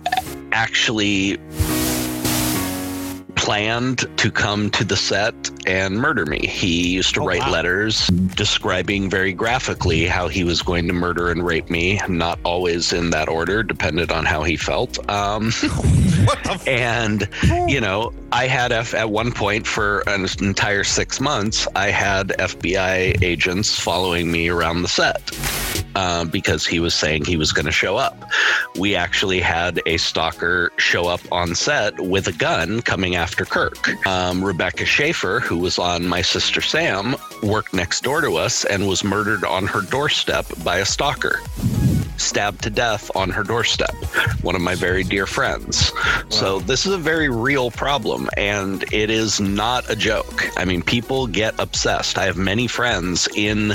actually 0.54 1.38
planned 3.50 4.06
to 4.16 4.30
come 4.30 4.70
to 4.70 4.84
the 4.84 4.96
set 4.96 5.34
and 5.66 5.98
murder 5.98 6.24
me. 6.24 6.38
He 6.38 6.90
used 6.90 7.16
to 7.16 7.22
write 7.22 7.50
letters 7.50 8.06
describing 8.36 9.10
very 9.10 9.34
graphically 9.34 10.06
how 10.06 10.28
he 10.28 10.44
was 10.44 10.62
going 10.62 10.86
to 10.86 10.94
murder 10.94 11.32
and 11.32 11.44
rape 11.44 11.68
me, 11.68 12.00
not 12.08 12.38
always 12.44 12.94
in 12.94 13.10
that 13.10 13.28
order, 13.28 13.64
depended 13.64 14.12
on 14.12 14.24
how 14.24 14.44
he 14.44 14.56
felt. 14.56 15.00
Um, 15.10 15.52
and, 16.68 17.28
you 17.68 17.82
know, 17.82 18.14
I 18.32 18.48
had 18.48 18.72
F 18.72 18.94
at 18.94 19.10
one 19.10 19.32
point 19.32 19.66
for 19.66 20.00
an 20.08 20.28
entire 20.40 20.84
six 20.84 21.20
months, 21.20 21.68
I 21.76 21.90
had 21.90 22.30
FBI 22.30 23.24
agents 23.24 23.80
following 23.80 24.32
me 24.32 24.50
around 24.50 24.82
the 24.82 24.88
set. 24.88 25.32
Uh, 25.96 26.24
because 26.24 26.68
he 26.68 26.80
was 26.80 26.94
saying 26.94 27.26
he 27.26 27.36
was 27.36 27.52
going 27.52 27.66
to 27.66 27.72
show 27.72 27.98
up. 27.98 28.30
We 28.78 28.96
actually 28.96 29.40
had 29.40 29.82
a 29.88 29.98
stalker 29.98 30.72
show 30.78 31.08
up 31.08 31.20
on 31.32 31.56
set 31.56 32.00
with 32.00 32.28
a 32.28 32.32
gun 32.32 32.84
coming 32.84 33.16
after 33.16 33.44
Kirk. 33.44 33.90
Um, 34.06 34.44
Rebecca 34.44 34.86
Schaeffer, 34.86 35.40
who 35.40 35.58
was 35.58 35.80
on 35.80 36.08
My 36.08 36.22
Sister 36.22 36.62
Sam, 36.62 37.16
worked 37.42 37.74
next 37.74 38.04
door 38.04 38.22
to 38.22 38.36
us 38.36 38.66
and 38.66 38.88
was 38.88 39.04
murdered 39.04 39.44
on 39.44 39.66
her 39.66 39.82
doorstep 39.82 40.46
by 40.64 40.78
a 40.78 40.86
stalker. 40.86 41.42
Stabbed 42.20 42.64
to 42.64 42.70
death 42.70 43.10
on 43.16 43.30
her 43.30 43.44
doorstep. 43.44 43.96
One 44.42 44.56
of 44.56 44.62
my 44.62 44.76
very 44.76 45.04
dear 45.04 45.26
friends. 45.26 45.92
So 46.30 46.60
this 46.60 46.86
is 46.86 46.94
a 46.94 46.98
very 46.98 47.30
real 47.30 47.72
problem, 47.72 48.30
and 48.38 48.84
it 48.94 49.10
is 49.10 49.40
not 49.40 49.90
a 49.90 49.96
joke. 49.96 50.50
I 50.58 50.66
mean, 50.66 50.82
people 50.82 51.28
get 51.28 51.60
obsessed. 51.60 52.18
I 52.18 52.26
have 52.26 52.38
many 52.38 52.68
friends 52.68 53.28
in 53.36 53.74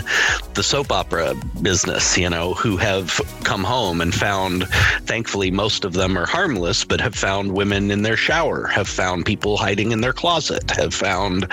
the 0.54 0.62
soap 0.62 0.92
opera 0.92 1.34
business, 1.62 2.16
you 2.16 2.30
know, 2.30 2.54
who 2.54 2.76
have 2.76 3.20
come 3.44 3.64
home 3.64 4.00
and 4.00 4.14
found, 4.14 4.68
thankfully, 5.02 5.50
most 5.50 5.84
of 5.84 5.92
them 5.92 6.16
are 6.16 6.26
harmless, 6.26 6.84
but 6.84 7.00
have 7.00 7.14
found 7.14 7.52
women 7.52 7.90
in 7.90 8.02
their 8.02 8.16
shower, 8.16 8.66
have 8.66 8.88
found 8.88 9.26
people 9.26 9.56
hiding 9.56 9.92
in 9.92 10.00
their 10.00 10.12
closet, 10.12 10.70
have 10.70 10.94
found 10.94 11.46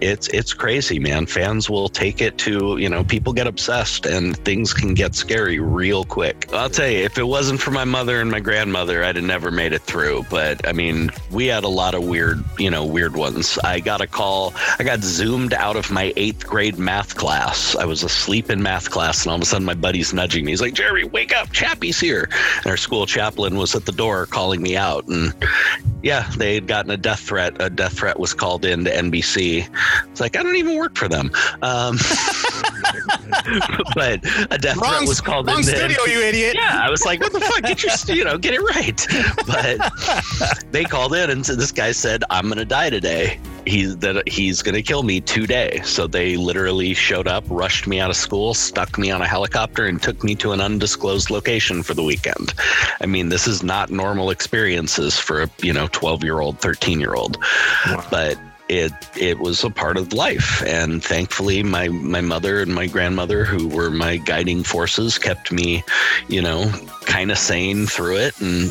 it's 0.00 0.28
it's 0.28 0.54
crazy, 0.54 0.98
man. 0.98 1.26
Fans 1.26 1.68
will 1.70 1.88
take 1.88 2.20
it 2.20 2.38
to, 2.38 2.76
you 2.78 2.88
know, 2.88 3.04
people 3.04 3.32
get 3.32 3.46
obsessed 3.46 4.06
and 4.06 4.36
things 4.44 4.72
can 4.72 4.94
get 4.94 5.14
scary 5.14 5.58
real 5.58 6.04
quick. 6.04 6.37
I'll 6.52 6.70
tell 6.70 6.88
you, 6.88 7.04
if 7.04 7.18
it 7.18 7.24
wasn't 7.24 7.60
for 7.60 7.70
my 7.70 7.84
mother 7.84 8.20
and 8.20 8.30
my 8.30 8.40
grandmother, 8.40 9.04
I'd 9.04 9.16
have 9.16 9.24
never 9.24 9.50
made 9.50 9.72
it 9.74 9.82
through. 9.82 10.24
But 10.30 10.66
I 10.66 10.72
mean, 10.72 11.10
we 11.30 11.46
had 11.46 11.62
a 11.62 11.68
lot 11.68 11.94
of 11.94 12.04
weird, 12.04 12.42
you 12.58 12.70
know, 12.70 12.86
weird 12.86 13.16
ones. 13.16 13.58
I 13.64 13.80
got 13.80 14.00
a 14.00 14.06
call, 14.06 14.54
I 14.78 14.84
got 14.84 15.00
zoomed 15.00 15.52
out 15.52 15.76
of 15.76 15.90
my 15.90 16.12
eighth 16.16 16.46
grade 16.46 16.78
math 16.78 17.16
class. 17.16 17.76
I 17.76 17.84
was 17.84 18.02
asleep 18.02 18.50
in 18.50 18.62
math 18.62 18.90
class, 18.90 19.24
and 19.24 19.30
all 19.30 19.36
of 19.36 19.42
a 19.42 19.46
sudden 19.46 19.66
my 19.66 19.74
buddy's 19.74 20.14
nudging 20.14 20.46
me. 20.46 20.52
He's 20.52 20.62
like, 20.62 20.74
Jerry, 20.74 21.04
wake 21.04 21.34
up, 21.34 21.52
Chappie's 21.52 22.00
here. 22.00 22.30
And 22.56 22.66
our 22.66 22.78
school 22.78 23.04
chaplain 23.04 23.56
was 23.56 23.74
at 23.74 23.84
the 23.84 23.92
door 23.92 24.24
calling 24.24 24.62
me 24.62 24.76
out. 24.76 25.06
And 25.06 25.34
yeah, 26.02 26.30
they 26.38 26.54
had 26.54 26.66
gotten 26.66 26.90
a 26.90 26.96
death 26.96 27.20
threat. 27.20 27.60
A 27.60 27.68
death 27.68 27.98
threat 27.98 28.18
was 28.18 28.32
called 28.32 28.64
in 28.64 28.84
to 28.84 28.90
NBC. 28.90 29.68
It's 30.10 30.20
like, 30.20 30.36
I 30.36 30.42
don't 30.42 30.56
even 30.56 30.78
work 30.78 30.96
for 30.96 31.08
them. 31.08 31.30
Um, 31.60 31.98
but 33.94 34.20
a 34.50 34.58
death 34.58 34.76
Wrong- 34.76 34.96
threat 34.96 35.08
was 35.08 35.20
called 35.20 35.46
wrong 35.46 35.58
in. 35.58 35.64
studio, 35.64 36.04
you 36.06 36.20
idiot. 36.20 36.56
Yeah, 36.56 36.80
I 36.82 36.90
was 36.90 37.04
like, 37.04 37.20
what 37.20 37.32
the 37.32 37.40
fuck? 37.40 37.62
Get 37.62 37.82
your, 37.82 37.92
you 38.16 38.24
know, 38.24 38.38
get 38.38 38.54
it 38.54 38.60
right. 38.60 39.06
But 39.46 40.62
they 40.72 40.84
called 40.84 41.14
in 41.14 41.30
and 41.30 41.44
said, 41.44 41.58
this 41.58 41.72
guy 41.72 41.92
said, 41.92 42.24
I'm 42.30 42.46
going 42.46 42.58
to 42.58 42.64
die 42.64 42.90
today. 42.90 43.38
He's 43.66 43.96
that 43.98 44.26
he's 44.26 44.62
going 44.62 44.74
to 44.76 44.82
kill 44.82 45.02
me 45.02 45.20
today. 45.20 45.80
So 45.84 46.06
they 46.06 46.36
literally 46.36 46.94
showed 46.94 47.28
up, 47.28 47.44
rushed 47.48 47.86
me 47.86 48.00
out 48.00 48.08
of 48.08 48.16
school, 48.16 48.54
stuck 48.54 48.96
me 48.96 49.10
on 49.10 49.20
a 49.20 49.26
helicopter, 49.26 49.86
and 49.86 50.00
took 50.02 50.24
me 50.24 50.34
to 50.36 50.52
an 50.52 50.60
undisclosed 50.60 51.28
location 51.30 51.82
for 51.82 51.92
the 51.92 52.02
weekend. 52.02 52.54
I 53.00 53.06
mean, 53.06 53.28
this 53.28 53.46
is 53.46 53.62
not 53.62 53.90
normal 53.90 54.30
experiences 54.30 55.18
for 55.18 55.42
a 55.42 55.50
you 55.60 55.72
know 55.74 55.88
12 55.92 56.24
year 56.24 56.40
old, 56.40 56.58
13 56.60 56.98
year 56.98 57.14
old, 57.14 57.36
but 58.10 58.38
it 58.68 58.92
it 59.16 59.38
was 59.38 59.64
a 59.64 59.70
part 59.70 59.96
of 59.96 60.12
life 60.12 60.62
and 60.66 61.02
thankfully 61.02 61.62
my 61.62 61.88
my 61.88 62.20
mother 62.20 62.60
and 62.60 62.74
my 62.74 62.86
grandmother 62.86 63.44
who 63.44 63.68
were 63.68 63.90
my 63.90 64.16
guiding 64.16 64.62
forces 64.62 65.18
kept 65.18 65.50
me 65.50 65.82
you 66.28 66.42
know 66.42 66.70
kind 67.06 67.30
of 67.30 67.38
sane 67.38 67.86
through 67.86 68.16
it 68.16 68.38
and 68.40 68.70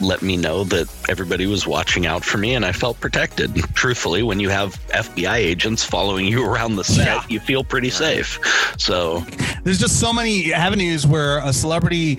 let 0.00 0.20
me 0.20 0.36
know 0.36 0.64
that 0.64 0.86
everybody 1.08 1.46
was 1.46 1.66
watching 1.66 2.06
out 2.06 2.22
for 2.22 2.36
me 2.36 2.54
and 2.54 2.66
I 2.66 2.72
felt 2.72 3.00
protected 3.00 3.54
truthfully 3.74 4.22
when 4.22 4.40
you 4.40 4.50
have 4.50 4.78
FBI 4.88 5.36
agents 5.36 5.84
following 5.84 6.26
you 6.26 6.44
around 6.44 6.76
the 6.76 6.84
set 6.84 7.30
you 7.30 7.40
feel 7.40 7.64
pretty 7.64 7.90
safe 7.90 8.38
so 8.76 9.24
There's 9.62 9.78
just 9.78 10.00
so 10.00 10.12
many 10.12 10.52
avenues 10.52 11.06
where 11.06 11.38
a 11.38 11.52
celebrity, 11.52 12.18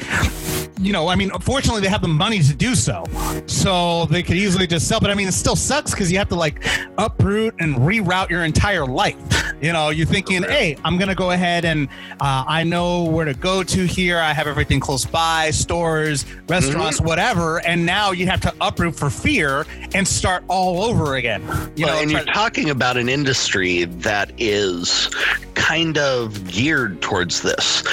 you 0.79 0.93
know, 0.93 1.07
I 1.07 1.15
mean, 1.15 1.31
unfortunately, 1.33 1.81
they 1.81 1.87
have 1.87 2.01
the 2.01 2.07
money 2.07 2.39
to 2.39 2.53
do 2.53 2.75
so. 2.75 3.03
So 3.47 4.05
they 4.05 4.21
could 4.21 4.37
easily 4.37 4.67
just 4.67 4.87
sell. 4.87 4.99
But 4.99 5.09
I 5.09 5.15
mean, 5.15 5.27
it 5.27 5.33
still 5.33 5.55
sucks 5.55 5.91
because 5.91 6.11
you 6.11 6.17
have 6.19 6.29
to 6.29 6.35
like 6.35 6.63
uproot 7.11 7.55
and 7.59 7.75
reroute 7.75 8.29
your 8.29 8.43
entire 8.43 8.85
life. 8.85 9.17
You 9.61 9.73
know, 9.73 9.89
you're 9.89 10.07
thinking, 10.07 10.43
hey, 10.43 10.75
I'm 10.83 10.97
going 10.97 11.09
to 11.09 11.15
go 11.15 11.31
ahead 11.31 11.65
and 11.65 11.87
uh, 12.19 12.43
I 12.47 12.63
know 12.63 13.03
where 13.03 13.25
to 13.25 13.33
go 13.33 13.61
to 13.63 13.85
here. 13.85 14.17
I 14.17 14.33
have 14.33 14.47
everything 14.47 14.79
close 14.79 15.05
by, 15.05 15.51
stores, 15.51 16.25
restaurants, 16.47 16.99
whatever. 16.99 17.59
And 17.65 17.85
now 17.85 18.11
you 18.11 18.25
have 18.27 18.41
to 18.41 18.53
uproot 18.59 18.95
for 18.95 19.09
fear 19.09 19.65
and 19.93 20.07
start 20.07 20.43
all 20.47 20.83
over 20.83 21.15
again. 21.15 21.41
You 21.75 21.85
Well, 21.85 21.95
know, 21.95 22.01
and 22.01 22.11
you're 22.11 22.25
talking 22.25 22.69
about 22.71 22.97
an 22.97 23.07
industry 23.07 23.85
that 23.85 24.31
is 24.37 25.09
kind 25.53 25.97
of 25.97 26.47
geared 26.47 27.01
towards 27.01 27.41
this. 27.41 27.83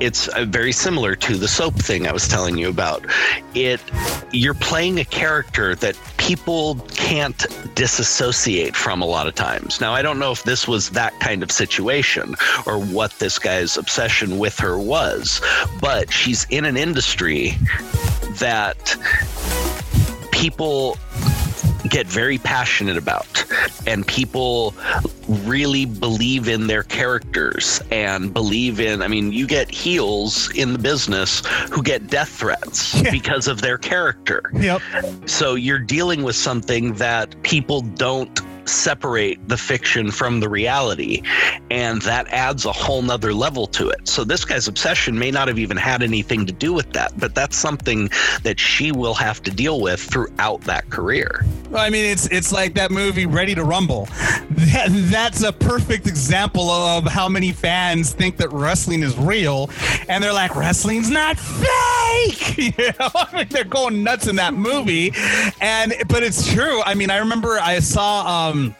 It's 0.00 0.28
uh, 0.28 0.44
very 0.44 0.72
similar 0.72 1.16
to 1.16 1.36
the 1.36 1.48
soap 1.48 1.74
thing 1.74 2.06
I 2.06 2.12
was 2.12 2.28
telling 2.28 2.56
you 2.56 2.68
about. 2.68 3.04
It 3.54 3.80
you're 4.32 4.54
playing 4.54 5.00
a 5.00 5.04
character 5.04 5.74
that 5.76 5.98
people 6.16 6.76
can't 6.94 7.46
disassociate 7.74 8.76
from 8.76 9.02
a 9.02 9.06
lot 9.06 9.26
of 9.26 9.34
times. 9.34 9.80
Now, 9.80 9.94
I 9.94 10.02
don't 10.02 10.18
know 10.18 10.30
if 10.30 10.42
this 10.42 10.68
was 10.68 10.90
that 10.90 11.18
kind 11.20 11.42
of 11.42 11.50
situation 11.50 12.34
or 12.66 12.78
what 12.78 13.12
this 13.18 13.38
guy's 13.38 13.76
obsession 13.76 14.38
with 14.38 14.58
her 14.58 14.78
was, 14.78 15.40
but 15.80 16.12
she's 16.12 16.46
in 16.50 16.64
an 16.64 16.76
industry 16.76 17.56
that 18.38 18.96
people 20.30 20.96
get 21.88 22.06
very 22.06 22.38
passionate 22.38 22.96
about 22.96 23.44
and 23.86 24.06
people 24.06 24.74
really 25.28 25.84
believe 25.84 26.48
in 26.48 26.66
their 26.66 26.82
characters 26.82 27.80
and 27.90 28.32
believe 28.32 28.80
in 28.80 29.02
i 29.02 29.08
mean 29.08 29.32
you 29.32 29.46
get 29.46 29.70
heels 29.70 30.50
in 30.56 30.72
the 30.72 30.78
business 30.78 31.42
who 31.70 31.82
get 31.82 32.08
death 32.08 32.28
threats 32.28 33.00
because 33.10 33.48
of 33.48 33.60
their 33.60 33.78
character. 33.78 34.50
Yep. 34.54 34.80
So 35.26 35.54
you're 35.54 35.78
dealing 35.78 36.22
with 36.22 36.36
something 36.36 36.94
that 36.94 37.40
people 37.42 37.80
don't 37.80 38.40
separate 38.68 39.38
the 39.48 39.56
fiction 39.56 40.10
from 40.10 40.40
the 40.40 40.48
reality 40.48 41.22
and 41.70 42.02
that 42.02 42.26
adds 42.28 42.64
a 42.64 42.72
whole 42.72 43.02
nother 43.02 43.32
level 43.32 43.66
to 43.66 43.88
it 43.90 44.06
so 44.06 44.24
this 44.24 44.44
guy's 44.44 44.68
obsession 44.68 45.18
may 45.18 45.30
not 45.30 45.48
have 45.48 45.58
even 45.58 45.76
had 45.76 46.02
anything 46.02 46.46
to 46.46 46.52
do 46.52 46.72
with 46.72 46.92
that 46.92 47.12
but 47.18 47.34
that's 47.34 47.56
something 47.56 48.08
that 48.42 48.58
she 48.58 48.92
will 48.92 49.14
have 49.14 49.42
to 49.42 49.50
deal 49.50 49.80
with 49.80 50.00
throughout 50.00 50.60
that 50.62 50.88
career 50.90 51.44
I 51.74 51.90
mean, 51.90 52.06
it's 52.06 52.26
it's 52.28 52.50
like 52.50 52.74
that 52.74 52.90
movie 52.90 53.26
Ready 53.26 53.54
to 53.54 53.62
Rumble. 53.64 54.06
That, 54.50 54.88
that's 55.10 55.42
a 55.42 55.52
perfect 55.52 56.06
example 56.06 56.70
of 56.70 57.04
how 57.04 57.28
many 57.28 57.52
fans 57.52 58.12
think 58.12 58.38
that 58.38 58.50
wrestling 58.52 59.02
is 59.02 59.16
real, 59.18 59.70
and 60.08 60.24
they're 60.24 60.32
like, 60.32 60.56
wrestling's 60.56 61.10
not 61.10 61.38
fake. 61.38 61.66
You 62.78 62.92
know, 62.98 63.10
I 63.14 63.28
mean, 63.32 63.46
they're 63.50 63.64
going 63.64 64.02
nuts 64.02 64.26
in 64.26 64.36
that 64.36 64.52
movie, 64.54 65.12
and 65.60 65.94
but 66.08 66.22
it's 66.22 66.50
true. 66.52 66.82
I 66.82 66.94
mean, 66.94 67.10
I 67.10 67.18
remember 67.18 67.58
I 67.60 67.78
saw. 67.80 68.48
um 68.48 68.57
um, 68.58 68.74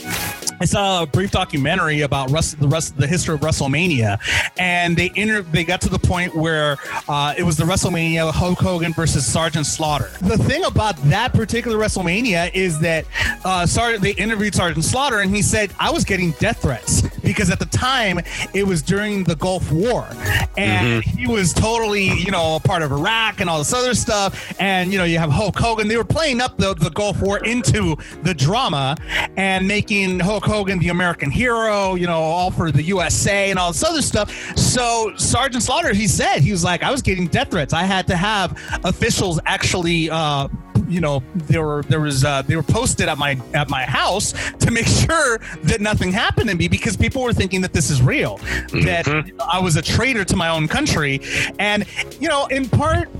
I 0.61 0.65
saw 0.65 1.03
a 1.03 1.07
brief 1.07 1.31
documentary 1.31 2.01
about 2.01 2.29
the 2.29 2.69
rest 2.69 2.97
the 2.97 3.07
history 3.07 3.35
of 3.35 3.41
WrestleMania, 3.41 4.19
and 4.59 4.97
they 4.97 5.11
inter- 5.15 5.43
they 5.43 5.63
got 5.65 5.81
to 5.83 5.89
the 5.89 5.99
point 5.99 6.35
where 6.35 6.77
uh, 7.09 7.35
it 7.37 7.45
was 7.45 7.57
the 7.57 7.65
WrestleMania 7.65 8.33
Hulk 8.33 8.59
Hogan 8.59 8.93
versus 8.93 9.25
Sergeant 9.25 9.67
Slaughter. 9.67 10.11
The 10.21 10.37
thing 10.39 10.65
about 10.65 10.97
that 11.05 11.33
particular 11.33 11.79
WrestleMania 11.79 12.53
is 12.55 12.81
that 12.81 13.05
uh, 13.45 13.67
Sergeant 13.67 14.03
they 14.03 14.13
interviewed 14.13 14.55
Sergeant 14.55 14.85
Slaughter, 14.85 15.21
and 15.21 15.35
he 15.35 15.43
said 15.43 15.73
I 15.79 15.91
was 15.91 16.05
getting 16.05 16.33
death 16.33 16.63
threats 16.63 17.03
because 17.23 17.51
at 17.51 17.61
the 17.61 17.67
time 17.67 18.21
it 18.53 18.67
was 18.67 18.83
during 18.83 19.23
the 19.25 19.37
Gulf 19.37 19.71
War, 19.71 20.09
and 20.57 21.05
he 21.05 21.29
was 21.29 21.53
totally 21.53 22.09
you 22.19 22.33
know 22.33 22.57
a 22.57 22.61
part 22.61 22.83
of 22.83 22.91
Iraq 22.91 23.41
and 23.41 23.49
all 23.49 23.59
this 23.59 23.73
other 23.73 23.95
stuff, 23.95 24.55
and 24.59 24.91
you 24.91 24.99
know 24.99 25.05
you 25.05 25.19
have 25.19 25.31
Hulk 25.31 25.57
Hogan. 25.57 25.87
They 25.87 25.97
were 25.97 26.05
playing 26.05 26.41
up 26.41 26.57
the 26.57 26.75
the 26.75 26.91
Gulf 26.91 27.21
War 27.23 27.45
into 27.45 27.97
the 28.23 28.35
drama 28.35 28.97
and 29.37 29.69
making 29.69 30.19
Hulk 30.19 30.48
Hogan 30.49 30.79
the 30.79 30.89
American 30.89 31.31
hero, 31.31 31.95
you 31.95 32.07
know, 32.07 32.21
all 32.21 32.51
for 32.51 32.73
the 32.73 32.83
USA 32.83 33.51
and 33.51 33.59
all 33.59 33.71
this 33.71 33.85
other 33.85 34.01
stuff. 34.01 34.33
So 34.57 35.13
Sergeant 35.17 35.63
Slaughter, 35.63 35.93
he 35.93 36.09
said 36.09 36.41
he 36.41 36.51
was 36.51 36.65
like, 36.65 36.83
I 36.83 36.91
was 36.91 37.03
getting 37.03 37.27
death 37.27 37.51
threats. 37.51 37.75
I 37.75 37.83
had 37.83 38.07
to 38.09 38.17
have 38.17 38.59
officials 38.85 39.39
actually. 39.45 40.09
Uh, 40.11 40.49
you 40.89 41.03
know, 41.03 41.23
there 41.35 41.63
were 41.63 41.83
there 41.83 42.01
was 42.01 42.25
uh, 42.25 42.41
they 42.43 42.57
were 42.57 42.63
posted 42.63 43.11
at 43.11 43.19
my 43.19 43.39
at 43.53 43.69
my 43.69 43.83
house 43.83 44.33
to 44.61 44.71
make 44.71 44.87
sure 45.07 45.39
that 45.65 45.83
nothing 45.83 46.11
happened 46.11 46.49
to 46.49 46.57
me 46.57 46.67
because 46.67 46.97
people 46.97 47.23
were 47.23 47.35
thinking 47.35 47.61
that 47.61 47.75
this 47.75 47.91
is 47.91 48.01
real, 48.01 48.39
that 48.73 49.07
I 49.53 49.61
was 49.61 49.77
a 49.77 49.83
traitor 49.83 50.25
to 50.25 50.37
my 50.37 50.49
own 50.49 50.67
country, 50.67 51.21
and 51.59 51.85
you 52.21 52.29
know, 52.29 52.47
in 52.47 52.71
part 52.71 53.11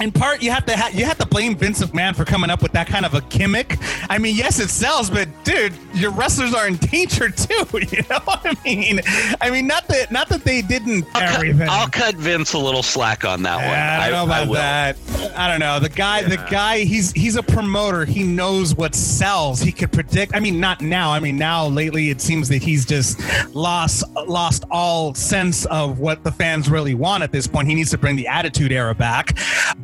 in 0.00 0.12
part 0.12 0.42
you 0.42 0.50
have 0.50 0.66
to 0.66 0.76
ha- 0.76 0.90
you 0.92 1.04
have 1.04 1.18
to 1.18 1.26
blame 1.26 1.56
Vince 1.56 1.82
McMahon 1.82 2.14
for 2.14 2.24
coming 2.24 2.50
up 2.50 2.62
with 2.62 2.72
that 2.72 2.86
kind 2.86 3.04
of 3.04 3.14
a 3.14 3.20
gimmick. 3.22 3.76
I 4.08 4.18
mean, 4.18 4.36
yes, 4.36 4.58
it 4.58 4.70
sells, 4.70 5.10
but 5.10 5.28
dude, 5.44 5.72
your 5.94 6.10
wrestlers 6.10 6.54
are 6.54 6.66
in 6.66 6.76
danger 6.76 7.28
too. 7.30 7.66
You 7.72 8.02
know 8.10 8.20
what 8.24 8.40
I 8.44 8.56
mean? 8.64 9.00
I 9.40 9.50
mean, 9.50 9.66
not 9.66 9.86
that 9.88 10.10
not 10.10 10.28
that 10.28 10.44
they 10.44 10.62
didn't 10.62 11.04
everything. 11.16 11.68
I'll 11.68 11.88
cut 11.88 12.14
Vince 12.16 12.52
a 12.52 12.58
little 12.58 12.82
slack 12.82 13.24
on 13.24 13.42
that 13.42 13.56
one. 13.56 13.66
I 13.66 14.10
don't 14.10 14.28
know 14.28 14.32
about 14.34 14.46
will. 14.48 14.54
that. 14.54 14.96
I 15.36 15.48
don't 15.48 15.60
know. 15.60 15.80
The 15.80 15.88
guy, 15.88 16.22
the 16.22 16.36
guy, 16.50 16.80
he's 16.80 17.12
he's 17.12 17.36
a 17.36 17.42
promoter. 17.42 18.04
He 18.04 18.22
knows 18.22 18.74
what 18.74 18.94
sells. 18.94 19.60
He 19.60 19.72
could 19.72 19.92
predict. 19.92 20.34
I 20.34 20.40
mean, 20.40 20.60
not 20.60 20.80
now. 20.80 21.12
I 21.12 21.20
mean, 21.20 21.36
now 21.36 21.66
lately 21.66 22.10
it 22.10 22.20
seems 22.20 22.48
that 22.48 22.62
he's 22.62 22.84
just 22.84 23.18
lost 23.54 24.04
lost 24.26 24.64
all 24.70 25.14
sense 25.14 25.64
of 25.66 25.98
what 25.98 26.24
the 26.24 26.32
fans 26.32 26.68
really 26.68 26.94
want 26.94 27.22
at 27.22 27.32
this 27.32 27.46
point. 27.46 27.68
He 27.68 27.74
needs 27.74 27.90
to 27.90 27.98
bring 27.98 28.16
the 28.16 28.26
Attitude 28.26 28.72
Era 28.72 28.94
back. 28.94 29.38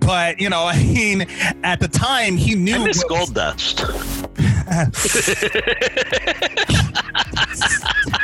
But 0.05 0.41
you 0.41 0.51
know, 0.51 0.65
I 0.67 0.83
mean, 0.83 1.23
at 1.63 1.81
the 1.81 1.89
time 1.89 2.37
he 2.37 2.55
knew. 2.55 2.77
I 2.77 2.87
miss 2.87 3.03
what- 3.09 3.29
Goldust. 3.29 3.81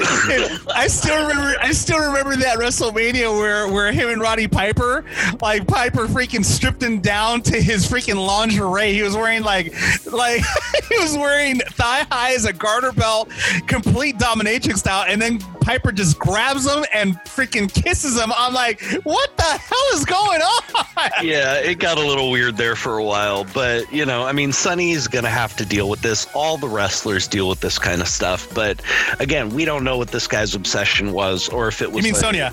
I 0.00 0.86
still 0.88 1.26
remember. 1.26 1.58
I 1.60 1.72
still 1.72 1.98
remember 1.98 2.36
that 2.36 2.58
WrestleMania 2.58 3.36
where 3.36 3.68
where 3.68 3.92
him 3.92 4.08
and 4.10 4.20
Roddy 4.20 4.48
Piper, 4.48 5.04
like 5.40 5.66
Piper, 5.66 6.06
freaking 6.06 6.44
stripped 6.44 6.82
him 6.82 7.00
down 7.00 7.42
to 7.42 7.60
his 7.60 7.86
freaking 7.86 8.24
lingerie. 8.26 8.92
He 8.92 9.02
was 9.02 9.14
wearing 9.14 9.42
like 9.42 9.74
like 10.12 10.42
he 10.88 10.98
was 10.98 11.16
wearing 11.16 11.60
thigh 11.60 12.06
highs, 12.10 12.44
a 12.44 12.52
garter 12.52 12.92
belt, 12.92 13.30
complete 13.66 14.18
dominatrix 14.18 14.78
style, 14.78 15.04
and 15.08 15.20
then 15.20 15.38
Piper 15.60 15.92
just 15.92 16.18
grabs 16.18 16.66
him 16.66 16.84
and 16.94 17.14
freaking 17.24 17.72
kisses 17.72 18.18
him. 18.18 18.32
I'm 18.34 18.54
like, 18.54 18.80
what 19.02 19.36
the 19.36 19.42
hell 19.42 19.88
is 19.92 20.04
going 20.04 20.40
on? 20.40 21.10
yeah, 21.22 21.56
it 21.56 21.78
got 21.78 21.98
a 21.98 22.06
little 22.06 22.30
weird 22.30 22.56
there 22.56 22.74
for 22.74 22.98
a 22.98 23.04
while, 23.04 23.44
but 23.52 23.92
you 23.92 24.06
know, 24.06 24.24
I 24.24 24.32
mean, 24.32 24.52
Sonny's 24.52 25.08
gonna 25.08 25.28
have 25.28 25.56
to 25.56 25.66
deal 25.66 25.88
with 25.88 26.00
this. 26.00 26.26
All 26.34 26.56
the 26.56 26.68
wrestlers 26.68 27.28
deal 27.28 27.48
with 27.48 27.60
this 27.60 27.78
kind 27.78 28.00
of 28.00 28.08
stuff, 28.08 28.48
but 28.54 28.80
again, 29.18 29.50
we 29.50 29.64
don't 29.64 29.84
know 29.88 29.96
what 29.96 30.08
this 30.08 30.26
guy's 30.26 30.54
obsession 30.54 31.12
was, 31.12 31.48
or 31.48 31.68
if 31.68 31.80
it 31.82 31.90
was. 31.90 32.04
You 32.04 32.12
mean 32.12 32.20
like- 32.20 32.52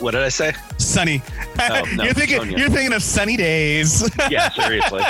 What 0.00 0.10
did 0.12 0.22
I 0.22 0.28
say? 0.28 0.52
Sunny. 0.78 1.22
Oh, 1.58 1.84
no, 1.94 2.04
you're 2.04 2.14
thinking. 2.14 2.38
Sonya. 2.38 2.58
You're 2.58 2.68
thinking 2.68 2.92
of 2.92 3.02
sunny 3.02 3.36
days. 3.36 4.08
yeah, 4.30 4.48
seriously. 4.50 5.02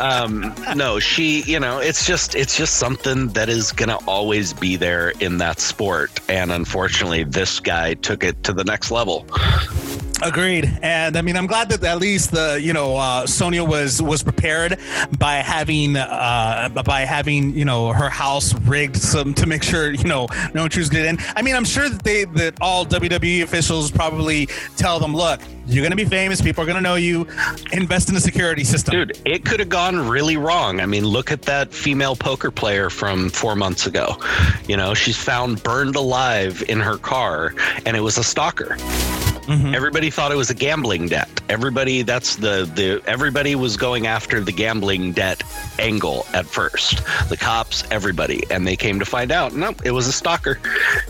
Um, 0.00 0.54
no, 0.76 0.98
she, 1.00 1.42
you 1.42 1.58
know, 1.58 1.78
it's 1.78 2.06
just 2.06 2.34
it's 2.34 2.56
just 2.56 2.76
something 2.76 3.28
that 3.28 3.48
is 3.48 3.72
gonna 3.72 3.98
always 4.06 4.52
be 4.52 4.76
there 4.76 5.10
in 5.20 5.38
that 5.38 5.58
sport, 5.60 6.20
and 6.28 6.52
unfortunately, 6.52 7.24
this 7.24 7.58
guy 7.60 7.94
took 7.94 8.22
it 8.22 8.42
to 8.44 8.52
the 8.52 8.64
next 8.64 8.90
level. 8.90 9.26
Agreed, 10.22 10.78
and 10.80 11.14
I 11.14 11.20
mean, 11.20 11.36
I'm 11.36 11.46
glad 11.46 11.68
that 11.68 11.84
at 11.84 11.98
least 11.98 12.30
the 12.30 12.58
you 12.60 12.72
know 12.72 12.96
uh, 12.96 13.26
Sonya 13.26 13.62
was 13.62 14.00
was 14.00 14.22
prepared 14.22 14.78
by 15.18 15.34
having 15.34 15.94
uh, 15.96 16.70
by 16.86 17.00
having 17.00 17.52
you 17.52 17.66
know 17.66 17.92
her 17.92 18.08
house 18.08 18.54
rigged 18.62 18.96
some 18.96 19.34
to 19.34 19.46
make 19.46 19.62
sure 19.62 19.92
you 19.92 20.04
know 20.04 20.26
no 20.54 20.64
intruders 20.64 20.88
get 20.88 21.04
in. 21.04 21.18
I 21.36 21.42
mean, 21.42 21.54
I'm 21.54 21.66
sure 21.66 21.90
that 21.90 22.02
they 22.02 22.24
that 22.24 22.54
all 22.62 22.86
WWE 22.86 23.42
officials 23.42 23.90
probably 23.90 24.46
tell 24.78 24.98
them, 24.98 25.14
look, 25.14 25.42
you're 25.66 25.82
gonna 25.82 25.96
be 25.96 26.06
famous, 26.06 26.40
people 26.40 26.64
are 26.64 26.66
gonna 26.66 26.80
know 26.80 26.94
you, 26.94 27.26
invest 27.72 28.08
in 28.08 28.14
the 28.14 28.20
security 28.20 28.64
system. 28.64 28.92
Dude, 28.92 29.20
it 29.26 29.44
could 29.44 29.60
have 29.60 29.68
gone 29.68 30.08
really 30.08 30.38
wrong. 30.38 30.80
I 30.80 30.86
mean, 30.86 31.04
look 31.04 31.30
at 31.30 31.42
that 31.42 31.74
female 31.74 32.16
poker 32.16 32.50
player 32.50 32.88
from 32.88 33.28
four 33.28 33.54
months 33.54 33.86
ago. 33.86 34.16
You 34.66 34.78
know, 34.78 34.94
she's 34.94 35.18
found 35.18 35.62
burned 35.62 35.94
alive 35.94 36.64
in 36.68 36.80
her 36.80 36.96
car, 36.96 37.54
and 37.84 37.98
it 37.98 38.00
was 38.00 38.16
a 38.16 38.24
stalker. 38.24 38.78
Everybody 39.48 40.10
thought 40.10 40.32
it 40.32 40.36
was 40.36 40.50
a 40.50 40.54
gambling 40.54 41.08
debt. 41.08 41.28
Everybody 41.48 42.02
that's 42.02 42.36
the 42.36 42.70
the 42.74 43.02
everybody 43.06 43.54
was 43.54 43.76
going 43.76 44.06
after 44.06 44.40
the 44.40 44.52
gambling 44.52 45.12
debt 45.12 45.42
angle 45.78 46.26
at 46.34 46.46
first. 46.46 47.00
The 47.28 47.36
cops, 47.36 47.84
everybody, 47.90 48.42
and 48.50 48.66
they 48.66 48.76
came 48.76 48.98
to 48.98 49.04
find 49.04 49.30
out, 49.30 49.54
no, 49.54 49.74
it 49.84 49.92
was 49.92 50.06
a 50.06 50.12
stalker. 50.12 50.58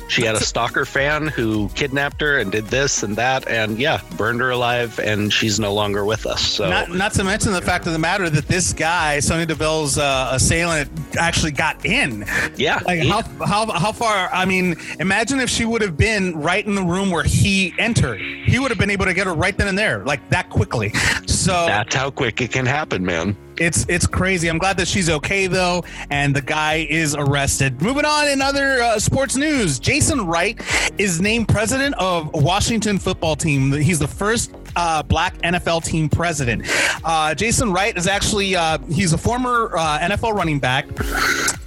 She 0.09 0.22
had 0.22 0.34
a 0.34 0.41
stalker 0.41 0.84
fan 0.84 1.28
who 1.28 1.68
kidnapped 1.70 2.20
her 2.20 2.39
and 2.39 2.53
did 2.53 2.66
this 2.66 3.03
and 3.03 3.16
that, 3.16 3.49
and 3.49 3.78
yeah, 3.78 4.01
burned 4.16 4.41
her 4.41 4.51
alive, 4.51 4.99
and 4.99 5.32
she's 5.32 5.59
no 5.59 5.72
longer 5.72 6.05
with 6.05 6.26
us. 6.26 6.43
So 6.47 6.68
Not, 6.68 6.91
not 6.91 7.12
to 7.14 7.24
mention 7.24 7.53
the 7.53 7.62
fact 7.62 7.87
of 7.87 7.93
the 7.93 7.99
matter 7.99 8.28
that 8.28 8.49
this 8.49 8.72
guy, 8.72 9.20
Sonya 9.20 9.47
Deville's 9.47 9.99
uh, 9.99 10.30
assailant, 10.32 10.91
actually 11.18 11.53
got 11.53 11.84
in. 11.87 12.24
Yeah. 12.57 12.80
Like 12.84 13.03
how, 13.03 13.22
how 13.45 13.70
how 13.72 13.93
far? 13.93 14.28
I 14.32 14.45
mean, 14.45 14.76
imagine 15.01 15.41
if 15.41 15.49
she 15.51 15.64
would 15.64 15.82
have 15.82 15.97
been 15.97 16.37
right 16.39 16.64
in 16.64 16.74
the 16.74 16.82
room 16.82 17.11
where 17.11 17.24
he 17.24 17.72
entered. 17.78 18.20
He 18.45 18.59
would 18.59 18.70
have 18.70 18.79
been 18.79 18.91
able 18.91 19.07
to 19.07 19.14
get 19.14 19.27
her 19.27 19.35
right 19.35 19.57
then 19.57 19.68
and 19.68 19.79
there, 19.79 20.05
like 20.05 20.29
that 20.31 20.51
quickly. 20.51 20.93
So 21.27 21.66
that's 21.66 21.95
how 21.95 22.11
quick 22.11 22.41
it 22.41 22.53
can 22.53 22.66
happen, 22.66 23.05
man. 23.05 23.37
It's 23.59 23.87
it's 23.89 24.07
crazy. 24.07 24.49
I'm 24.49 24.59
glad 24.59 24.77
that 24.79 24.89
she's 24.89 25.09
okay 25.09 25.47
though, 25.47 25.85
and 26.11 26.35
the 26.35 26.43
guy 26.43 26.87
is 26.91 27.14
arrested. 27.14 27.81
Moving 27.81 28.05
on 28.05 28.29
in 28.29 28.43
other 28.43 28.83
uh, 28.83 28.99
sports 28.99 29.37
news, 29.37 29.79
Jason 29.79 30.27
Wright 30.27 30.61
is 30.99 31.20
named 31.20 31.49
president 31.49 31.95
of 31.97 32.31
Washington 32.35 32.99
football 32.99 33.37
team. 33.37 33.72
He's 33.72 33.99
the 33.99 34.09
first 34.09 34.53
uh, 34.77 35.03
black 35.03 35.37
NFL 35.39 35.85
team 35.85 36.09
president. 36.09 36.62
Uh, 37.05 37.35
Jason 37.35 37.72
Wright 37.72 37.97
is 37.97 38.07
actually 38.07 38.55
uh, 38.55 38.79
he's 38.91 39.12
a 39.12 39.18
former 39.18 39.70
uh, 39.77 39.99
NFL 39.99 40.35
running 40.35 40.59
back. 40.59 40.87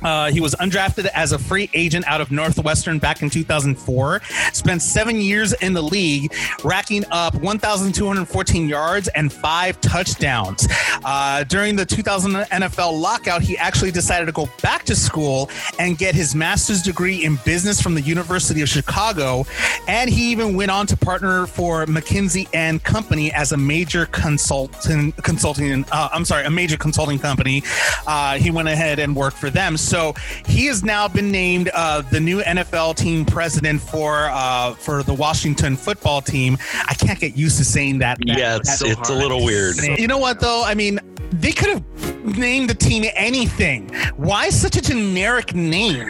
Uh, 0.01 0.31
he 0.31 0.39
was 0.39 0.55
undrafted 0.55 1.07
as 1.13 1.33
a 1.33 1.39
free 1.39 1.69
agent 1.73 2.07
out 2.07 2.21
of 2.21 2.31
Northwestern 2.31 2.99
back 2.99 3.21
in 3.21 3.29
2004. 3.29 4.21
Spent 4.53 4.81
seven 4.81 5.19
years 5.19 5.51
in 5.53 5.73
the 5.73 5.81
league, 5.81 6.33
racking 6.63 7.03
up 7.11 7.35
1,214 7.35 8.69
yards 8.69 9.09
and 9.09 9.33
five 9.33 9.81
touchdowns. 9.81 10.67
Uh, 11.03 11.43
during 11.43 11.75
the 11.75 11.85
2000 11.85 12.31
NFL 12.31 12.97
lockout, 12.97 13.41
he 13.41 13.57
actually 13.57 13.91
decided 13.91 14.25
to 14.25 14.31
go 14.31 14.47
back 14.61 14.83
to 14.83 14.95
school 14.95 15.49
and 15.79 15.97
get 15.97 16.15
his 16.15 16.33
master's 16.33 16.81
degree 16.81 17.25
in 17.25 17.37
business 17.43 17.81
from 17.81 17.93
the 17.93 18.01
University 18.01 18.61
of 18.61 18.69
Chicago. 18.69 19.45
And 19.87 20.09
he 20.09 20.31
even 20.31 20.55
went 20.55 20.71
on 20.71 20.87
to 20.87 20.95
partner 20.95 21.45
for 21.45 21.85
McKinsey 21.87 22.47
and 22.53 22.81
Company 22.83 22.98
as 23.31 23.51
a 23.51 23.57
major 23.57 24.05
consultant, 24.07 25.15
consulting. 25.23 25.85
Uh, 25.91 26.09
I'm 26.11 26.25
sorry, 26.25 26.45
a 26.45 26.49
major 26.49 26.77
consulting 26.77 27.19
company. 27.19 27.63
Uh, 28.05 28.37
he 28.37 28.51
went 28.51 28.67
ahead 28.67 28.99
and 28.99 29.15
worked 29.15 29.37
for 29.37 29.49
them. 29.49 29.77
So 29.77 30.13
he 30.45 30.65
has 30.65 30.83
now 30.83 31.07
been 31.07 31.31
named 31.31 31.69
uh, 31.73 32.01
the 32.01 32.19
new 32.19 32.41
NFL 32.41 32.95
team 32.95 33.25
president 33.25 33.81
for 33.81 34.29
uh, 34.31 34.73
for 34.75 35.03
the 35.03 35.13
Washington 35.13 35.75
football 35.75 36.21
team. 36.21 36.57
I 36.87 36.93
can't 36.93 37.19
get 37.19 37.35
used 37.35 37.57
to 37.57 37.65
saying 37.65 37.99
that. 37.99 38.19
that 38.19 38.37
Yeah, 38.37 38.57
it's, 38.57 38.79
that 38.79 38.89
it's 38.89 39.09
a 39.09 39.15
little 39.15 39.43
weird. 39.43 39.77
you 39.77 40.07
know 40.07 40.17
what 40.17 40.39
though? 40.39 40.63
I 40.63 40.73
mean, 40.73 40.99
they 41.31 41.51
could 41.51 41.69
have 41.69 42.37
named 42.37 42.69
the 42.69 42.75
team 42.75 43.05
anything. 43.15 43.89
Why 44.17 44.49
such 44.49 44.75
a 44.75 44.81
generic 44.81 45.53
name? 45.53 46.09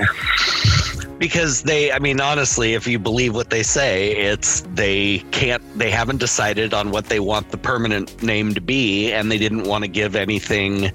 Because 1.20 1.64
they 1.64 1.92
i 1.92 2.00
mean 2.00 2.20
honestly 2.20 2.74
if 2.74 2.88
you 2.88 2.98
believe 2.98 3.36
what 3.36 3.50
they 3.50 3.62
say 3.62 4.12
it's 4.16 4.62
they 4.74 5.20
can't 5.32 5.62
they 5.78 5.92
haven't 5.92 6.18
decided 6.18 6.74
on 6.74 6.92
what 6.92 7.06
they 7.06 7.20
want 7.20 7.50
the 7.52 7.58
permanent 7.58 8.24
name 8.24 8.54
to 8.54 8.62
be 8.62 9.12
and 9.12 9.32
they 9.32 9.38
didn't 9.38 9.64
want 9.66 9.84
to 9.84 9.88
give 9.88 10.16
anything 10.16 10.92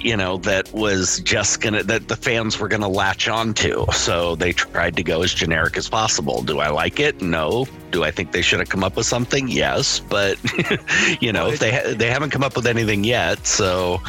you 0.00 0.16
know 0.16 0.38
that 0.38 0.72
was 0.72 1.20
just 1.20 1.60
gonna 1.60 1.82
that 1.84 2.08
the 2.08 2.16
fans 2.16 2.58
were 2.58 2.68
gonna 2.68 2.88
latch 2.88 3.28
onto. 3.28 3.86
So 3.92 4.34
they 4.36 4.52
tried 4.52 4.96
to 4.96 5.02
go 5.02 5.22
as 5.22 5.32
generic 5.32 5.76
as 5.76 5.88
possible. 5.88 6.42
Do 6.42 6.60
i 6.60 6.68
like 6.68 7.00
it? 7.00 7.20
No. 7.20 7.66
Do 7.90 8.04
i 8.04 8.10
think 8.10 8.32
they 8.32 8.42
should 8.42 8.60
have 8.60 8.68
come 8.68 8.84
up 8.84 8.96
with 8.96 9.06
something? 9.06 9.48
Yes. 9.48 10.00
But 10.00 10.38
you 11.20 11.32
know 11.32 11.48
if 11.48 11.58
they 11.58 11.94
they 11.94 12.10
haven't 12.10 12.30
come 12.30 12.42
up 12.42 12.56
with 12.56 12.66
anything 12.66 13.04
yet 13.04 13.46
so 13.46 14.00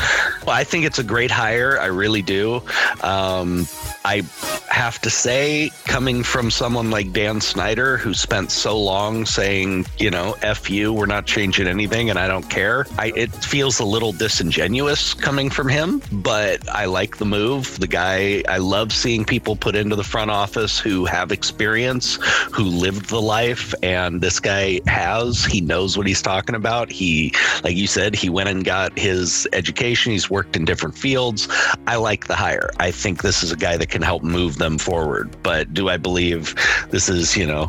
well, 0.45 0.55
i 0.55 0.63
think 0.63 0.85
it's 0.85 0.99
a 0.99 1.03
great 1.03 1.31
hire. 1.31 1.79
I 1.79 1.87
really 1.87 2.21
do. 2.21 2.61
Um, 3.01 3.67
i 4.03 4.23
have 4.69 4.99
to 4.99 5.09
say 5.09 5.69
coming 5.85 6.23
from 6.23 6.49
someone 6.49 6.89
like 6.89 7.11
dan 7.13 7.39
snyder 7.39 7.97
who 7.97 8.13
spent 8.13 8.51
so 8.51 8.79
long 8.79 9.25
saying 9.25 9.85
you 9.99 10.09
know 10.09 10.35
f 10.41 10.69
you 10.69 10.91
we're 10.91 11.05
not 11.05 11.25
changing 11.25 11.67
anything 11.67 12.09
and 12.09 12.17
i 12.17 12.27
don't 12.27 12.49
care 12.49 12.85
I, 12.97 13.11
it 13.15 13.31
feels 13.31 13.79
a 13.79 13.85
little 13.85 14.11
disingenuous 14.11 15.13
coming 15.13 15.49
from 15.49 15.69
him 15.69 15.80
but 16.11 16.67
i 16.69 16.85
like 16.85 17.17
the 17.17 17.25
move. 17.25 17.79
The 17.79 17.87
guy 17.87 18.43
i 18.47 18.57
love 18.57 18.91
seeing 18.91 19.25
people 19.25 19.55
put 19.55 19.75
into 19.75 19.95
the 19.95 20.03
front 20.03 20.31
office 20.31 20.79
who 20.79 21.05
have 21.05 21.31
experience 21.31 22.17
who 22.51 22.63
lived 22.63 23.09
the 23.09 23.21
life 23.21 23.73
and 23.83 24.21
this 24.21 24.39
guy 24.39 24.81
has. 24.87 25.45
He 25.45 25.61
knows 25.61 25.97
what 25.97 26.07
he's 26.07 26.21
talking 26.21 26.55
about. 26.55 26.91
He 26.91 27.33
like 27.63 27.75
you 27.75 27.87
said 27.87 28.15
he 28.15 28.29
went 28.29 28.49
and 28.49 28.63
got 28.63 28.97
his 28.97 29.47
education. 29.53 30.11
He's 30.11 30.29
worked 30.29 30.55
in 30.55 30.65
different 30.65 30.97
fields. 30.97 31.47
I 31.87 31.95
like 31.95 32.27
the 32.27 32.35
hire. 32.35 32.71
I 32.79 32.91
think 32.91 33.21
this 33.21 33.43
is 33.43 33.51
a 33.51 33.57
guy 33.57 33.77
that 33.77 33.89
can 33.89 34.01
help 34.01 34.23
move 34.23 34.57
them 34.57 34.77
forward. 34.77 35.35
But 35.43 35.73
do 35.73 35.89
i 35.89 35.97
believe 35.97 36.55
this 36.89 37.09
is 37.09 37.35
you 37.35 37.47
know 37.47 37.65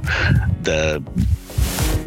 the 0.63 1.03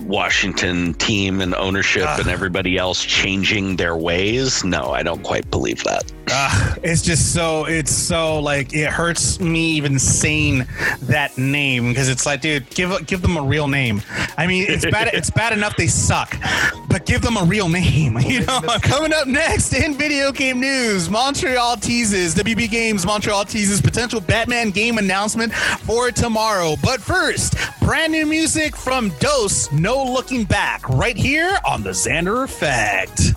Washington 0.06 0.93
team 0.93 1.41
and 1.41 1.56
ownership 1.56 2.08
and 2.20 2.28
everybody 2.28 2.78
else 2.78 3.03
changing 3.03 3.76
their 3.76 3.95
ways. 3.95 4.64
No, 4.64 4.91
I 4.91 5.03
don't 5.03 5.24
quite 5.24 5.49
believe 5.49 5.84
that. 5.84 6.12
Uh, 6.28 6.76
it's 6.84 7.01
just 7.03 7.34
so 7.34 7.66
it's 7.66 7.91
so 7.91 8.39
like 8.39 8.74
it 8.74 8.89
hurts 8.89 9.39
me 9.39 9.72
even 9.74 9.99
saying 9.99 10.66
that 11.03 11.38
name 11.38 11.89
because 11.89 12.10
it's 12.10 12.26
like, 12.26 12.41
dude, 12.41 12.68
give 12.72 13.06
give 13.06 13.22
them 13.22 13.38
a 13.38 13.41
real 13.41 13.68
name. 13.68 14.01
I 14.38 14.47
mean, 14.47 14.66
it's 14.68 14.86
bad. 14.86 15.10
it's 15.14 15.30
bad 15.30 15.53
enough 15.53 15.76
they 15.76 15.88
suck, 15.88 16.36
but 16.89 17.06
give 17.06 17.22
them 17.22 17.38
a 17.38 17.43
real 17.43 17.70
name. 17.70 18.18
You 18.26 18.43
know. 18.43 18.60
Coming 18.82 19.14
up 19.14 19.28
next 19.28 19.72
in 19.74 19.93
video 19.93 20.32
game 20.32 20.60
news, 20.60 21.10
Montreal 21.10 21.78
teases 21.78 22.34
WB 22.34 22.70
Games. 22.72 23.06
Montreal 23.06 23.45
teases 23.45 23.80
potential 23.80 24.20
Batman 24.20 24.72
game 24.72 24.97
announcement 24.97 25.53
for 25.53 26.12
tomorrow. 26.12 26.76
But 26.84 27.01
first, 27.01 27.56
brand 27.82 28.12
new 28.12 28.26
music 28.26 28.76
from 28.76 29.10
Dos. 29.20 29.72
No 29.72 29.95
looking 30.04 30.46
back. 30.46 30.88
Right 30.89 31.18
here 31.18 31.58
on 31.66 31.84
the 31.84 31.91
Xander 31.91 32.43
Effect. 32.43 33.34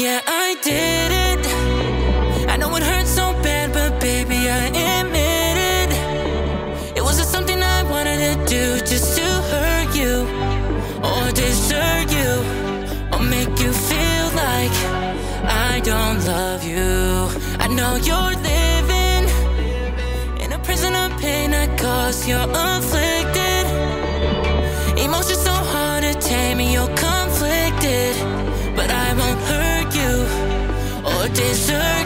Yeah, 0.00 0.22
I 0.26 0.56
did 0.62 1.10
it. 1.28 2.48
I 2.48 2.56
know 2.56 2.74
it 2.76 2.82
hurts 2.82 3.10
so 3.10 3.34
bad, 3.42 3.74
but 3.74 4.00
baby, 4.00 4.48
I 4.48 4.68
admit 4.96 5.56
it. 5.76 6.96
It 6.96 7.02
wasn't 7.02 7.28
something 7.28 7.62
I 7.62 7.82
wanted 7.82 8.18
to 8.24 8.34
do 8.46 8.80
just 8.80 9.18
to 9.18 9.26
hurt 9.52 9.94
you, 9.94 10.24
or 11.04 11.30
desert 11.32 12.08
you, 12.18 12.32
or 13.12 13.20
make 13.22 13.52
you 13.60 13.72
feel 13.90 14.26
like 14.44 14.74
I 15.68 15.82
don't 15.84 16.24
love 16.24 16.64
you. 16.64 17.28
I 17.58 17.68
know 17.68 17.96
you're 17.96 18.36
living 18.52 19.24
in 20.42 20.50
a 20.54 20.58
prison 20.60 20.94
of 20.94 21.10
pain 21.20 21.52
I 21.52 21.66
caused 21.76 22.26
your 22.26 22.46
affliction. 22.48 23.19
deserve 31.34 31.99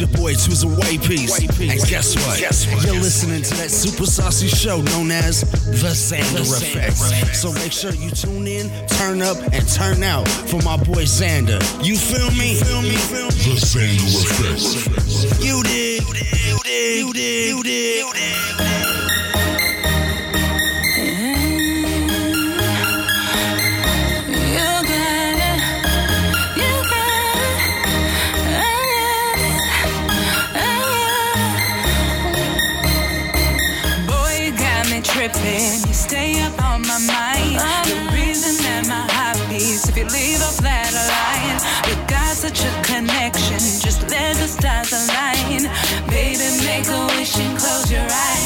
your 0.00 0.08
boy 0.10 0.34
Choosing 0.34 0.70
White 0.76 1.02
Piece. 1.02 1.38
And 1.38 1.80
guess 1.88 2.14
what? 2.14 2.38
guess 2.38 2.72
what? 2.72 2.84
You're 2.84 2.94
listening 2.94 3.42
to 3.42 3.54
that 3.56 3.70
super 3.70 4.06
saucy 4.06 4.46
show 4.46 4.80
known 4.80 5.10
as 5.10 5.40
The 5.40 5.90
Xander 5.90 6.40
Effect. 6.40 7.34
So 7.34 7.52
make 7.52 7.72
sure 7.72 7.92
you 7.92 8.10
tune 8.10 8.46
in, 8.46 8.70
turn 8.86 9.22
up, 9.22 9.36
and 9.52 9.66
turn 9.68 10.02
out 10.02 10.28
for 10.28 10.62
my 10.62 10.76
boy 10.76 11.02
Xander. 11.02 11.58
You 11.84 11.96
feel 11.96 12.30
me? 12.30 12.54
Feel 12.54 12.82
me? 12.82 12.96
Feel 13.10 13.26
me? 13.26 13.42
The 13.42 13.58
Xander 13.58 14.06
Effect. 14.22 15.42
You 15.42 15.62
did. 15.64 16.02
You 16.02 16.58
did. 16.62 16.98
You 16.98 17.12
did. 17.12 17.48
You 17.48 17.62
did. 17.62 17.97
stars 44.60 44.92
align. 44.92 45.62
Baby, 46.08 46.48
make 46.64 46.88
a 46.88 47.06
wish 47.16 47.38
and 47.38 47.58
close 47.58 47.90
your 47.90 48.02
eyes. 48.02 48.37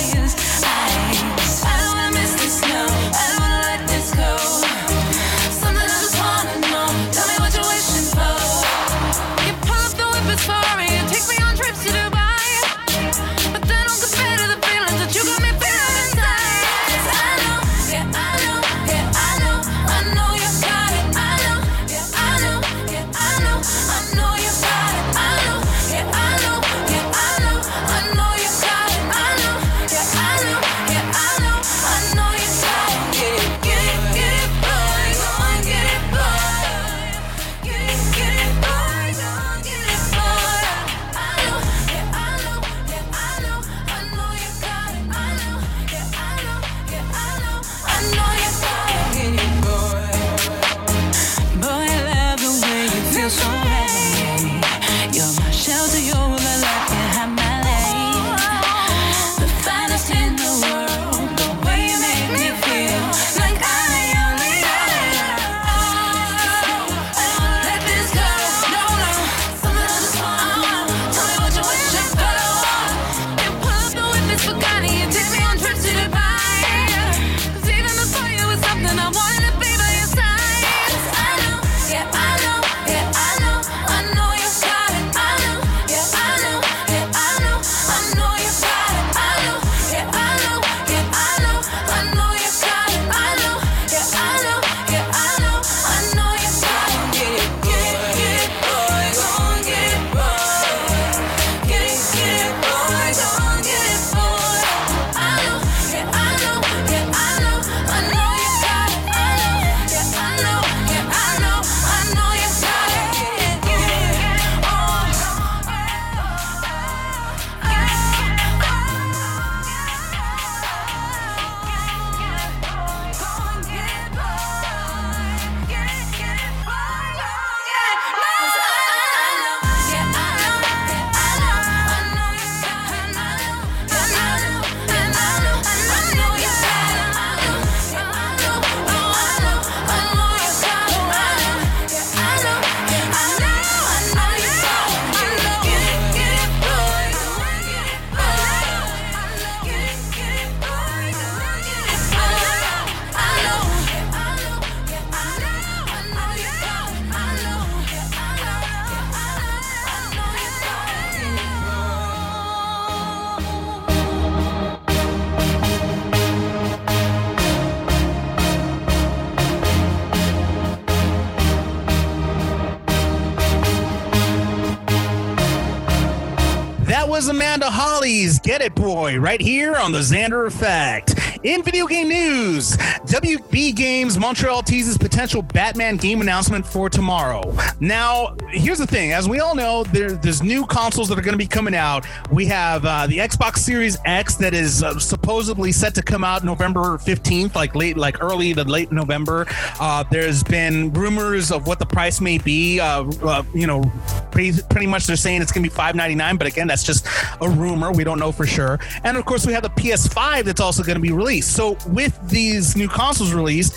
Get 178.53 178.61
It 178.61 178.75
Boy 178.75 179.19
right 179.19 179.41
here 179.41 179.77
on 179.77 179.93
the 179.93 180.01
Xander 180.01 180.47
Effect. 180.47 181.15
In 181.43 181.63
video 181.63 181.87
game 181.87 182.11
news, 182.11 182.77
WB 183.13 183.77
Games 183.77 184.19
Montreal 184.19 184.63
teases 184.63 184.97
potential 184.97 185.43
Batman 185.43 185.99
game 185.99 186.23
announcement 186.23 186.67
for 186.67 186.89
tomorrow. 186.89 187.43
Now, 187.79 188.35
here's 188.49 188.79
the 188.79 188.87
thing: 188.87 189.13
as 189.13 189.29
we 189.29 189.39
all 189.39 189.55
know, 189.55 189.85
there, 189.85 190.13
there's 190.13 190.43
new 190.43 190.65
consoles 190.65 191.11
that 191.11 191.19
are 191.19 191.23
going 191.23 191.35
to 191.35 191.39
be 191.39 191.47
coming 191.47 191.75
out. 191.75 192.07
We 192.31 192.47
have 192.47 192.87
uh, 192.87 193.07
the 193.07 193.19
Xbox 193.19 193.59
Series 193.59 193.99
X 194.07 194.37
that 194.37 194.55
is 194.55 194.83
uh, 194.83 194.99
supposedly 194.99 195.73
set 195.73 195.95
to 195.97 196.03
come 196.03 196.25
out 196.25 196.43
November 196.43 196.97
15th, 196.97 197.55
like 197.55 197.75
late, 197.75 197.99
like 197.99 198.23
early 198.23 198.55
to 198.55 198.65
late 198.65 198.91
November. 198.91 199.45
Uh, 199.79 200.05
there's 200.11 200.43
been 200.43 200.91
rumors 200.95 201.53
of 201.53 201.67
what 201.67 201.79
the 201.79 201.87
price 201.87 202.19
may 202.19 202.39
be. 202.39 202.81
Uh, 202.81 203.05
uh, 203.25 203.43
you 203.53 203.67
know, 203.67 203.83
pretty, 204.31 204.59
pretty 204.71 204.87
much 204.87 205.07
they're 205.07 205.17
saying 205.17 205.43
it's 205.43 205.53
going 205.53 205.63
to 205.63 205.69
be 205.69 205.77
5.99, 205.77 206.39
but 206.39 206.47
again, 206.47 206.67
that's 206.67 206.83
just 206.83 207.07
a 207.43 207.49
rumor. 207.51 207.93
We 207.93 208.05
don't 208.05 208.19
know 208.19 208.33
for 208.33 208.47
sure. 208.47 208.81
And 209.05 209.19
of 209.19 209.27
course, 209.27 209.47
we 209.47 209.53
have 209.53 209.65
the 209.65 209.69
PS5 209.69 210.45
that's 210.45 210.63
also 210.63 210.83
going 210.83 210.97
to 210.97 211.03
be 211.03 211.13
released. 211.13 211.55
So 211.55 211.77
with 211.89 212.19
these 212.31 212.75
new 212.75 212.89
consoles 212.89 213.02
released, 213.35 213.77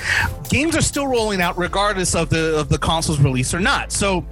games 0.49 0.75
are 0.75 0.81
still 0.81 1.07
rolling 1.07 1.41
out 1.41 1.57
regardless 1.57 2.15
of 2.15 2.29
the 2.29 2.59
of 2.59 2.69
the 2.69 2.77
consoles 2.77 3.19
release 3.19 3.53
or 3.53 3.59
not. 3.59 3.91
So 3.91 4.23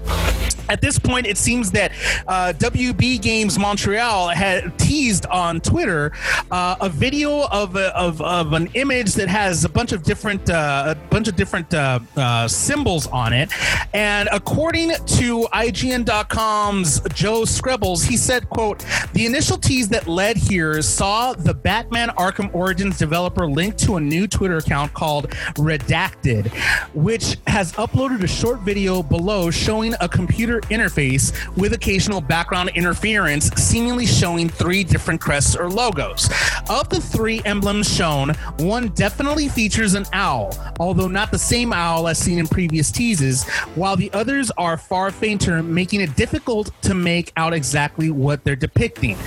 at 0.70 0.82
this 0.82 0.97
point, 0.99 1.28
it 1.28 1.38
seems 1.38 1.72
that 1.72 1.91
uh, 2.28 2.53
WB 2.57 3.22
Games 3.22 3.59
Montreal 3.59 4.30
had 4.30 4.78
teased 4.80 5.26
on 5.28 5.59
Twitter 5.61 6.11
uh, 6.51 6.76
a 6.82 6.89
video 6.89 7.47
of, 7.47 7.76
a, 7.76 7.95
of 7.97 8.22
of 8.22 8.53
an 8.53 8.68
image 8.74 9.14
that 9.14 9.28
has 9.28 9.66
a 9.66 9.70
bunch 9.70 9.91
of 9.91 10.03
different 10.03 10.49
uh, 10.49 10.95
a 10.95 11.09
bunch 11.09 11.28
of 11.28 11.36
different 11.36 11.74
uh, 11.74 11.99
uh, 12.16 12.47
symbols 12.47 13.07
on 13.07 13.34
it, 13.34 13.51
and 13.93 14.30
according 14.32 14.91
to 15.05 15.47
IGN.com's 15.53 17.01
Joe 17.14 17.41
Skrebels, 17.41 18.05
he 18.05 18.18
said, 18.18 18.49
"quote 18.49 18.86
The 19.14 19.26
initial 19.26 19.57
tease 19.57 19.89
that 19.89 20.07
led 20.07 20.38
here 20.38 20.82
saw 20.82 21.34
the 21.34 21.53
Batman 21.53 22.09
Arkham 22.09 22.53
Origins 22.53 22.97
developer 22.97 23.47
link 23.47 23.78
to 23.78 23.95
a 23.95 24.01
new 24.01 24.28
Twitter 24.28 24.57
account 24.57 24.93
called 24.93 25.30
Redacted, 25.55 26.47
which 26.93 27.38
has 27.47 27.74
uploaded 27.74 28.24
a 28.24 28.28
short 28.28 28.59
video 28.59 29.03
below 29.03 29.51
showing 29.51 29.93
a 29.99 30.07
computer." 30.07 30.53
Interface 30.62 31.34
with 31.58 31.74
occasional 31.74 32.22
background 32.22 32.72
interference, 32.76 33.49
seemingly 33.56 34.06
showing 34.06 34.49
three 34.49 34.84
different 34.84 35.22
crests 35.22 35.56
or 35.56 35.70
logos. 35.70 36.30
Of 36.70 36.89
the 36.89 36.99
three 37.01 37.41
emblems 37.45 37.93
shown, 37.93 38.30
one 38.60 38.89
definitely 38.89 39.49
features 39.49 39.93
an 39.93 40.06
owl, 40.14 40.58
although 40.80 41.08
not 41.08 41.32
the 41.32 41.38
same 41.38 41.74
owl 41.74 42.08
as 42.08 42.18
seen 42.18 42.39
in 42.39 42.47
previous 42.47 42.91
teases, 42.91 43.43
while 43.76 43.95
the 43.95 44.12
others 44.14 44.51
are 44.58 44.78
far 44.78 45.12
fainter, 45.12 45.62
making 45.62 46.01
it 46.01 46.16
difficult 46.16 46.72
to 46.82 46.93
make 46.93 47.32
out 47.38 47.54
exactly 47.54 48.10
what 48.10 48.43
they're 48.43 48.56
depicting. 48.56 49.18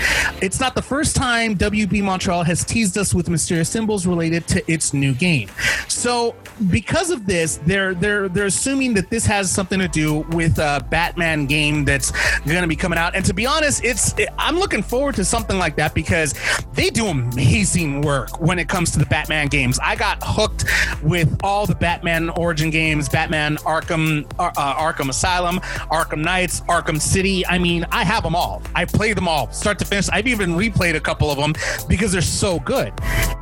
It's 0.43 0.61
not 0.61 0.75
the 0.75 0.83
first 0.83 1.17
time 1.17 1.57
WB 1.57 2.03
Montreal 2.03 2.45
has 2.45 2.65
teased 2.65 2.99
us 2.99 3.15
with 3.15 3.29
mysterious 3.29 3.69
symbols 3.69 4.07
related 4.07 4.47
to 4.49 4.71
its 4.71 4.93
new 4.93 5.15
game. 5.15 5.49
So, 5.89 6.35
because 6.71 7.11
of 7.11 7.27
this, 7.27 7.59
they're 7.67 7.95
they're 7.95 8.29
they're 8.29 8.47
assuming 8.47 8.95
that 8.95 9.11
this 9.11 9.27
has 9.27 9.51
something 9.51 9.79
to 9.79 9.89
do 9.89 10.21
with 10.33 10.59
uh, 10.59 10.81
Batman 11.17 11.47
game 11.47 11.85
that's 11.87 12.13
going 12.45 12.61
to 12.61 12.69
be 12.69 12.77
coming 12.77 12.99
out. 12.99 13.15
And 13.15 13.25
to 13.25 13.33
be 13.33 13.47
honest, 13.47 13.83
it's 13.83 14.15
I'm 14.39 14.59
looking 14.59 14.83
forward 14.83 15.15
to 15.15 15.25
something 15.25 15.59
like 15.59 15.77
that 15.77 15.95
because 15.95 16.35
they 16.75 16.91
do 16.91 17.07
amazing 17.07 18.03
work 18.03 18.39
when 18.39 18.59
it 18.59 18.69
comes 18.69 18.91
to 18.93 18.99
the 18.99 19.07
Batman 19.07 19.49
games. 19.49 19.79
I 19.83 19.97
got 19.97 20.19
hooked 20.23 20.67
with 21.03 21.35
all 21.43 21.65
the 21.65 21.75
Batman 21.75 22.29
Origin 22.31 22.69
games, 22.69 23.09
Batman 23.09 23.57
Arkham 23.59 24.31
uh, 24.39 24.51
Arkham 24.53 25.09
Asylum, 25.09 25.59
Arkham 25.91 26.23
Knights, 26.23 26.61
Arkham 26.63 27.01
City. 27.01 27.47
I 27.47 27.59
mean, 27.59 27.87
I 27.91 28.05
have 28.05 28.23
them 28.23 28.37
all. 28.37 28.63
I 28.75 28.85
played 28.85 29.17
them 29.17 29.27
all, 29.27 29.51
start 29.53 29.79
to 29.79 29.87
finish. 29.87 30.11
I've 30.11 30.27
even 30.27 30.51
replayed 30.51 30.97
a 30.97 31.01
couple 31.01 31.31
of 31.31 31.39
them 31.39 31.55
because 31.89 32.13
they're 32.13 32.21
so 32.21 32.59
good. 32.61 32.93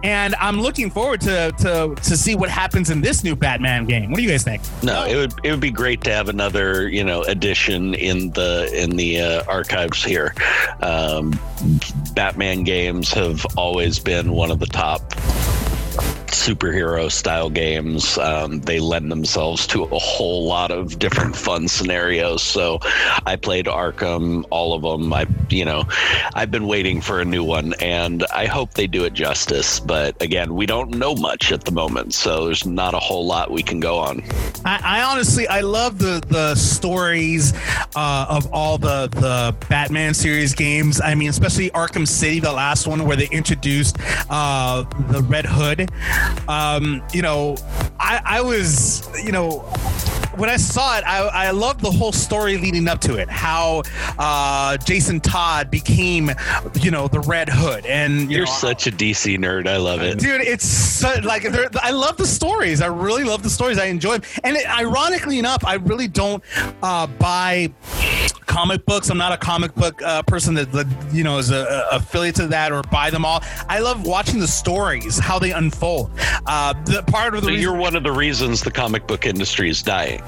And 0.05 0.37
I'm 0.37 0.61
looking 0.61 0.91
forward 0.91 1.21
to 1.23 1.53
to 1.59 1.95
to 1.97 2.17
see 2.17 2.37
what 2.37 2.51
happens 2.51 2.91
in 2.91 3.01
this 3.01 3.25
new 3.25 3.35
Batman 3.35 3.85
game. 3.87 4.11
What 4.11 4.19
do 4.19 4.23
you 4.23 4.29
guys 4.29 4.45
think? 4.45 4.63
No, 4.85 5.05
it 5.05 5.17
would 5.17 5.33
it 5.43 5.51
would 5.51 5.61
be 5.61 5.73
great 5.73 6.03
to 6.05 6.13
have 6.13 6.29
another 6.29 6.89
you 6.89 7.03
know 7.03 7.23
edition 7.23 7.64
in 7.69 8.31
the 8.31 8.71
in 8.73 8.97
the 8.97 9.21
uh, 9.21 9.45
archives 9.49 10.03
here. 10.03 10.35
Um, 10.81 11.39
Batman 12.15 12.65
games 12.65 13.13
have 13.13 13.45
always 13.57 13.99
been 13.99 14.33
one 14.33 14.51
of 14.51 14.59
the 14.59 14.67
top 14.67 15.13
superhero 16.35 17.11
style 17.11 17.49
games. 17.49 18.19
Um, 18.19 18.61
they 18.61 18.81
lend 18.81 19.11
themselves 19.11 19.67
to 19.69 19.85
a 19.85 19.99
whole 19.99 20.47
lot 20.47 20.71
of 20.71 20.99
different 20.99 21.37
fun 21.37 21.69
scenarios. 21.69 22.43
So 22.43 22.81
I 23.25 23.37
played 23.37 23.67
Arkham, 23.67 24.45
all 24.51 24.75
of 24.75 24.83
them. 24.83 25.13
I, 25.13 25.27
you 25.49 25.65
know, 25.65 25.85
I've 26.35 26.51
been 26.51 26.67
waiting 26.67 27.01
for 27.01 27.21
a 27.21 27.25
new 27.25 27.45
one, 27.45 27.75
and 27.81 28.25
I 28.35 28.47
hope 28.47 28.75
they 28.75 28.87
do 28.87 29.05
it 29.05 29.15
justice. 29.15 29.81
But 29.81 30.21
again, 30.21 30.55
we 30.55 30.67
don't 30.67 30.91
know 30.91 31.15
much 31.15 31.53
at 31.53 31.65
the 31.65 31.73
moment, 31.73 32.15
so 32.15 32.47
there's 32.47 32.67
not 32.67 32.95
a 32.95 32.99
whole 32.99 33.27
lot 33.27 33.51
we 33.51 33.63
can 33.63 33.81
go 33.81 33.99
on. 33.99 34.23
I, 34.65 34.81
I 34.83 35.03
honestly, 35.03 35.47
I 35.49 35.61
love 35.61 35.99
the 35.99 36.23
the 36.29 36.55
stories 36.57 37.55
uh, 37.97 38.27
of 38.29 38.53
all 38.53 38.79
the 38.79 39.09
the 39.13 39.55
Batman 39.69 40.15
series 40.15 40.55
games. 40.55 41.01
I 41.01 41.15
mean, 41.15 41.29
especially 41.29 41.71
Arkham 41.71 42.07
City, 42.07 42.41
the 42.41 42.53
last 42.53 42.87
one 42.87 43.07
where 43.07 43.17
they 43.17 43.29
introduced 43.29 43.97
uh, 44.31 44.83
the 45.09 45.23
Red 45.23 45.47
Hood. 45.47 45.84
Um, 46.49 47.03
you 47.13 47.23
know, 47.23 47.57
I, 47.99 48.21
I 48.25 48.41
was, 48.41 49.09
you 49.25 49.33
know, 49.33 49.65
when 50.37 50.51
I 50.51 50.57
saw 50.57 50.99
it, 50.99 51.05
I, 51.05 51.49
I 51.49 51.51
loved 51.51 51.81
the 51.81 51.91
whole 51.91 52.13
story 52.13 52.57
leading 52.57 52.89
up 52.89 53.01
to 53.03 53.17
it. 53.17 53.29
How 53.29 53.83
uh, 54.19 54.77
Jason 54.79 55.21
Todd 55.21 55.71
became, 55.71 56.31
you 56.81 56.91
know, 56.91 57.09
the 57.09 57.21
Red 57.21 57.49
Hood, 57.49 57.87
and 57.87 58.23
you 58.23 58.39
You're 58.39 58.47
know, 58.47 58.53
such 58.53 58.87
a 58.87 58.91
DC 58.91 59.39
nerd. 59.39 59.69
I 59.69 59.77
love 59.77 60.03
it. 60.03 60.19
Dude, 60.19 60.41
it's 60.41 60.67
so, 60.67 61.15
like 61.23 61.45
I 61.77 61.91
love 61.91 62.17
the 62.17 62.27
stories. 62.27 62.81
I 62.81 62.87
really 62.87 63.25
love 63.25 63.43
the 63.43 63.51
stories. 63.51 63.79
I 63.79 63.87
enjoy 63.87 64.19
them. 64.19 64.31
And 64.43 64.57
it, 64.57 64.67
ironically 64.67 65.39
enough, 65.39 65.65
I 65.65 65.75
really 65.75 66.09
don't 66.09 66.43
uh, 66.83 67.07
buy 67.07 67.73
comic 68.47 68.85
books. 68.87 69.11
I'm 69.11 69.19
not 69.19 69.33
a 69.33 69.37
comic 69.37 69.75
book 69.75 70.01
uh, 70.03 70.23
person 70.23 70.55
that, 70.55 70.71
that 70.73 70.87
you 71.13 71.25
know 71.25 71.39
is 71.39 71.51
a, 71.51 71.87
a 71.91 71.97
affiliate 71.97 72.37
to 72.37 72.47
that 72.49 72.73
or 72.73 72.83
buy 72.83 73.11
them 73.11 73.25
all. 73.25 73.43
I 73.69 73.81
love 73.81 74.07
watching 74.07 74.41
the 74.41 74.49
stories, 74.49 75.19
how 75.19 75.39
they 75.39 75.53
unfold. 75.53 76.11
Uh, 76.47 76.73
the 76.85 77.03
part 77.07 77.35
of 77.35 77.41
the 77.43 77.47
So 77.47 77.51
reason, 77.51 77.63
you're 77.63 77.77
one 77.77 77.97
of 77.97 78.03
the 78.03 78.13
reasons 78.13 78.63
the 78.63 78.71
comic 78.71 79.07
book 79.07 79.27
industry 79.27 79.71
is 79.71 79.83
dying. 79.83 80.23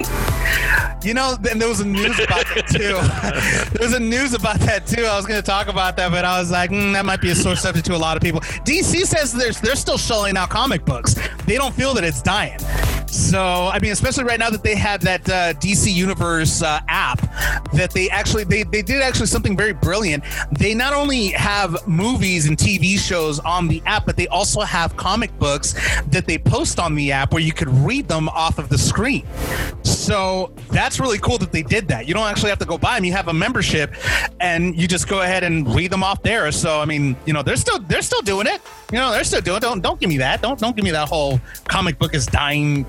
You 1.03 1.13
know, 1.13 1.37
and 1.49 1.61
there 1.61 1.69
was 1.69 1.79
a 1.79 1.85
news 1.85 2.19
about 2.19 2.45
that 2.55 2.67
too. 2.67 3.69
there 3.77 3.87
was 3.87 3.93
a 3.93 3.99
news 3.99 4.33
about 4.33 4.59
that 4.61 4.85
too. 4.85 5.05
I 5.05 5.15
was 5.15 5.25
going 5.25 5.41
to 5.41 5.45
talk 5.45 5.67
about 5.67 5.95
that, 5.97 6.11
but 6.11 6.25
I 6.25 6.39
was 6.39 6.51
like, 6.51 6.69
mm, 6.69 6.93
that 6.93 7.05
might 7.05 7.21
be 7.21 7.29
a 7.29 7.35
sore 7.35 7.55
subject 7.55 7.85
to 7.87 7.95
a 7.95 7.97
lot 7.97 8.17
of 8.17 8.23
people. 8.23 8.41
DC 8.41 9.05
says 9.05 9.31
they're 9.33 9.53
they're 9.53 9.75
still 9.75 9.97
shelling 9.97 10.37
out 10.37 10.49
comic 10.49 10.85
books. 10.85 11.15
They 11.45 11.55
don't 11.55 11.73
feel 11.73 11.93
that 11.93 12.03
it's 12.03 12.21
dying. 12.21 12.59
So 13.07 13.69
I 13.71 13.79
mean, 13.79 13.91
especially 13.91 14.25
right 14.25 14.39
now 14.39 14.49
that 14.49 14.63
they 14.63 14.75
have 14.75 15.01
that 15.01 15.27
uh, 15.29 15.53
DC 15.53 15.93
Universe 15.93 16.61
uh, 16.61 16.81
app, 16.87 17.21
that 17.73 17.91
they 17.93 18.09
actually 18.09 18.43
they 18.43 18.63
they 18.63 18.81
did 18.81 19.01
actually 19.01 19.27
something 19.27 19.55
very 19.55 19.73
brilliant. 19.73 20.23
They 20.51 20.73
not 20.73 20.93
only 20.93 21.29
have 21.29 21.87
movies 21.87 22.47
and 22.47 22.57
TV 22.57 22.97
shows 22.97 23.39
on 23.39 23.67
the 23.67 23.81
app, 23.85 24.05
but 24.05 24.17
they 24.17 24.27
also 24.27 24.61
have 24.61 24.97
comic 24.97 25.37
books 25.39 25.73
that 26.07 26.25
they 26.27 26.37
post 26.37 26.79
on 26.79 26.95
the 26.95 27.11
app 27.11 27.31
where 27.31 27.41
you 27.41 27.53
could 27.53 27.69
read 27.69 28.07
them 28.07 28.29
off 28.29 28.59
of 28.59 28.69
the 28.69 28.77
screen. 28.77 29.25
So 29.97 30.51
that's 30.69 30.99
really 30.99 31.17
cool 31.17 31.37
that 31.39 31.51
they 31.51 31.63
did 31.63 31.87
that. 31.89 32.07
You 32.07 32.13
don't 32.13 32.27
actually 32.27 32.49
have 32.49 32.59
to 32.59 32.65
go 32.65 32.77
buy 32.77 32.95
them. 32.95 33.05
You 33.05 33.13
have 33.13 33.27
a 33.27 33.33
membership, 33.33 33.93
and 34.39 34.79
you 34.79 34.87
just 34.87 35.07
go 35.07 35.21
ahead 35.21 35.43
and 35.43 35.67
read 35.73 35.91
them 35.91 36.03
off 36.03 36.21
there. 36.21 36.51
So 36.51 36.79
I 36.79 36.85
mean, 36.85 37.15
you 37.25 37.33
know, 37.33 37.43
they're 37.43 37.55
still 37.55 37.79
they're 37.79 38.01
still 38.01 38.21
doing 38.21 38.47
it. 38.47 38.61
You 38.91 38.99
know, 38.99 39.11
they're 39.11 39.23
still 39.23 39.41
doing. 39.41 39.57
It. 39.57 39.61
Don't 39.61 39.81
don't 39.81 39.99
give 39.99 40.09
me 40.09 40.17
that. 40.17 40.41
Don't 40.41 40.59
don't 40.59 40.75
give 40.75 40.85
me 40.85 40.91
that 40.91 41.09
whole 41.09 41.41
comic 41.67 41.97
book 41.99 42.13
is 42.13 42.25
dying 42.25 42.85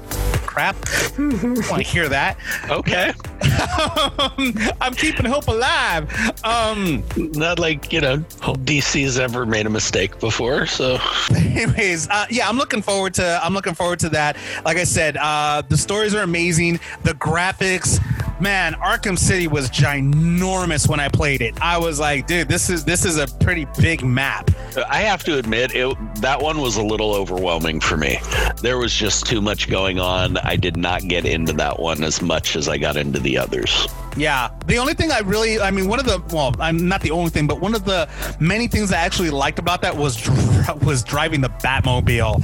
crap. 0.58 0.76
I 1.18 1.70
want 1.70 1.76
to 1.76 1.82
hear 1.82 2.08
that. 2.08 2.36
Okay. 2.68 3.12
I'm 4.80 4.92
keeping 4.94 5.24
hope 5.24 5.46
alive. 5.46 6.12
Um, 6.44 7.04
Not 7.16 7.60
like 7.60 7.92
you 7.92 8.00
know 8.00 8.18
DC's 8.18 9.20
ever 9.20 9.46
made 9.46 9.66
a 9.66 9.70
mistake 9.70 10.18
before. 10.18 10.66
So 10.66 10.98
anyways, 11.36 12.08
uh, 12.08 12.26
yeah, 12.28 12.48
I'm 12.48 12.56
looking 12.56 12.82
forward 12.82 13.14
to. 13.14 13.40
I'm 13.40 13.54
looking 13.54 13.74
forward 13.74 14.00
to 14.00 14.08
that. 14.10 14.36
Like 14.64 14.78
I 14.78 14.84
said, 14.84 15.16
uh, 15.16 15.62
the 15.68 15.76
stories 15.76 16.12
are 16.12 16.22
amazing. 16.22 16.80
The 17.04 17.12
graphics, 17.12 18.00
man, 18.40 18.74
Arkham 18.74 19.16
City 19.16 19.46
was 19.46 19.70
ginormous 19.70 20.88
when 20.88 20.98
I 20.98 21.08
played 21.08 21.40
it. 21.40 21.54
I 21.60 21.78
was 21.78 22.00
like, 22.00 22.26
dude, 22.26 22.48
this 22.48 22.68
is 22.68 22.84
this 22.84 23.04
is 23.04 23.16
a 23.16 23.28
pretty 23.38 23.66
big 23.78 24.04
map. 24.04 24.50
I 24.88 25.02
have 25.02 25.22
to 25.24 25.38
admit, 25.38 25.74
it 25.74 25.96
that 26.16 26.42
one 26.42 26.60
was 26.60 26.76
a 26.76 26.82
little 26.82 27.14
overwhelming 27.14 27.80
for 27.80 27.96
me. 27.96 28.18
There 28.60 28.78
was 28.78 28.92
just 28.92 29.26
too 29.26 29.40
much 29.40 29.70
going 29.70 30.00
on. 30.00 30.36
I 30.48 30.56
did 30.56 30.78
not 30.78 31.02
get 31.02 31.26
into 31.26 31.52
that 31.54 31.78
one 31.78 32.02
as 32.02 32.22
much 32.22 32.56
as 32.56 32.70
I 32.70 32.78
got 32.78 32.96
into 32.96 33.20
the 33.20 33.36
others. 33.36 33.86
Yeah. 34.16 34.50
The 34.66 34.78
only 34.78 34.94
thing 34.94 35.12
I 35.12 35.18
really, 35.20 35.60
I 35.60 35.70
mean, 35.70 35.88
one 35.88 36.00
of 36.00 36.06
the, 36.06 36.22
well, 36.34 36.54
I'm 36.58 36.88
not 36.88 37.02
the 37.02 37.10
only 37.10 37.28
thing, 37.28 37.46
but 37.46 37.60
one 37.60 37.74
of 37.74 37.84
the 37.84 38.08
many 38.40 38.66
things 38.66 38.90
I 38.90 38.96
actually 38.96 39.28
liked 39.28 39.58
about 39.58 39.82
that 39.82 39.94
was 39.94 40.26
was 40.82 41.02
driving 41.02 41.42
the 41.42 41.50
Batmobile. 41.50 42.42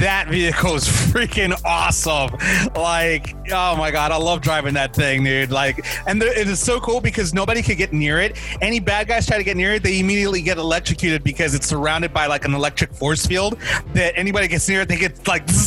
That 0.00 0.26
vehicle 0.28 0.74
is 0.74 0.84
freaking 1.12 1.54
awesome. 1.64 2.36
Like, 2.74 3.36
oh 3.52 3.76
my 3.76 3.92
god, 3.92 4.10
I 4.10 4.16
love 4.16 4.40
driving 4.40 4.74
that 4.74 4.92
thing, 4.92 5.22
dude. 5.22 5.52
Like, 5.52 5.86
and 6.08 6.20
the, 6.20 6.26
it 6.26 6.48
is 6.48 6.58
so 6.58 6.80
cool 6.80 7.00
because 7.00 7.32
nobody 7.32 7.62
could 7.62 7.78
get 7.78 7.92
near 7.92 8.18
it. 8.18 8.36
Any 8.60 8.80
bad 8.80 9.06
guys 9.06 9.26
try 9.26 9.38
to 9.38 9.44
get 9.44 9.56
near 9.56 9.74
it, 9.74 9.84
they 9.84 10.00
immediately 10.00 10.42
get 10.42 10.58
electrocuted 10.58 11.22
because 11.22 11.54
it's 11.54 11.68
surrounded 11.68 12.12
by 12.12 12.26
like 12.26 12.44
an 12.44 12.52
electric 12.52 12.92
force 12.92 13.24
field. 13.24 13.58
That 13.94 14.18
anybody 14.18 14.48
gets 14.48 14.68
near 14.68 14.80
it, 14.80 14.88
they 14.88 14.96
get 14.96 15.26
like. 15.28 15.48